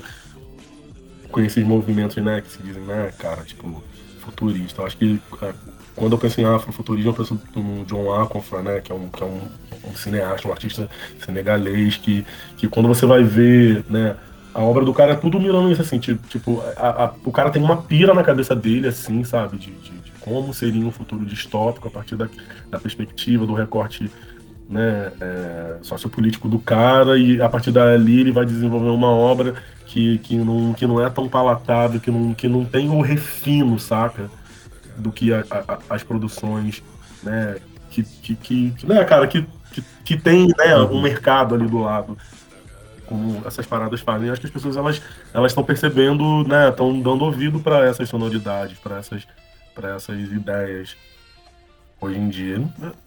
com 1.32 1.42
esses 1.42 1.66
movimentos, 1.66 2.16
né, 2.18 2.42
que 2.42 2.52
se 2.52 2.62
dizem, 2.64 2.84
né, 2.84 3.12
cara, 3.18 3.44
tipo, 3.44 3.84
futurista. 4.20 4.82
Eu 4.82 4.86
acho 4.86 4.98
que 4.98 5.20
é, 5.42 5.54
quando 5.96 6.14
eu 6.14 6.18
penso 6.18 6.40
em 6.40 6.46
afrofuturismo, 6.46 7.10
eu 7.12 7.14
penso 7.14 7.42
no 7.56 7.86
John 7.86 8.14
Aconfa, 8.14 8.62
né, 8.62 8.80
que 8.80 8.92
é 8.92 8.96
um, 8.96 9.10
que 9.10 9.22
é 9.22 9.26
um, 9.26 9.42
um 9.90 9.96
cineasta, 9.96 10.48
um 10.48 10.52
artista 10.52 10.90
senegalês, 11.24 11.98
que, 11.98 12.26
que 12.58 12.68
quando 12.68 12.88
você 12.88 13.06
vai 13.06 13.24
ver, 13.24 13.84
né, 13.90 14.16
a 14.54 14.62
obra 14.62 14.84
do 14.84 14.94
cara 14.94 15.14
é 15.14 15.16
tudo 15.16 15.40
mirando 15.40 15.72
isso, 15.72 15.82
assim, 15.82 16.00
tipo, 16.00 16.28
tipo 16.28 16.64
a, 16.78 17.06
a, 17.06 17.14
o 17.24 17.32
cara 17.32 17.50
tem 17.50 17.62
uma 17.62 17.78
pira 17.78 18.14
na 18.14 18.24
cabeça 18.24 18.56
dele, 18.56 18.88
assim, 18.88 19.24
sabe, 19.24 19.58
de, 19.58 19.72
de 19.72 19.97
como 20.28 20.54
seria 20.54 20.86
um 20.86 20.92
futuro 20.92 21.26
distópico 21.26 21.88
a 21.88 21.92
partir 21.92 22.16
da, 22.16 22.28
da 22.70 22.80
perspectiva, 22.80 23.46
do 23.46 23.54
recorte 23.54 24.12
né, 24.70 25.12
é, 25.22 25.78
sociopolítico 25.82 26.50
do 26.50 26.60
cara, 26.60 27.18
e 27.18 27.42
a 27.42 27.48
partir 27.48 27.72
dali 27.72 28.20
ele 28.20 28.32
vai 28.32 28.46
desenvolver 28.46 28.90
uma 28.90 29.10
obra 29.10 29.56
que, 29.86 30.18
que, 30.20 30.36
não, 30.36 30.74
que 30.74 30.86
não 30.86 31.04
é 31.04 31.10
tão 31.10 31.30
palatável, 31.30 32.00
que 32.00 32.12
não, 32.12 32.34
que 32.34 32.48
não 32.48 32.66
tem 32.66 32.90
o 32.90 33.02
refino, 33.02 33.80
saca? 33.80 34.30
Do 34.98 35.12
que 35.12 35.34
a, 35.34 35.46
a, 35.50 35.80
as 35.96 36.04
produções, 36.04 36.84
né? 37.24 37.56
Que, 37.90 38.04
que, 38.04 38.36
que, 38.36 38.86
né, 38.86 39.04
cara, 39.06 39.26
que, 39.28 39.46
que, 39.72 39.84
que 40.04 40.18
tem 40.18 40.48
né, 40.58 40.78
um 40.78 41.02
mercado 41.02 41.56
ali 41.56 41.68
do 41.68 41.80
lado. 41.80 42.18
Como 43.06 43.42
essas 43.48 43.66
paradas 43.66 44.02
fazem. 44.02 44.30
Acho 44.30 44.42
que 44.42 44.48
as 44.48 44.54
pessoas 44.54 44.76
elas 44.76 45.02
elas 45.34 45.52
estão 45.52 45.64
percebendo, 45.64 46.44
né? 46.46 46.68
Estão 46.68 47.00
dando 47.00 47.24
ouvido 47.24 47.60
para 47.62 47.86
essas 47.86 48.10
sonoridades, 48.10 48.78
para 48.80 48.98
essas, 48.98 49.26
para 49.78 49.96
essas 49.96 50.32
ideias 50.32 50.98
hoje 52.02 52.18
em 52.18 52.30
dia. 52.30 52.62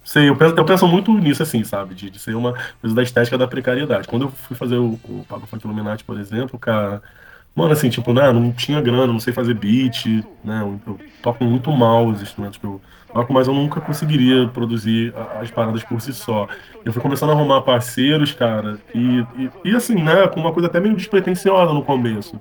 Sei, 0.04 0.28
eu 0.28 0.36
penso, 0.36 0.54
eu 0.56 0.64
penso 0.64 0.86
muito 0.86 1.12
nisso, 1.12 1.42
assim, 1.42 1.64
sabe? 1.64 1.94
De, 1.94 2.08
de 2.08 2.18
ser 2.18 2.34
uma 2.36 2.54
coisa 2.80 2.94
da 2.94 3.02
estética 3.02 3.36
da 3.36 3.48
precariedade. 3.48 4.06
Quando 4.06 4.26
eu 4.26 4.30
fui 4.30 4.56
fazer 4.56 4.76
o, 4.76 4.98
o 5.04 5.26
Pago 5.28 5.46
Funk 5.46 5.64
Illuminati, 5.64 6.04
por 6.04 6.18
exemplo, 6.18 6.58
cara. 6.58 7.02
Mano, 7.52 7.72
assim, 7.72 7.90
tipo, 7.90 8.12
né, 8.12 8.32
não 8.32 8.52
tinha 8.52 8.80
grana, 8.80 9.08
não 9.08 9.18
sei 9.18 9.32
fazer 9.32 9.54
beat, 9.54 10.06
né? 10.44 10.60
Eu, 10.62 10.98
toco 11.20 11.44
muito 11.44 11.70
mal 11.72 12.06
os 12.06 12.22
instrumentos 12.22 12.58
que 12.58 12.64
eu 12.64 12.80
toco, 13.12 13.32
mas 13.32 13.48
eu 13.48 13.54
nunca 13.54 13.80
conseguiria 13.80 14.46
produzir 14.48 15.12
as 15.40 15.50
paradas 15.50 15.82
por 15.82 16.00
si 16.00 16.12
só. 16.14 16.46
Eu 16.84 16.92
fui 16.92 17.02
começando 17.02 17.30
a 17.30 17.32
arrumar 17.32 17.62
parceiros, 17.62 18.32
cara, 18.32 18.78
e, 18.94 19.26
e, 19.36 19.50
e 19.64 19.76
assim, 19.76 19.96
né, 19.96 20.28
com 20.28 20.38
uma 20.38 20.52
coisa 20.52 20.68
até 20.68 20.78
meio 20.78 20.94
despretensiosa 20.94 21.72
no 21.72 21.82
começo. 21.82 22.40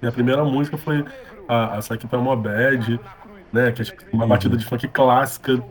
Minha 0.00 0.10
primeira 0.10 0.42
música 0.42 0.78
foi 0.78 1.04
a, 1.46 1.78
a 1.78 2.08
Pra 2.08 2.18
Bad, 2.36 2.98
né? 3.52 3.72
Que 3.72 3.82
é 3.82 3.84
tipo, 3.84 4.02
uma 4.12 4.26
batida 4.26 4.56
de 4.56 4.64
funk 4.64 4.88
clássica, 4.88 5.62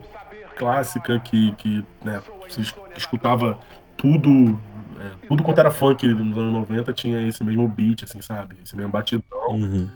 clássica, 0.56 1.18
que, 1.20 1.52
que 1.52 1.84
né, 2.04 2.20
você 2.48 2.60
es- 2.60 2.74
escutava 2.96 3.58
tudo, 3.96 4.58
é, 5.00 5.26
tudo 5.26 5.42
quanto 5.42 5.58
era 5.58 5.70
funk 5.70 6.06
nos 6.06 6.36
anos 6.38 6.52
90 6.52 6.92
tinha 6.92 7.26
esse 7.26 7.42
mesmo 7.42 7.66
beat, 7.68 8.04
assim, 8.04 8.20
sabe? 8.20 8.56
Esse 8.64 8.76
mesmo 8.76 8.92
batidão. 8.92 9.50
Uhum. 9.50 9.88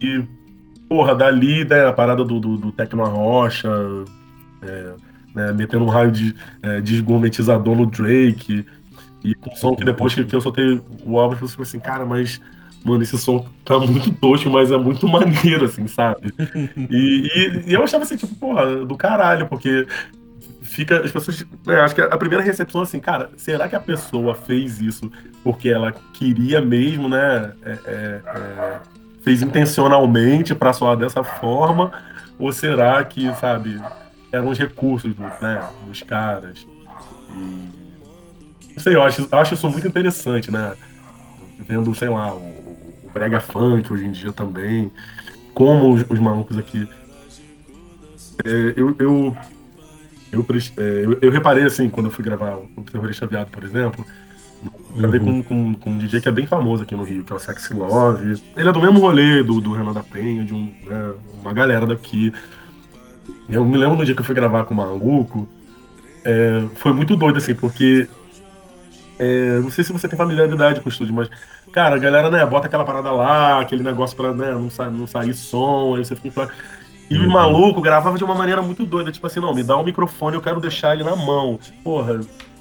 E, 0.00 0.24
porra, 0.88 1.14
dali, 1.14 1.64
né, 1.64 1.86
a 1.86 1.92
parada 1.92 2.24
do, 2.24 2.38
do, 2.40 2.56
do 2.56 2.72
Tecno 2.72 3.04
Rocha, 3.04 3.68
é, 4.62 4.94
né, 5.34 5.52
metendo 5.52 5.84
um 5.84 5.88
raio 5.88 6.10
de 6.10 6.34
é, 6.62 6.80
desgourmetizador 6.80 7.74
no 7.76 7.86
Drake, 7.86 8.66
e 9.24 9.34
com 9.34 9.54
som 9.56 9.74
que 9.74 9.84
depois 9.84 10.14
que, 10.14 10.24
que 10.24 10.36
eu 10.36 10.40
soltei 10.40 10.82
o 11.04 11.18
álbum, 11.18 11.36
eu 11.40 11.48
falei 11.48 11.62
assim, 11.62 11.80
cara, 11.80 12.04
mas, 12.04 12.40
mano, 12.84 13.02
esse 13.02 13.16
som 13.16 13.46
tá 13.64 13.78
muito 13.78 14.12
tosco, 14.12 14.50
mas 14.50 14.70
é 14.70 14.76
muito 14.76 15.08
maneiro, 15.08 15.64
assim, 15.64 15.86
sabe? 15.88 16.32
E, 16.90 17.30
e, 17.34 17.70
e 17.70 17.72
eu 17.72 17.82
achava 17.82 18.04
assim, 18.04 18.16
tipo, 18.16 18.34
porra, 18.34 18.84
do 18.84 18.96
caralho, 18.96 19.46
porque 19.48 19.86
fica, 20.60 21.00
as 21.00 21.10
pessoas, 21.10 21.46
né, 21.66 21.80
acho 21.80 21.94
que 21.94 22.00
a 22.00 22.18
primeira 22.18 22.42
recepção 22.42 22.82
assim, 22.82 23.00
cara, 23.00 23.30
será 23.36 23.68
que 23.68 23.76
a 23.76 23.80
pessoa 23.80 24.34
fez 24.34 24.80
isso 24.80 25.10
porque 25.42 25.68
ela 25.68 25.92
queria 26.12 26.60
mesmo, 26.60 27.08
né, 27.08 27.52
é, 27.64 27.70
é, 27.70 28.20
é, 28.26 28.80
fez 29.22 29.40
intencionalmente 29.40 30.54
pra 30.54 30.72
soar 30.72 30.96
dessa 30.96 31.24
forma, 31.24 31.92
ou 32.38 32.52
será 32.52 33.02
que, 33.04 33.32
sabe, 33.36 33.80
eram 34.32 34.48
os 34.48 34.58
recursos 34.58 35.16
né, 35.16 35.62
dos 35.86 36.02
caras? 36.02 36.66
E, 37.30 37.84
não 38.74 38.82
sei, 38.82 38.96
eu 38.96 39.02
acho, 39.02 39.28
eu 39.30 39.38
acho 39.38 39.54
isso 39.54 39.70
muito 39.70 39.86
interessante, 39.86 40.50
né? 40.50 40.74
Vendo, 41.60 41.94
sei 41.94 42.08
lá, 42.08 42.34
o 42.34 42.53
Brega 43.14 43.40
Funk 43.40 43.92
hoje 43.92 44.04
em 44.04 44.12
dia 44.12 44.32
também, 44.32 44.90
como 45.54 45.94
os, 45.94 46.04
os 46.08 46.18
malucos 46.18 46.58
aqui. 46.58 46.88
É, 48.44 48.74
eu, 48.76 48.94
eu, 48.98 49.36
eu, 50.32 50.46
é, 50.76 51.04
eu, 51.04 51.18
eu 51.22 51.30
reparei, 51.30 51.64
assim, 51.64 51.88
quando 51.88 52.06
eu 52.06 52.12
fui 52.12 52.24
gravar 52.24 52.56
o 52.56 52.82
Terrorista 52.82 53.26
Viado, 53.26 53.50
por 53.50 53.62
exemplo, 53.62 54.04
gravei 54.96 55.20
com, 55.20 55.42
com, 55.42 55.74
com 55.74 55.90
um 55.90 55.98
DJ 55.98 56.20
que 56.20 56.28
é 56.28 56.32
bem 56.32 56.46
famoso 56.46 56.82
aqui 56.82 56.94
no 56.94 57.04
Rio, 57.04 57.24
que 57.24 57.32
é 57.32 57.36
o 57.36 57.38
Sexy 57.38 57.72
Love. 57.72 58.42
Ele 58.56 58.68
é 58.68 58.72
do 58.72 58.80
mesmo 58.80 58.98
rolê 58.98 59.42
do, 59.42 59.60
do 59.60 59.72
Renan 59.72 59.92
da 59.92 60.02
Penha, 60.02 60.44
de 60.44 60.52
um, 60.52 60.74
né, 60.84 61.14
uma 61.40 61.52
galera 61.52 61.86
daqui. 61.86 62.32
Eu 63.48 63.64
me 63.64 63.78
lembro 63.78 63.96
no 63.96 64.04
dia 64.04 64.14
que 64.14 64.20
eu 64.20 64.24
fui 64.24 64.34
gravar 64.34 64.64
com 64.64 64.74
o 64.74 64.76
Maluco, 64.76 65.48
é, 66.24 66.64
foi 66.76 66.92
muito 66.92 67.14
doido, 67.14 67.36
assim, 67.36 67.54
porque. 67.54 68.08
é, 69.18 69.60
não 69.60 69.70
sei 69.70 69.84
se 69.84 69.92
você 69.92 70.08
tem 70.08 70.16
familiaridade 70.16 70.80
com 70.80 70.88
o 70.88 70.92
estúdio, 70.92 71.14
mas, 71.14 71.28
cara, 71.74 71.96
a 71.96 71.98
galera, 71.98 72.30
né, 72.30 72.46
bota 72.46 72.66
aquela 72.68 72.84
parada 72.84 73.10
lá, 73.10 73.60
aquele 73.60 73.82
negócio 73.82 74.16
pra 74.16 74.32
né, 74.32 74.52
não, 74.52 74.70
sa 74.70 74.88
não 74.90 75.06
sair 75.06 75.34
som, 75.34 75.96
aí 75.96 76.04
você 76.04 76.14
fica. 76.16 76.48
E 77.10 77.18
Uhum. 77.18 77.26
o 77.26 77.30
maluco 77.30 77.80
gravava 77.82 78.16
de 78.16 78.24
uma 78.24 78.34
maneira 78.34 78.62
muito 78.62 78.86
doida, 78.86 79.12
tipo 79.12 79.26
assim, 79.26 79.38
não, 79.40 79.52
me 79.54 79.62
dá 79.62 79.76
um 79.76 79.84
microfone, 79.84 80.36
eu 80.36 80.40
quero 80.40 80.60
deixar 80.60 80.94
ele 80.94 81.04
na 81.04 81.14
mão. 81.14 81.58
Porra. 81.82 82.20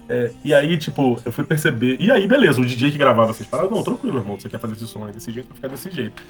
é, 0.09 0.31
e 0.43 0.53
aí, 0.53 0.77
tipo, 0.77 1.17
eu 1.23 1.31
fui 1.31 1.45
perceber. 1.45 1.95
E 1.99 2.11
aí, 2.11 2.27
beleza, 2.27 2.59
o 2.59 2.65
DJ 2.65 2.91
que 2.91 2.97
gravava 2.97 3.31
essas 3.31 3.47
paradas, 3.47 3.71
não, 3.71 3.81
tranquilo, 3.83 4.17
irmão, 4.17 4.37
você 4.37 4.49
quer 4.49 4.59
fazer 4.59 4.73
esse 4.73 4.85
som 4.85 5.05
aí 5.05 5.13
desse 5.13 5.31
jeito, 5.31 5.47
vai 5.47 5.55
ficar 5.55 5.67
desse 5.69 5.89
jeito. 5.89 6.21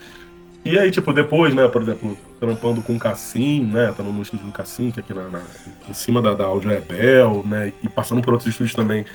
E 0.63 0.77
aí, 0.77 0.91
tipo, 0.91 1.11
depois, 1.11 1.53
né, 1.55 1.67
por 1.67 1.81
exemplo, 1.81 2.15
trampando 2.39 2.81
com 2.83 2.95
o 2.95 2.99
Cassim, 2.99 3.63
né, 3.65 3.89
estando 3.89 4.13
no 4.13 4.21
estúdio 4.21 4.45
do 4.45 4.51
Cassim, 4.51 4.91
que 4.91 4.99
é 4.99 5.03
aqui 5.03 5.13
na, 5.13 5.27
na- 5.27 5.41
em 5.89 5.93
cima 5.93 6.21
da, 6.21 6.33
da 6.35 6.45
Audio 6.45 6.69
Rebel, 6.69 7.43
né, 7.45 7.73
e 7.83 7.89
passando 7.89 8.21
por 8.21 8.31
outros 8.33 8.49
estúdios 8.49 8.75
também, 8.75 9.05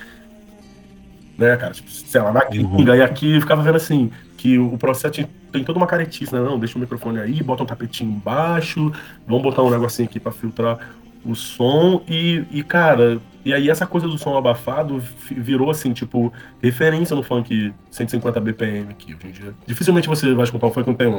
né, 1.39 1.57
cara, 1.57 1.73
tipo, 1.73 1.89
sei 1.91 2.21
lá, 2.21 2.33
na 2.33 2.45
gringa, 2.45 2.97
e 2.97 3.03
aqui 3.03 3.41
ficava 3.41 3.63
vendo 3.63 3.77
assim, 3.77 4.11
que 4.37 4.59
o 4.59 4.77
processo 4.77 5.15
tem- 5.53 5.65
toda 5.65 5.79
uma 5.79 5.87
caretice, 5.87 6.35
né, 6.35 6.41
não, 6.41 6.59
deixa 6.59 6.77
o 6.77 6.81
microfone 6.81 7.21
aí, 7.21 7.43
bota 7.43 7.63
um 7.63 7.67
tapetinho 7.67 8.11
embaixo, 8.11 8.93
vamos 9.27 9.43
botar 9.45 9.63
um 9.63 9.71
negocinho 9.71 10.09
aqui 10.09 10.19
pra 10.21 10.33
filtrar 10.33 10.79
o 11.25 11.35
som, 11.35 12.03
e, 12.09 12.45
e 12.51 12.63
cara, 12.63 13.19
e 13.45 13.53
aí 13.55 13.71
essa 13.71 13.87
coisa 13.87 14.07
do 14.07 14.17
som 14.19 14.37
abafado 14.37 15.03
virou 15.31 15.71
assim, 15.71 15.93
tipo, 15.93 16.33
referência 16.63 17.15
no 17.17 17.23
funk 17.23 17.73
150 17.91 18.41
BPM 18.41 18.91
aqui 18.91 19.15
hoje 19.15 19.27
em 19.27 19.31
dia. 19.33 19.55
Dificilmente 19.67 20.09
você 20.09 20.33
vai 20.35 20.45
escutar 20.45 20.67
um 20.67 20.71
funk 20.71 20.85
que 20.85 20.91
não 20.91 20.97
tem 20.97 21.07
um. 21.09 21.19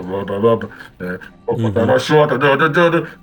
é, 0.99 1.19
Uhum. 1.47 1.71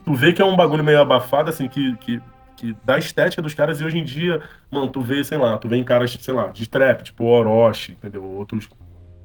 Tu 0.05 0.15
vê 0.15 0.33
que 0.33 0.43
é 0.43 0.45
um 0.45 0.57
bagulho 0.57 0.83
meio 0.85 1.01
abafado, 1.01 1.51
assim, 1.51 1.69
que, 1.69 1.95
que, 1.97 2.21
que 2.57 2.77
dá 2.85 2.99
estética 2.99 3.43
dos 3.43 3.55
caras, 3.55 3.81
e 3.81 3.85
hoje 3.85 3.99
em 3.99 4.05
dia, 4.05 4.41
mano, 4.71 4.89
tu 4.89 5.01
vê, 5.01 5.23
sei 5.23 5.39
lá, 5.39 5.59
tu 5.59 5.69
vê 5.69 5.77
em 5.77 5.85
caras, 5.85 6.17
sei 6.21 6.35
lá, 6.35 6.49
de 6.49 6.69
trap, 6.69 7.03
tipo 7.03 7.25
Orochi, 7.25 7.93
entendeu? 7.93 8.25
Outros 8.25 8.69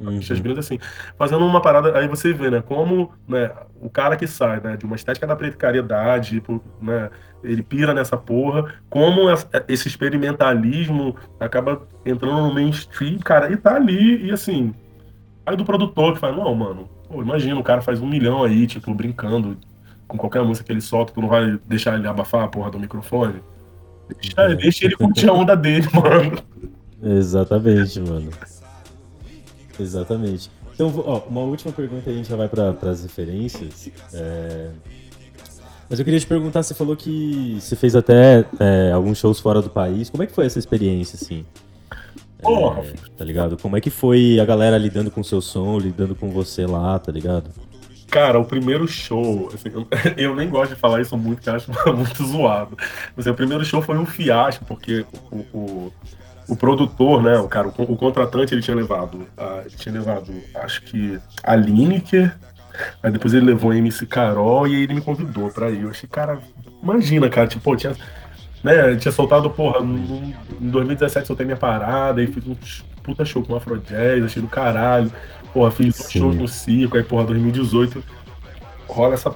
Uhum. 0.02 0.14
artistas 0.14 0.40
grandes 0.40 0.66
assim, 0.66 0.80
fazendo 1.16 1.46
uma 1.46 1.62
parada, 1.62 1.98
aí 1.98 2.08
você 2.08 2.34
vê, 2.34 2.50
né, 2.50 2.60
como, 2.62 3.12
né, 3.28 3.52
o 3.80 3.88
cara 3.88 4.16
que 4.18 4.26
sai, 4.26 4.60
né, 4.60 4.76
de 4.76 4.84
uma 4.84 4.96
estética 4.96 5.28
da 5.28 5.36
precariedade, 5.36 6.32
tipo, 6.32 6.60
né, 6.82 7.10
ele 7.44 7.62
pira 7.62 7.94
nessa 7.94 8.18
porra, 8.18 8.74
como 8.90 9.30
esse 9.68 9.88
experimentalismo 9.88 11.16
acaba 11.40 11.88
entrando 12.04 12.42
no 12.42 12.54
mainstream, 12.54 13.20
cara, 13.20 13.52
e 13.52 13.58
tá 13.58 13.76
ali, 13.76 14.26
e 14.26 14.32
assim, 14.32 14.74
aí 15.46 15.56
do 15.56 15.64
produtor 15.66 16.14
que 16.14 16.20
fala, 16.20 16.36
não, 16.36 16.56
mano, 16.56 16.90
pô, 17.08 17.22
imagina, 17.22 17.60
o 17.60 17.64
cara 17.64 17.82
faz 17.82 18.02
um 18.02 18.08
milhão 18.08 18.44
aí, 18.44 18.66
tipo, 18.66 18.94
brincando 18.96 19.56
com 20.12 20.18
qualquer 20.18 20.44
música 20.44 20.66
que 20.66 20.74
ele 20.74 20.82
solta, 20.82 21.14
tu 21.14 21.22
não 21.22 21.30
vai 21.30 21.58
deixar 21.66 21.98
ele 21.98 22.06
abafar 22.06 22.44
a 22.44 22.48
porra 22.50 22.70
do 22.70 22.78
microfone? 22.78 23.42
Deixa, 24.22 24.56
deixa 24.56 24.86
ele 24.86 24.96
curtir 24.98 25.30
a 25.30 25.34
onda 25.34 25.56
dele, 25.56 25.88
mano. 25.96 26.38
Exatamente, 27.02 28.00
mano. 28.02 28.30
Exatamente. 29.80 30.52
Então, 30.74 30.94
ó, 31.06 31.20
uma 31.30 31.42
última 31.42 31.72
pergunta 31.72 32.10
e 32.10 32.14
a 32.14 32.18
gente 32.18 32.28
já 32.30 32.36
vai 32.36 32.50
para 32.50 32.76
as 32.92 33.04
referências. 33.04 33.90
É, 34.14 34.70
Mas 35.90 35.98
eu 35.98 36.04
queria 36.04 36.20
te 36.20 36.28
perguntar, 36.28 36.62
você 36.62 36.74
falou 36.74 36.96
que 36.98 37.58
você 37.62 37.76
fez 37.78 37.96
até 37.96 38.46
é, 38.60 38.92
alguns 38.92 39.18
shows 39.18 39.40
fora 39.40 39.62
do 39.62 39.70
país. 39.70 40.10
Como 40.10 40.24
é 40.24 40.28
que 40.28 40.34
foi 40.34 40.46
essa 40.46 40.60
experiência, 40.60 41.18
assim? 41.22 41.46
É, 42.40 42.42
Porra. 42.42 42.84
tá 43.16 43.24
ligado? 43.24 43.58
Como 43.58 43.78
é 43.78 43.82
que 43.82 43.90
foi 43.90 44.40
a 44.42 44.46
galera 44.46 44.78
lidando 44.78 45.10
com 45.10 45.22
o 45.22 45.24
seu 45.24 45.40
som, 45.42 45.80
lidando 45.80 46.16
com 46.16 46.30
você 46.32 46.66
lá, 46.66 47.00
tá 47.00 47.12
ligado? 47.14 47.50
Cara, 48.12 48.38
o 48.40 48.46
primeiro 48.46 48.88
show, 48.88 49.50
assim, 49.54 49.70
eu, 50.18 50.36
nem 50.36 50.50
gosto 50.50 50.76
de 50.76 50.80
falar 50.80 51.02
isso 51.02 51.18
muito, 51.18 51.48
eu 51.50 51.56
acho 51.56 51.72
muito 51.96 52.26
zoado. 52.26 52.78
Mas 53.16 53.26
assim, 53.26 53.30
o 53.30 53.36
primeiro 53.36 53.64
show 53.64 53.82
foi 53.82 53.98
um 53.98 54.06
fiasco, 54.06 54.66
porque 54.66 55.06
o, 55.32 55.38
o, 55.54 55.94
o 56.50 56.56
produtor, 56.58 57.24
né, 57.24 57.38
o 57.40 57.48
cara, 57.48 57.70
o, 57.70 57.72
o 57.94 57.96
contratante, 57.98 58.54
ele 58.54 58.62
tinha 58.62 58.76
levado, 58.76 59.26
a- 59.38 59.62
ele 59.66 59.76
tinha 59.78 59.94
levado, 59.96 60.34
acho 60.56 60.82
que 60.84 61.18
a 61.42 61.56
Lineker, 61.56 62.38
aí 63.02 63.12
depois 63.12 63.34
ele 63.34 63.46
levou 63.46 63.72
a 63.72 63.78
MC 63.78 64.06
Carol 64.06 64.68
e 64.68 64.76
aí 64.76 64.84
ele 64.84 64.96
me 64.96 65.02
convidou 65.02 65.50
pra 65.50 65.70
ir. 65.72 65.84
Eu 65.84 65.90
achei, 65.92 66.10
cara, 66.10 66.40
imagina, 66.84 67.30
cara, 67.30 67.48
tipo, 67.48 67.76
tinha, 67.78 67.96
né, 68.64 68.96
tinha 68.98 69.12
soltado, 69.12 69.50
porra, 69.50 69.80
em 69.86 70.36
em 70.62 70.70
2017 70.70 71.28
soltei 71.28 71.46
minha 71.46 71.58
parada, 71.58 72.22
e 72.22 72.28
fiz 72.28 72.46
um 72.46 72.56
puta 73.04 73.26
show 73.26 73.42
com 73.44 73.54
o 73.54 73.56
Afrojazz, 73.56 74.24
achei 74.24 74.42
do 74.42 74.48
caralho. 74.50 75.12
Porra, 75.54 75.72
fiz 75.72 76.00
um 76.00 76.10
show 76.10 76.34
no 76.34 76.48
circo, 76.48 76.98
aí, 76.98 77.04
porra, 77.04 77.26
2018 77.26 78.04
rola 78.88 79.14
essa 79.14 79.34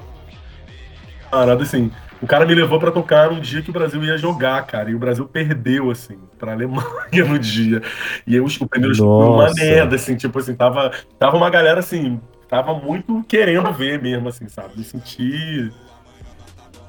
parada 1.30 1.62
assim. 1.62 1.90
O 2.20 2.26
cara 2.26 2.46
me 2.46 2.54
levou 2.54 2.80
pra 2.80 2.90
tocar 2.90 3.30
num 3.30 3.40
dia 3.40 3.60
que 3.60 3.68
o 3.68 3.72
Brasil 3.72 4.02
ia 4.02 4.16
jogar, 4.16 4.64
cara, 4.66 4.90
e 4.90 4.94
o 4.94 4.98
Brasil 4.98 5.26
perdeu, 5.26 5.90
assim, 5.90 6.18
pra 6.38 6.52
Alemanha 6.52 7.24
no 7.28 7.38
dia. 7.38 7.82
E 8.26 8.34
eu, 8.34 8.44
o 8.44 8.68
primeiro 8.68 8.94
show 8.94 9.22
foi 9.22 9.34
uma 9.34 9.54
merda, 9.54 9.96
assim, 9.96 10.16
tipo 10.16 10.38
assim, 10.38 10.54
tava, 10.54 10.92
tava 11.18 11.36
uma 11.36 11.50
galera, 11.50 11.80
assim, 11.80 12.18
tava 12.48 12.72
muito 12.72 13.22
querendo 13.28 13.70
ver 13.72 14.00
mesmo, 14.00 14.28
assim, 14.28 14.48
sabe? 14.48 14.78
Me 14.78 14.84
senti, 14.84 15.70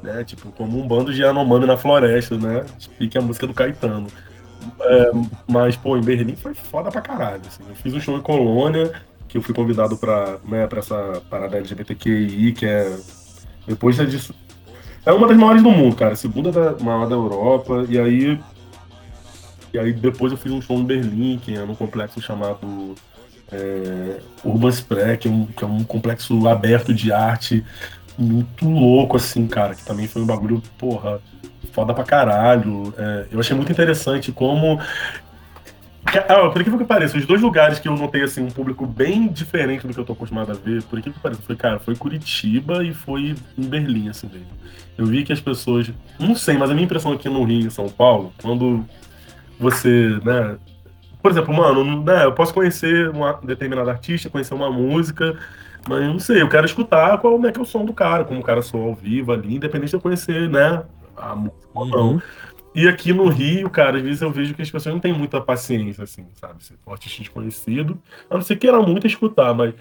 né, 0.02 0.24
tipo, 0.24 0.50
como 0.52 0.82
um 0.82 0.88
bando 0.88 1.14
de 1.14 1.22
Yanomami 1.22 1.66
na 1.66 1.76
floresta, 1.76 2.38
né? 2.38 2.66
Pique 2.98 3.18
a 3.18 3.22
música 3.22 3.46
do 3.46 3.54
Caetano. 3.54 4.08
É, 4.80 5.12
mas, 5.46 5.76
pô, 5.76 5.98
em 5.98 6.02
Berlim 6.02 6.36
foi 6.38 6.54
foda 6.54 6.90
pra 6.90 7.02
caralho, 7.02 7.42
assim. 7.46 7.64
Eu 7.68 7.76
fiz 7.76 7.94
um 7.94 8.00
show 8.00 8.18
em 8.18 8.22
Colônia, 8.22 8.94
que 9.28 9.38
eu 9.38 9.42
fui 9.42 9.54
convidado 9.54 9.98
pra, 9.98 10.38
né, 10.46 10.68
pra 10.68 10.80
essa 10.80 11.22
parada 11.30 11.58
LGBTQI, 11.58 12.54
que 12.54 12.66
é. 12.66 12.98
Depois 13.68 13.96
disso. 13.98 14.34
É 15.06 15.12
uma 15.12 15.28
das 15.28 15.38
maiores 15.38 15.64
do 15.64 15.72
mundo, 15.72 15.96
cara. 15.96 16.16
Segunda 16.16 16.52
da, 16.52 16.84
maior 16.84 17.08
da 17.08 17.16
Europa. 17.16 17.86
E 17.90 18.00
aí. 18.00 18.40
E 19.74 19.80
aí 19.80 19.94
depois 19.94 20.32
eu 20.32 20.38
fiz 20.38 20.52
um 20.52 20.62
show 20.62 20.78
em 20.78 20.86
Berlim, 20.86 21.38
que 21.38 21.54
é 21.54 21.66
num 21.66 21.76
complexo 21.76 22.22
chamado 22.22 22.96
é, 23.52 24.20
Urban 24.44 24.70
Spree, 24.70 25.18
que 25.18 25.28
é, 25.28 25.32
um, 25.32 25.46
que 25.46 25.64
é 25.64 25.68
um 25.68 25.84
complexo 25.84 26.48
aberto 26.48 26.94
de 26.94 27.12
arte 27.12 27.66
muito 28.18 28.68
louco, 28.68 29.18
assim, 29.18 29.46
cara. 29.48 29.76
Que 29.76 29.84
também 29.84 30.08
foi 30.08 30.22
um 30.22 30.26
bagulho, 30.26 30.62
porra, 30.78 31.20
foda 31.72 31.94
pra 31.94 32.04
caralho. 32.04 32.94
É, 32.98 33.28
eu 33.32 33.40
achei 33.40 33.56
muito 33.56 33.72
interessante 33.72 34.32
como. 34.32 34.80
Ah, 36.20 36.50
por 36.50 36.62
incrível 36.62 36.80
que 36.80 36.86
pareça, 36.86 37.18
os 37.18 37.26
dois 37.26 37.42
lugares 37.42 37.80
que 37.80 37.88
eu 37.88 37.96
notei 37.96 38.24
assim, 38.24 38.42
um 38.42 38.52
público 38.52 38.86
bem 38.86 39.28
diferente 39.28 39.86
do 39.86 39.94
que 39.94 40.00
eu 40.00 40.06
tô 40.06 40.14
acostumado 40.14 40.52
a 40.52 40.56
ver, 40.56 40.84
por 40.84 40.98
incrível 41.00 41.18
que 41.18 41.24
pareça, 41.24 41.42
foi, 41.42 41.56
cara, 41.56 41.80
foi 41.80 41.96
Curitiba 41.96 42.84
e 42.84 42.94
foi 42.94 43.36
em 43.58 43.64
Berlim, 43.64 44.10
assim 44.10 44.28
mesmo. 44.28 44.48
Eu 44.98 45.06
vi 45.06 45.24
que 45.24 45.32
as 45.32 45.40
pessoas. 45.40 45.92
Não 46.20 46.36
sei, 46.36 46.58
mas 46.58 46.72
a 46.72 46.74
minha 46.74 46.86
impressão 46.86 47.12
aqui 47.12 47.30
no 47.30 47.44
Rio, 47.44 47.68
em 47.68 47.70
São 47.70 47.88
Paulo, 47.88 48.34
quando 48.42 48.84
você, 49.60 50.20
né. 50.24 50.58
Por 51.22 51.32
exemplo, 51.32 51.54
mano, 51.54 52.04
né, 52.04 52.26
eu 52.26 52.32
posso 52.32 52.54
conhecer 52.54 53.10
uma 53.10 53.34
determinada 53.44 53.92
artista, 53.92 54.30
conhecer 54.30 54.54
uma 54.54 54.72
música, 54.72 55.38
mas 55.88 56.02
eu 56.02 56.08
não 56.10 56.20
sei, 56.20 56.42
eu 56.42 56.50
quero 56.50 56.66
escutar 56.66 57.18
qual 57.18 57.44
é, 57.46 57.52
que 57.52 57.60
é 57.60 57.62
o 57.62 57.66
som 57.66 57.84
do 57.84 57.94
cara, 57.94 58.24
como 58.24 58.40
o 58.40 58.44
cara 58.44 58.62
soa 58.62 58.86
ao 58.86 58.96
vivo 58.96 59.32
ali, 59.32 59.56
independente 59.56 59.90
de 59.90 59.96
eu 59.96 60.02
conhecer, 60.02 60.50
né, 60.50 60.84
a 61.18 61.36
música 61.36 61.58
ou 61.74 61.86
não. 61.86 62.10
Uhum. 62.12 62.22
E 62.76 62.88
aqui 62.88 63.12
no 63.12 63.28
Rio, 63.28 63.70
cara, 63.70 63.98
às 63.98 64.04
vezes 64.04 64.22
eu 64.22 64.32
vejo 64.32 64.54
que 64.54 64.62
as 64.62 64.70
pessoas 64.70 64.94
não 64.94 65.02
têm 65.02 65.14
muita 65.14 65.42
paciência, 65.42 66.04
assim, 66.04 66.28
sabe? 66.36 66.64
Se 66.64 66.74
for 66.84 66.92
artista 66.92 67.24
desconhecido, 67.24 68.00
a 68.30 68.36
não 68.36 68.42
ser 68.42 68.56
que 68.56 68.62
queira 68.62 68.80
muito 68.82 69.08
escutar, 69.08 69.54
mas 69.54 69.74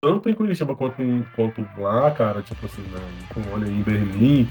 tanto 0.00 0.28
em 0.28 0.34
Curitiba 0.34 0.74
quanto, 0.74 0.96
quanto 1.34 1.66
lá, 1.78 2.10
cara, 2.10 2.42
tipo 2.42 2.66
assim, 2.66 2.82
né, 2.82 3.00
com 3.32 3.40
olho 3.54 3.70
em 3.70 3.82
Berlim, 3.82 4.48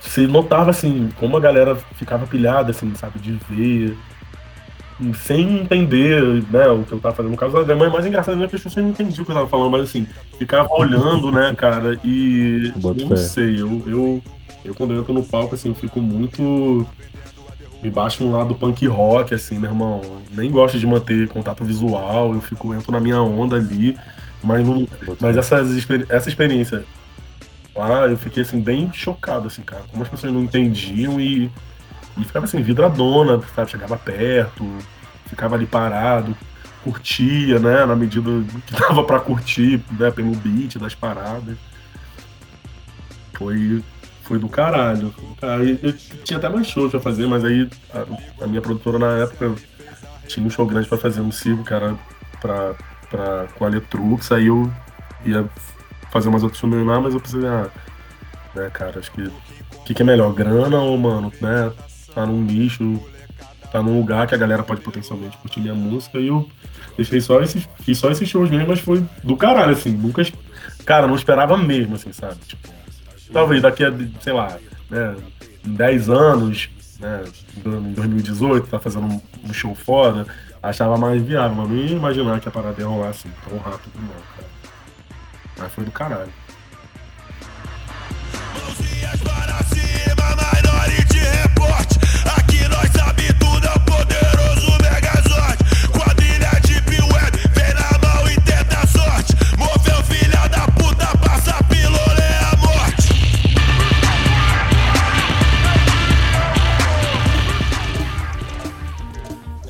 você 0.00 0.26
notava, 0.26 0.70
assim, 0.70 1.10
como 1.18 1.36
a 1.36 1.40
galera 1.40 1.76
ficava 1.94 2.26
pilhada, 2.26 2.72
assim, 2.72 2.92
sabe, 2.96 3.20
de 3.20 3.38
ver, 3.48 3.96
sem 5.14 5.60
entender, 5.60 6.42
né, 6.50 6.66
o 6.68 6.82
que 6.82 6.92
eu 6.92 7.00
tava 7.00 7.14
fazendo. 7.14 7.30
No 7.30 7.36
caso 7.36 7.52
da 7.52 7.60
Alemanha, 7.60 7.90
mais 7.90 8.04
engraçado 8.04 8.42
é 8.42 8.48
que 8.48 8.56
as 8.56 8.62
pessoas 8.62 8.84
não 8.84 8.90
entendiam 8.90 9.22
o 9.22 9.24
que 9.24 9.30
eu 9.30 9.36
tava 9.36 9.48
falando, 9.48 9.70
mas 9.70 9.82
assim, 9.82 10.06
ficava 10.38 10.68
olhando, 10.72 11.30
né, 11.30 11.54
cara, 11.56 11.98
e 12.02 12.72
eu 12.74 12.94
fé. 12.94 13.04
não 13.04 13.16
sei, 13.16 13.60
eu, 13.60 13.82
eu, 13.86 14.22
eu 14.64 14.74
quando 14.74 14.94
eu 14.94 15.00
entro 15.00 15.12
no 15.12 15.24
palco, 15.24 15.54
assim, 15.54 15.68
eu 15.68 15.74
fico 15.74 16.00
muito. 16.00 16.86
Me 17.82 17.90
baixo 17.90 18.22
no 18.22 18.30
lado 18.30 18.54
punk 18.54 18.86
rock, 18.86 19.34
assim, 19.34 19.58
meu 19.58 19.70
irmão. 19.70 20.00
Nem 20.30 20.50
gosto 20.50 20.78
de 20.78 20.86
manter 20.86 21.28
contato 21.28 21.64
visual, 21.64 22.32
eu 22.34 22.40
fico, 22.40 22.72
entro 22.72 22.92
na 22.92 23.00
minha 23.00 23.20
onda 23.20 23.56
ali, 23.56 23.98
mas, 24.42 24.66
não, 24.66 24.86
mas 25.20 25.36
essas, 25.36 25.68
essa 26.08 26.28
experiência 26.28 26.84
lá, 27.74 28.06
eu 28.06 28.16
fiquei, 28.16 28.42
assim, 28.42 28.60
bem 28.60 28.92
chocado, 28.92 29.48
assim, 29.48 29.62
cara, 29.62 29.82
como 29.90 30.02
as 30.02 30.08
pessoas 30.08 30.32
não 30.32 30.42
entendiam 30.42 31.20
e, 31.20 31.50
e 32.16 32.24
ficava, 32.24 32.44
assim, 32.44 32.62
vidradona, 32.62 33.40
sabe, 33.54 33.70
chegava 33.70 33.96
perto, 33.96 34.64
ficava 35.26 35.56
ali 35.56 35.66
parado, 35.66 36.36
curtia, 36.84 37.58
né, 37.58 37.84
na 37.86 37.96
medida 37.96 38.30
que 38.66 38.74
dava 38.78 39.04
pra 39.04 39.20
curtir, 39.20 39.82
né, 39.98 40.10
pelo 40.10 40.34
beat 40.36 40.76
das 40.78 40.94
paradas. 40.94 41.56
Foi, 43.34 43.82
foi 44.22 44.38
do 44.38 44.48
caralho. 44.48 45.14
caralho. 45.40 45.78
Eu 45.82 45.92
tinha 46.24 46.38
até 46.38 46.48
mais 46.48 46.66
shows 46.66 46.90
pra 46.90 47.00
fazer, 47.00 47.26
mas 47.26 47.44
aí 47.44 47.68
a, 47.92 48.44
a 48.44 48.46
minha 48.46 48.60
produtora 48.60 48.98
na 48.98 49.18
época 49.18 49.54
tinha 50.26 50.46
um 50.46 50.50
show 50.50 50.66
grande 50.66 50.88
pra 50.88 50.98
fazer 50.98 51.20
no 51.20 51.32
circo, 51.32 51.72
era 51.72 51.94
pra, 52.40 52.74
pra, 53.10 53.46
com 53.56 53.64
a 53.64 53.68
Letrux, 53.68 54.32
aí 54.32 54.46
eu 54.46 54.70
ia 55.24 55.48
fazer 56.10 56.28
umas 56.28 56.42
outras 56.42 56.60
filmes 56.60 56.86
lá, 56.86 57.00
mas 57.00 57.14
eu 57.14 57.20
precisei, 57.20 57.48
ah, 57.48 57.68
né, 58.54 58.70
cara, 58.72 58.98
acho 58.98 59.10
que 59.12 59.22
o 59.22 59.84
que, 59.84 59.94
que 59.94 60.02
é 60.02 60.04
melhor, 60.04 60.32
grana 60.32 60.78
ou, 60.78 60.96
mano, 60.96 61.32
né, 61.40 61.72
tá 62.14 62.24
num 62.26 62.40
nicho 62.40 63.00
tá 63.72 63.82
num 63.82 63.98
lugar 63.98 64.26
que 64.26 64.34
a 64.34 64.38
galera 64.38 64.62
pode 64.62 64.82
potencialmente 64.82 65.38
curtir 65.38 65.60
minha 65.60 65.74
música 65.74 66.18
e 66.18 66.28
eu 66.28 66.46
deixei 66.94 67.22
só 67.22 67.40
esses, 67.40 67.66
fiz 67.80 67.96
só 67.96 68.10
esses 68.10 68.28
shows 68.28 68.50
mesmo, 68.50 68.68
mas 68.68 68.80
foi 68.80 69.02
do 69.24 69.34
caralho, 69.34 69.72
assim, 69.72 69.92
nunca, 69.92 70.22
cara, 70.84 71.06
não 71.06 71.14
esperava 71.14 71.56
mesmo, 71.56 71.94
assim, 71.94 72.12
sabe? 72.12 72.36
Tipo, 72.46 72.68
talvez 73.32 73.62
daqui 73.62 73.84
a, 73.84 73.92
sei 74.20 74.32
lá, 74.32 74.58
né, 74.90 75.16
10 75.64 76.10
anos, 76.10 76.70
né, 77.00 77.24
em 77.64 77.92
2018, 77.92 78.66
tá 78.68 78.78
fazendo 78.78 79.06
um, 79.06 79.52
show 79.52 79.74
foda, 79.74 80.26
achava 80.62 80.96
mais 80.96 81.22
viável, 81.22 81.56
mas 81.56 81.68
não 81.68 81.76
ia 81.76 81.96
imaginar 81.96 82.40
que 82.40 82.48
a 82.48 82.52
parada 82.52 82.80
ia 82.80 82.86
rolar 82.86 83.08
assim, 83.08 83.30
tão 83.48 83.58
rápido 83.58 83.92
não, 83.96 84.08
cara. 84.08 84.48
Mas 85.58 85.72
foi 85.72 85.84
do 85.84 85.90
caralho. 85.90 86.32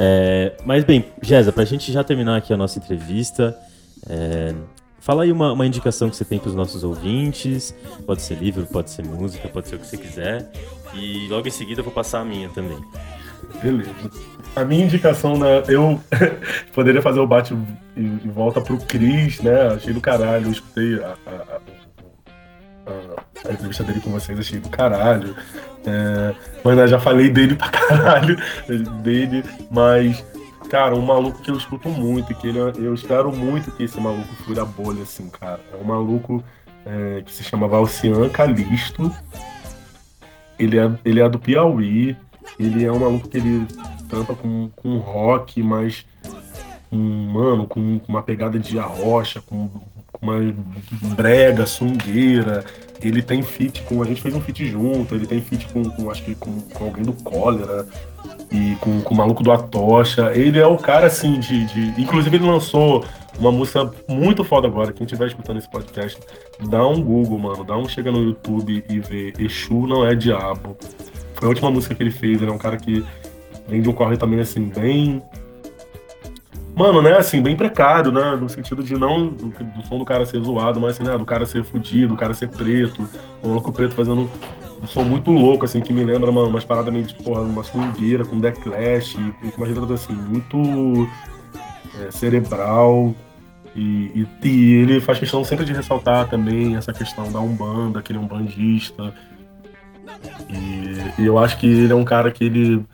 É, 0.05 0.57
mas 0.65 0.83
bem, 0.83 1.05
Jéssica, 1.23 1.53
pra 1.53 1.65
gente 1.65 1.93
já 1.93 2.03
terminar 2.03 2.37
aqui 2.37 2.53
a 2.53 2.57
nossa 2.57 2.77
entrevista, 2.77 3.57
é, 4.11 4.53
fala 4.99 5.23
aí 5.23 5.31
uma, 5.31 5.53
uma 5.53 5.65
indicação 5.65 6.11
que 6.11 6.17
você 6.17 6.25
tem 6.25 6.41
pros 6.41 6.57
nossos 6.57 6.83
ouvintes. 6.83 7.73
Pode 8.05 8.21
ser 8.21 8.35
livro, 8.35 8.67
pode 8.67 8.91
ser 8.91 9.05
música, 9.05 9.49
pode 9.49 9.69
ser 9.69 9.77
o 9.77 9.79
que 9.79 9.87
você 9.87 9.97
quiser. 9.97 10.51
E 10.93 11.29
logo 11.29 11.47
em 11.47 11.53
seguida 11.53 11.83
eu 11.83 11.85
vou 11.85 11.93
passar 11.93 12.21
a 12.21 12.25
minha 12.25 12.49
também. 12.49 12.81
Beleza. 13.63 13.95
A 14.57 14.65
minha 14.65 14.85
indicação, 14.85 15.39
né? 15.39 15.63
Eu 15.69 16.01
poderia 16.75 17.01
fazer 17.01 17.21
o 17.21 17.27
bate 17.27 17.55
e, 17.97 18.29
volta 18.29 18.61
pro 18.61 18.79
Cris, 18.79 19.41
né? 19.41 19.69
Achei 19.69 19.93
do 19.93 20.01
caralho. 20.01 20.47
Eu 20.47 20.53
escutei 20.53 20.95
a, 20.97 21.15
a, 21.27 21.61
a- 23.47 23.53
entrevista 23.53 23.83
dele 23.85 24.01
com 24.01 24.11
vocês, 24.11 24.39
achei 24.39 24.59
do 24.61 24.69
caralho. 24.69 25.35
É, 25.85 26.35
mas 26.65 26.77
né, 26.77 26.87
já 26.87 26.99
falei 27.01 27.29
dele 27.31 27.57
pra 27.57 27.69
caralho, 27.69 28.37
dele, 29.03 29.43
mas, 29.71 30.25
cara, 30.71 30.95
um 30.95 31.03
maluco 31.03 31.41
que 31.43 31.51
eu 31.51 31.57
escuto 31.57 31.89
muito, 31.89 32.35
que 32.37 32.47
ele, 32.49 32.59
eu 32.59 32.95
espero 32.95 33.33
muito 33.35 33.71
que 33.73 33.83
esse 33.85 34.01
maluco 34.01 34.33
fure 34.45 34.61
a 34.61 34.65
bolha, 34.65 35.03
assim, 35.03 35.29
cara. 35.29 35.61
É 35.73 35.77
um 35.83 35.87
maluco 35.87 36.43
é, 36.87 37.23
que 37.25 37.33
se 37.33 37.43
chama 37.43 37.67
Valcian 37.69 38.29
Calisto. 38.29 39.13
Ele 40.59 40.79
é, 40.79 40.91
ele 41.05 41.21
é 41.21 41.29
do 41.29 41.39
Piauí. 41.39 42.17
Ele 42.59 42.85
é 42.85 42.93
um 42.93 42.99
maluco 42.99 43.29
que 43.29 43.39
ele 43.39 43.67
tampa 44.09 44.35
com, 44.35 44.69
com 44.77 44.99
rock, 44.99 45.63
mas 45.63 46.05
mano, 46.91 47.67
com, 47.67 47.99
com 47.99 48.13
uma 48.13 48.23
pegada 48.23 48.59
de 48.59 48.79
arrocha, 48.79 49.41
com 49.41 49.71
uma 50.23 50.39
brega, 51.15 51.67
sungueira. 51.67 52.65
Ele 53.03 53.21
tem 53.21 53.43
feat 53.43 53.83
com. 53.83 54.01
A 54.01 54.07
gente 54.07 54.23
fez 54.23 54.35
um 54.35 54.41
feat 54.41 54.65
junto, 54.67 55.15
ele 55.15 55.27
tem 55.27 55.41
feat 55.41 55.67
com, 55.73 55.83
com 55.83 56.11
acho 56.11 56.23
que 56.23 56.37
com, 56.37 56.61
com 56.61 56.85
alguém 56.85 57.03
do 57.03 57.13
cólera 57.13 57.85
e 58.51 58.77
com, 58.77 59.01
com 59.03 59.15
o 59.15 59.17
maluco 59.17 59.43
do 59.43 59.51
Atocha. 59.51 60.31
Ele 60.33 60.61
é 60.61 60.67
o 60.67 60.77
cara 60.77 61.09
assim 61.09 61.41
de, 61.41 61.67
de. 61.67 62.01
Inclusive 62.01 62.37
ele 62.37 62.47
lançou 62.47 63.05
uma 63.39 63.51
música 63.51 63.91
muito 64.09 64.45
foda 64.45 64.69
agora. 64.69 64.93
Quem 64.93 65.05
estiver 65.05 65.27
escutando 65.27 65.59
esse 65.59 65.69
podcast, 65.69 66.21
dá 66.69 66.87
um 66.87 67.03
Google, 67.03 67.39
mano. 67.39 67.65
Dá 67.65 67.77
um 67.77 67.89
chega 67.89 68.13
no 68.13 68.23
YouTube 68.23 68.85
e 68.89 69.01
vê 69.01 69.33
Exu 69.39 69.87
não 69.87 70.07
é 70.07 70.15
diabo. 70.15 70.77
Foi 71.35 71.47
a 71.47 71.49
última 71.49 71.71
música 71.73 71.95
que 71.95 72.03
ele 72.03 72.13
fez. 72.13 72.41
Ele 72.41 72.51
é 72.51 72.55
um 72.55 72.59
cara 72.59 72.77
que 72.77 73.05
vem 73.67 73.83
de 73.83 73.89
um 73.89 73.93
corre 73.93 74.17
também 74.17 74.39
assim, 74.39 74.67
bem. 74.69 75.21
Mano, 76.75 77.03
né, 77.03 77.19
assim, 77.19 77.43
bem 77.43 77.55
precário, 77.55 78.11
né? 78.11 78.37
No 78.37 78.49
sentido 78.49 78.83
de 78.83 78.95
não 78.95 79.29
do, 79.29 79.53
som 79.87 79.99
do 79.99 80.05
cara 80.05 80.25
ser 80.25 80.41
zoado, 80.41 80.81
mas 80.81 80.93
assim, 80.93 81.05
né? 81.05 81.17
Do 81.19 81.25
cara 81.25 81.45
ser 81.45 81.63
fudido, 81.65 82.15
do 82.15 82.17
cara 82.17 82.33
ser 82.33 82.49
preto, 82.49 83.07
o 83.43 83.49
louco 83.49 83.73
preto 83.73 83.95
fazendo 83.95 84.31
um 84.83 84.87
som 84.87 85.05
muito 85.05 85.31
louco, 85.31 85.65
assim, 85.65 85.81
que 85.81 85.93
me 85.93 86.03
lembra 86.03 86.31
uma, 86.31 86.45
umas 86.45 86.65
paradas 86.65 86.93
meio 86.93 87.05
de, 87.05 87.15
porra, 87.15 87.43
uma 87.43 87.63
swingueira 87.63 88.25
com 88.25 88.37
e 88.37 89.51
com 89.51 89.57
umas 89.59 89.69
letras 89.69 89.91
assim, 89.91 90.15
muito 90.15 91.09
é, 92.01 92.11
cerebral. 92.11 93.15
E, 93.75 94.27
e, 94.43 94.47
e 94.47 94.75
ele 94.75 95.01
faz 95.01 95.19
questão 95.19 95.45
sempre 95.45 95.65
de 95.65 95.73
ressaltar 95.73 96.29
também 96.29 96.77
essa 96.77 96.93
questão 96.93 97.31
da 97.31 97.41
Umbanda, 97.41 98.03
que 98.03 98.13
ele 98.13 98.19
é 98.19 98.23
um 98.23 98.27
bandista. 98.27 99.15
E, 100.51 101.23
e 101.23 101.27
eu 101.27 101.39
acho 101.39 101.59
que 101.59 101.67
ele 101.67 101.93
é 101.93 101.97
um 101.97 102.05
cara 102.05 102.31
que 102.31 102.45
ele, 102.45 102.85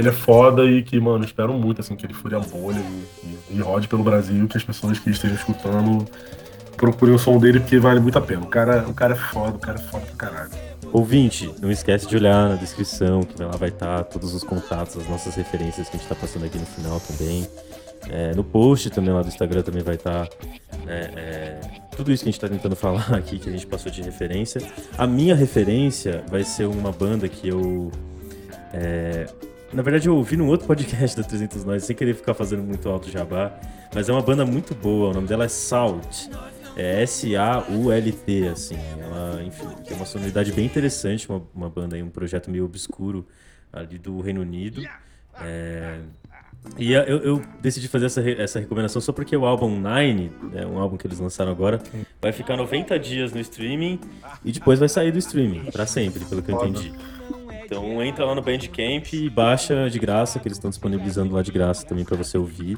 ele 0.00 0.08
é 0.08 0.12
foda 0.12 0.64
e 0.64 0.82
que, 0.82 0.98
mano, 0.98 1.24
espero 1.24 1.52
muito 1.52 1.80
assim, 1.80 1.94
que 1.94 2.06
ele 2.06 2.14
fure 2.14 2.34
a 2.34 2.40
bolha 2.40 2.78
e, 2.78 3.26
e, 3.52 3.56
e 3.56 3.60
rode 3.60 3.86
pelo 3.88 4.02
Brasil, 4.02 4.46
que 4.48 4.56
as 4.56 4.64
pessoas 4.64 4.98
que 4.98 5.10
estejam 5.10 5.36
escutando 5.36 6.06
procurem 6.76 7.14
o 7.14 7.18
som 7.18 7.38
dele, 7.38 7.60
porque 7.60 7.78
vale 7.78 8.00
muito 8.00 8.18
a 8.18 8.22
pena. 8.22 8.40
O 8.40 8.46
cara, 8.46 8.88
o 8.88 8.94
cara 8.94 9.12
é 9.12 9.16
foda, 9.16 9.56
o 9.56 9.58
cara 9.58 9.78
é 9.78 9.82
foda 9.82 10.06
pra 10.06 10.16
caralho. 10.30 10.50
Ouvinte, 10.92 11.50
não 11.60 11.70
esquece 11.70 12.06
de 12.08 12.16
olhar 12.16 12.48
na 12.48 12.56
descrição, 12.56 13.22
que 13.22 13.40
lá 13.42 13.50
vai 13.56 13.68
estar 13.68 14.02
todos 14.04 14.34
os 14.34 14.42
contatos, 14.42 14.96
as 14.96 15.08
nossas 15.08 15.34
referências 15.34 15.88
que 15.88 15.96
a 15.96 16.00
gente 16.00 16.08
tá 16.08 16.14
passando 16.14 16.46
aqui 16.46 16.58
no 16.58 16.66
final 16.66 16.98
também. 17.00 17.46
É, 18.08 18.34
no 18.34 18.42
post 18.42 18.88
também 18.90 19.12
lá 19.12 19.20
do 19.20 19.28
Instagram 19.28 19.60
também 19.62 19.82
vai 19.82 19.94
estar 19.96 20.26
né, 20.86 21.10
é, 21.16 21.60
tudo 21.94 22.10
isso 22.10 22.24
que 22.24 22.30
a 22.30 22.32
gente 22.32 22.40
tá 22.40 22.48
tentando 22.48 22.74
falar 22.74 23.06
aqui, 23.14 23.38
que 23.38 23.48
a 23.48 23.52
gente 23.52 23.66
passou 23.66 23.92
de 23.92 24.00
referência. 24.00 24.60
A 24.96 25.06
minha 25.06 25.34
referência 25.34 26.24
vai 26.28 26.42
ser 26.42 26.64
uma 26.64 26.90
banda 26.90 27.28
que 27.28 27.48
eu. 27.48 27.92
é, 28.72 29.26
na 29.72 29.82
verdade, 29.82 30.08
eu 30.08 30.16
ouvi 30.16 30.36
num 30.36 30.48
outro 30.48 30.66
podcast 30.66 31.16
da 31.16 31.22
300 31.22 31.64
Nós, 31.64 31.84
sem 31.84 31.94
querer 31.94 32.14
ficar 32.14 32.34
fazendo 32.34 32.62
muito 32.62 32.88
alto 32.88 33.10
jabá, 33.10 33.52
mas 33.94 34.08
é 34.08 34.12
uma 34.12 34.22
banda 34.22 34.44
muito 34.44 34.74
boa, 34.74 35.10
o 35.10 35.14
nome 35.14 35.26
dela 35.26 35.44
é 35.44 35.48
Salt. 35.48 36.28
É 36.76 37.02
S-A-U-L-T, 37.02 38.48
assim. 38.48 38.78
Ela, 39.00 39.42
enfim, 39.42 39.66
tem 39.86 39.96
uma 39.96 40.06
sonoridade 40.06 40.52
bem 40.52 40.64
interessante, 40.64 41.28
uma, 41.28 41.42
uma 41.54 41.68
banda 41.68 41.96
aí, 41.96 42.02
um 42.02 42.08
projeto 42.08 42.50
meio 42.50 42.64
obscuro 42.64 43.26
ali 43.72 43.98
do 43.98 44.20
Reino 44.20 44.40
Unido. 44.40 44.82
É, 45.40 45.98
e 46.78 46.92
eu, 46.92 47.02
eu 47.02 47.42
decidi 47.60 47.88
fazer 47.88 48.06
essa, 48.06 48.30
essa 48.30 48.60
recomendação 48.60 49.00
só 49.00 49.12
porque 49.12 49.36
o 49.36 49.46
álbum 49.46 49.70
Nine, 49.70 50.30
né, 50.52 50.66
um 50.66 50.78
álbum 50.78 50.96
que 50.96 51.06
eles 51.06 51.18
lançaram 51.18 51.50
agora, 51.50 51.80
vai 52.20 52.32
ficar 52.32 52.56
90 52.56 52.98
dias 52.98 53.32
no 53.32 53.40
streaming 53.40 53.98
e 54.44 54.52
depois 54.52 54.78
vai 54.78 54.88
sair 54.88 55.10
do 55.10 55.18
streaming, 55.18 55.70
pra 55.70 55.86
sempre, 55.86 56.24
pelo 56.24 56.42
que 56.42 56.50
eu 56.50 56.56
entendi. 56.56 56.92
Então 57.70 58.02
entra 58.02 58.24
lá 58.24 58.34
no 58.34 58.42
Bandcamp 58.42 59.12
e 59.12 59.30
baixa 59.30 59.88
de 59.88 59.96
graça, 60.00 60.40
que 60.40 60.48
eles 60.48 60.58
estão 60.58 60.70
disponibilizando 60.70 61.32
lá 61.32 61.40
de 61.40 61.52
graça 61.52 61.86
também 61.86 62.04
pra 62.04 62.16
você 62.16 62.36
ouvir. 62.36 62.76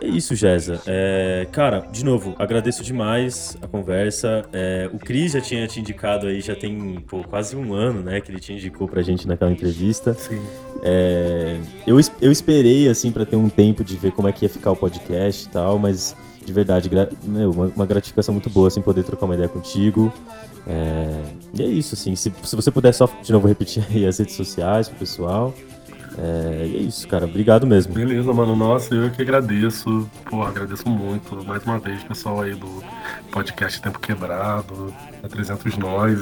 E 0.00 0.06
é 0.06 0.08
isso, 0.08 0.34
Jéssica. 0.34 0.80
É, 0.86 1.46
cara, 1.52 1.80
de 1.92 2.02
novo, 2.02 2.34
agradeço 2.38 2.82
demais 2.82 3.58
a 3.60 3.66
conversa. 3.68 4.42
É, 4.54 4.88
o 4.90 4.98
Cris 4.98 5.32
já 5.32 5.40
tinha 5.42 5.66
te 5.68 5.80
indicado 5.80 6.26
aí, 6.26 6.40
já 6.40 6.56
tem 6.56 6.98
pô, 7.06 7.22
quase 7.24 7.54
um 7.54 7.74
ano, 7.74 8.00
né, 8.00 8.22
que 8.22 8.32
ele 8.32 8.40
te 8.40 8.54
indicou 8.54 8.88
pra 8.88 9.02
gente 9.02 9.28
naquela 9.28 9.52
entrevista. 9.52 10.14
Sim. 10.14 10.40
É, 10.82 11.58
eu, 11.86 12.00
eu 12.22 12.32
esperei, 12.32 12.88
assim, 12.88 13.12
pra 13.12 13.26
ter 13.26 13.36
um 13.36 13.50
tempo 13.50 13.84
de 13.84 13.96
ver 13.98 14.12
como 14.12 14.26
é 14.28 14.32
que 14.32 14.46
ia 14.46 14.48
ficar 14.48 14.70
o 14.70 14.76
podcast 14.76 15.44
e 15.44 15.50
tal, 15.50 15.78
mas 15.78 16.16
de 16.42 16.52
verdade, 16.54 16.88
gra- 16.88 17.10
meu, 17.22 17.50
uma, 17.50 17.66
uma 17.66 17.86
gratificação 17.86 18.32
muito 18.32 18.48
boa, 18.48 18.68
assim, 18.68 18.80
poder 18.80 19.04
trocar 19.04 19.26
uma 19.26 19.34
ideia 19.34 19.48
contigo. 19.48 20.10
É, 20.66 21.22
e 21.52 21.62
é 21.62 21.66
isso, 21.66 21.94
assim, 21.94 22.16
se, 22.16 22.32
se 22.42 22.56
você 22.56 22.70
puder 22.70 22.92
só, 22.92 23.06
de 23.22 23.32
novo, 23.32 23.46
repetir 23.46 23.84
aí 23.90 24.06
as 24.06 24.18
redes 24.18 24.34
sociais 24.34 24.88
pro 24.88 24.98
pessoal. 24.98 25.54
É, 26.16 26.66
e 26.66 26.76
é 26.76 26.80
isso, 26.80 27.08
cara, 27.08 27.24
obrigado 27.24 27.66
mesmo. 27.66 27.92
Beleza, 27.92 28.32
mano. 28.32 28.54
Nossa, 28.54 28.94
eu 28.94 29.10
que 29.10 29.20
agradeço. 29.20 30.08
Pô, 30.30 30.42
agradeço 30.42 30.88
muito. 30.88 31.44
Mais 31.44 31.64
uma 31.64 31.78
vez, 31.78 32.04
pessoal 32.04 32.40
aí 32.42 32.54
do 32.54 32.82
podcast 33.32 33.82
Tempo 33.82 33.98
Quebrado, 33.98 34.94
da 35.20 35.28
300 35.28 35.76
Nós. 35.76 36.20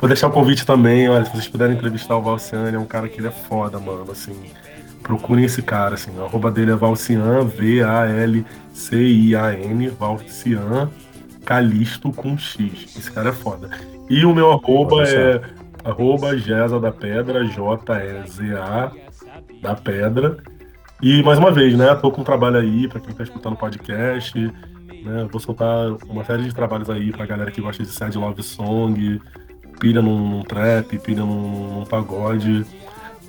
Vou 0.00 0.08
deixar 0.08 0.28
o 0.28 0.32
convite 0.32 0.64
também, 0.64 1.08
olha, 1.08 1.26
se 1.26 1.32
vocês 1.32 1.48
puderem 1.48 1.76
entrevistar 1.76 2.16
o 2.16 2.22
Valciane, 2.22 2.76
é 2.76 2.78
um 2.78 2.86
cara 2.86 3.08
que 3.08 3.20
ele 3.20 3.28
é 3.28 3.32
foda, 3.32 3.78
mano, 3.78 4.10
assim. 4.10 4.34
Procurem 5.02 5.44
esse 5.44 5.60
cara, 5.62 5.96
assim. 5.96 6.10
O 6.18 6.24
arroba 6.24 6.50
dele 6.50 6.72
é 6.72 6.74
Valcian, 6.74 7.44
V-A-L-C-I-A-N, 7.44 8.48
Valcian 9.90 10.90
Calisto 11.46 12.12
com 12.12 12.36
X. 12.36 12.96
Esse 12.98 13.10
cara 13.10 13.30
é 13.30 13.32
foda. 13.32 13.70
E 14.10 14.26
o 14.26 14.34
meu 14.34 14.50
arroba 14.50 15.04
é 15.04 15.40
arroba 15.84 16.36
Geza 16.36 16.80
da 16.80 16.90
Pedra, 16.90 17.44
J-E-Z-A 17.46 18.90
da 19.62 19.74
Pedra. 19.76 20.38
E 21.00 21.22
mais 21.22 21.38
uma 21.38 21.52
vez, 21.52 21.76
né? 21.78 21.94
Tô 21.94 22.10
com 22.10 22.22
um 22.22 22.24
trabalho 22.24 22.56
aí 22.56 22.88
pra 22.88 22.98
quem 22.98 23.14
tá 23.14 23.22
escutando 23.22 23.52
o 23.52 23.56
podcast. 23.56 24.36
Né, 24.38 25.28
vou 25.30 25.40
soltar 25.40 25.92
uma 26.08 26.24
série 26.24 26.42
de 26.42 26.52
trabalhos 26.52 26.90
aí 26.90 27.12
pra 27.12 27.24
galera 27.24 27.52
que 27.52 27.60
gosta 27.60 27.80
de 27.80 27.90
sad 27.90 28.18
love 28.18 28.42
song, 28.42 29.20
pilha 29.78 30.02
num, 30.02 30.28
num 30.28 30.42
trap, 30.42 30.98
pilha 30.98 31.24
num, 31.24 31.78
num 31.78 31.84
pagode. 31.84 32.66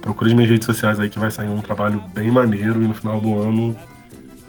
Procure 0.01 0.31
as 0.31 0.35
minhas 0.35 0.49
redes 0.49 0.65
sociais 0.65 0.99
aí 0.99 1.07
que 1.07 1.19
vai 1.19 1.29
sair 1.29 1.49
um 1.49 1.61
trabalho 1.61 2.01
bem 2.15 2.31
maneiro 2.31 2.81
e 2.81 2.87
no 2.87 2.95
final 2.95 3.21
do 3.21 3.39
ano 3.39 3.77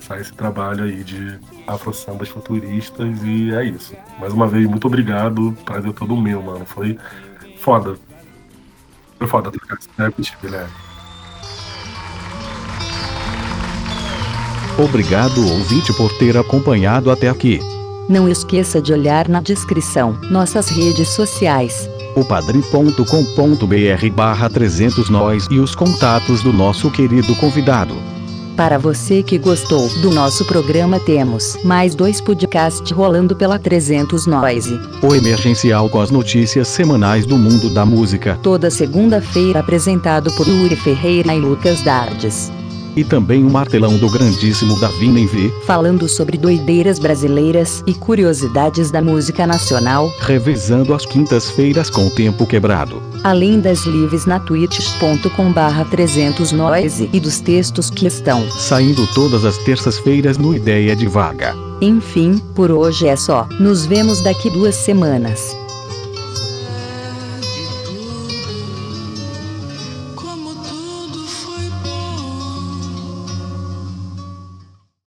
reforçar 0.08 0.20
esse 0.20 0.32
trabalho 0.32 0.84
aí 0.84 1.04
de 1.04 1.38
afro-sambas 1.66 2.28
futuristas 2.28 3.22
e 3.22 3.52
é 3.54 3.64
isso. 3.64 3.94
Mais 4.18 4.32
uma 4.32 4.48
vez, 4.48 4.66
muito 4.66 4.86
obrigado, 4.86 5.56
prazer 5.64 5.92
todo 5.92 6.16
meu, 6.16 6.42
mano. 6.42 6.64
Foi 6.64 6.98
foda. 7.58 7.96
Foi 9.18 9.26
foda 9.26 9.50
trocar 9.50 9.76
esse 9.78 9.88
repetir, 9.98 10.36
Guilherme. 10.40 10.72
Obrigado 14.78 15.40
ouvinte 15.40 15.92
por 15.92 16.16
ter 16.18 16.36
acompanhado 16.36 17.10
até 17.10 17.28
aqui. 17.28 17.58
Não 18.08 18.28
esqueça 18.28 18.80
de 18.80 18.92
olhar 18.92 19.28
na 19.28 19.40
descrição 19.40 20.12
nossas 20.30 20.68
redes 20.68 21.08
sociais 21.08 21.88
o 22.16 22.24
padrim.com.br 22.24 23.04
barra 24.12 24.50
300 24.50 25.08
nós 25.08 25.46
e 25.50 25.60
os 25.60 25.76
contatos 25.76 26.42
do 26.42 26.52
nosso 26.52 26.90
querido 26.90 27.34
convidado. 27.36 28.17
Para 28.58 28.76
você 28.76 29.22
que 29.22 29.38
gostou 29.38 29.88
do 30.00 30.10
nosso 30.10 30.44
programa, 30.44 30.98
temos 30.98 31.56
mais 31.62 31.94
dois 31.94 32.20
podcasts 32.20 32.90
rolando 32.90 33.36
pela 33.36 33.56
300 33.56 34.26
Noise. 34.26 34.80
O 35.00 35.14
emergencial 35.14 35.88
com 35.88 36.00
as 36.00 36.10
notícias 36.10 36.66
semanais 36.66 37.24
do 37.24 37.38
mundo 37.38 37.70
da 37.70 37.86
música. 37.86 38.36
Toda 38.42 38.68
segunda-feira 38.68 39.60
apresentado 39.60 40.32
por 40.32 40.48
Yuri 40.48 40.74
Ferreira 40.74 41.32
e 41.32 41.38
Lucas 41.38 41.82
Dardes. 41.82 42.50
E 42.98 43.04
também 43.04 43.44
o 43.44 43.48
martelão 43.50 43.96
do 43.96 44.10
grandíssimo 44.10 44.76
Davi 44.80 45.06
Nenvi, 45.06 45.52
Falando 45.64 46.08
sobre 46.08 46.36
doideiras 46.36 46.98
brasileiras 46.98 47.80
e 47.86 47.94
curiosidades 47.94 48.90
da 48.90 49.00
música 49.00 49.46
nacional, 49.46 50.12
revezando 50.18 50.92
as 50.92 51.06
quintas-feiras 51.06 51.88
com 51.90 52.08
o 52.08 52.10
tempo 52.10 52.44
quebrado. 52.44 53.00
além 53.22 53.60
das 53.60 53.84
lives 53.86 54.26
na 54.26 54.40
twitch.com 54.40 55.52
barra 55.52 55.84
300 55.84 56.50
Noise 56.50 57.08
e 57.12 57.20
dos 57.20 57.38
textos 57.40 57.88
que 57.88 58.06
estão. 58.06 58.50
Saindo 58.50 59.06
todas 59.14 59.44
as 59.44 59.56
terças-feiras 59.58 60.36
no 60.36 60.52
Ideia 60.54 60.96
de 60.96 61.06
Vaga. 61.06 61.54
Enfim, 61.80 62.38
por 62.56 62.72
hoje 62.72 63.06
é 63.06 63.14
só. 63.14 63.46
Nos 63.60 63.86
vemos 63.86 64.20
daqui 64.22 64.50
duas 64.50 64.74
semanas. 64.74 65.56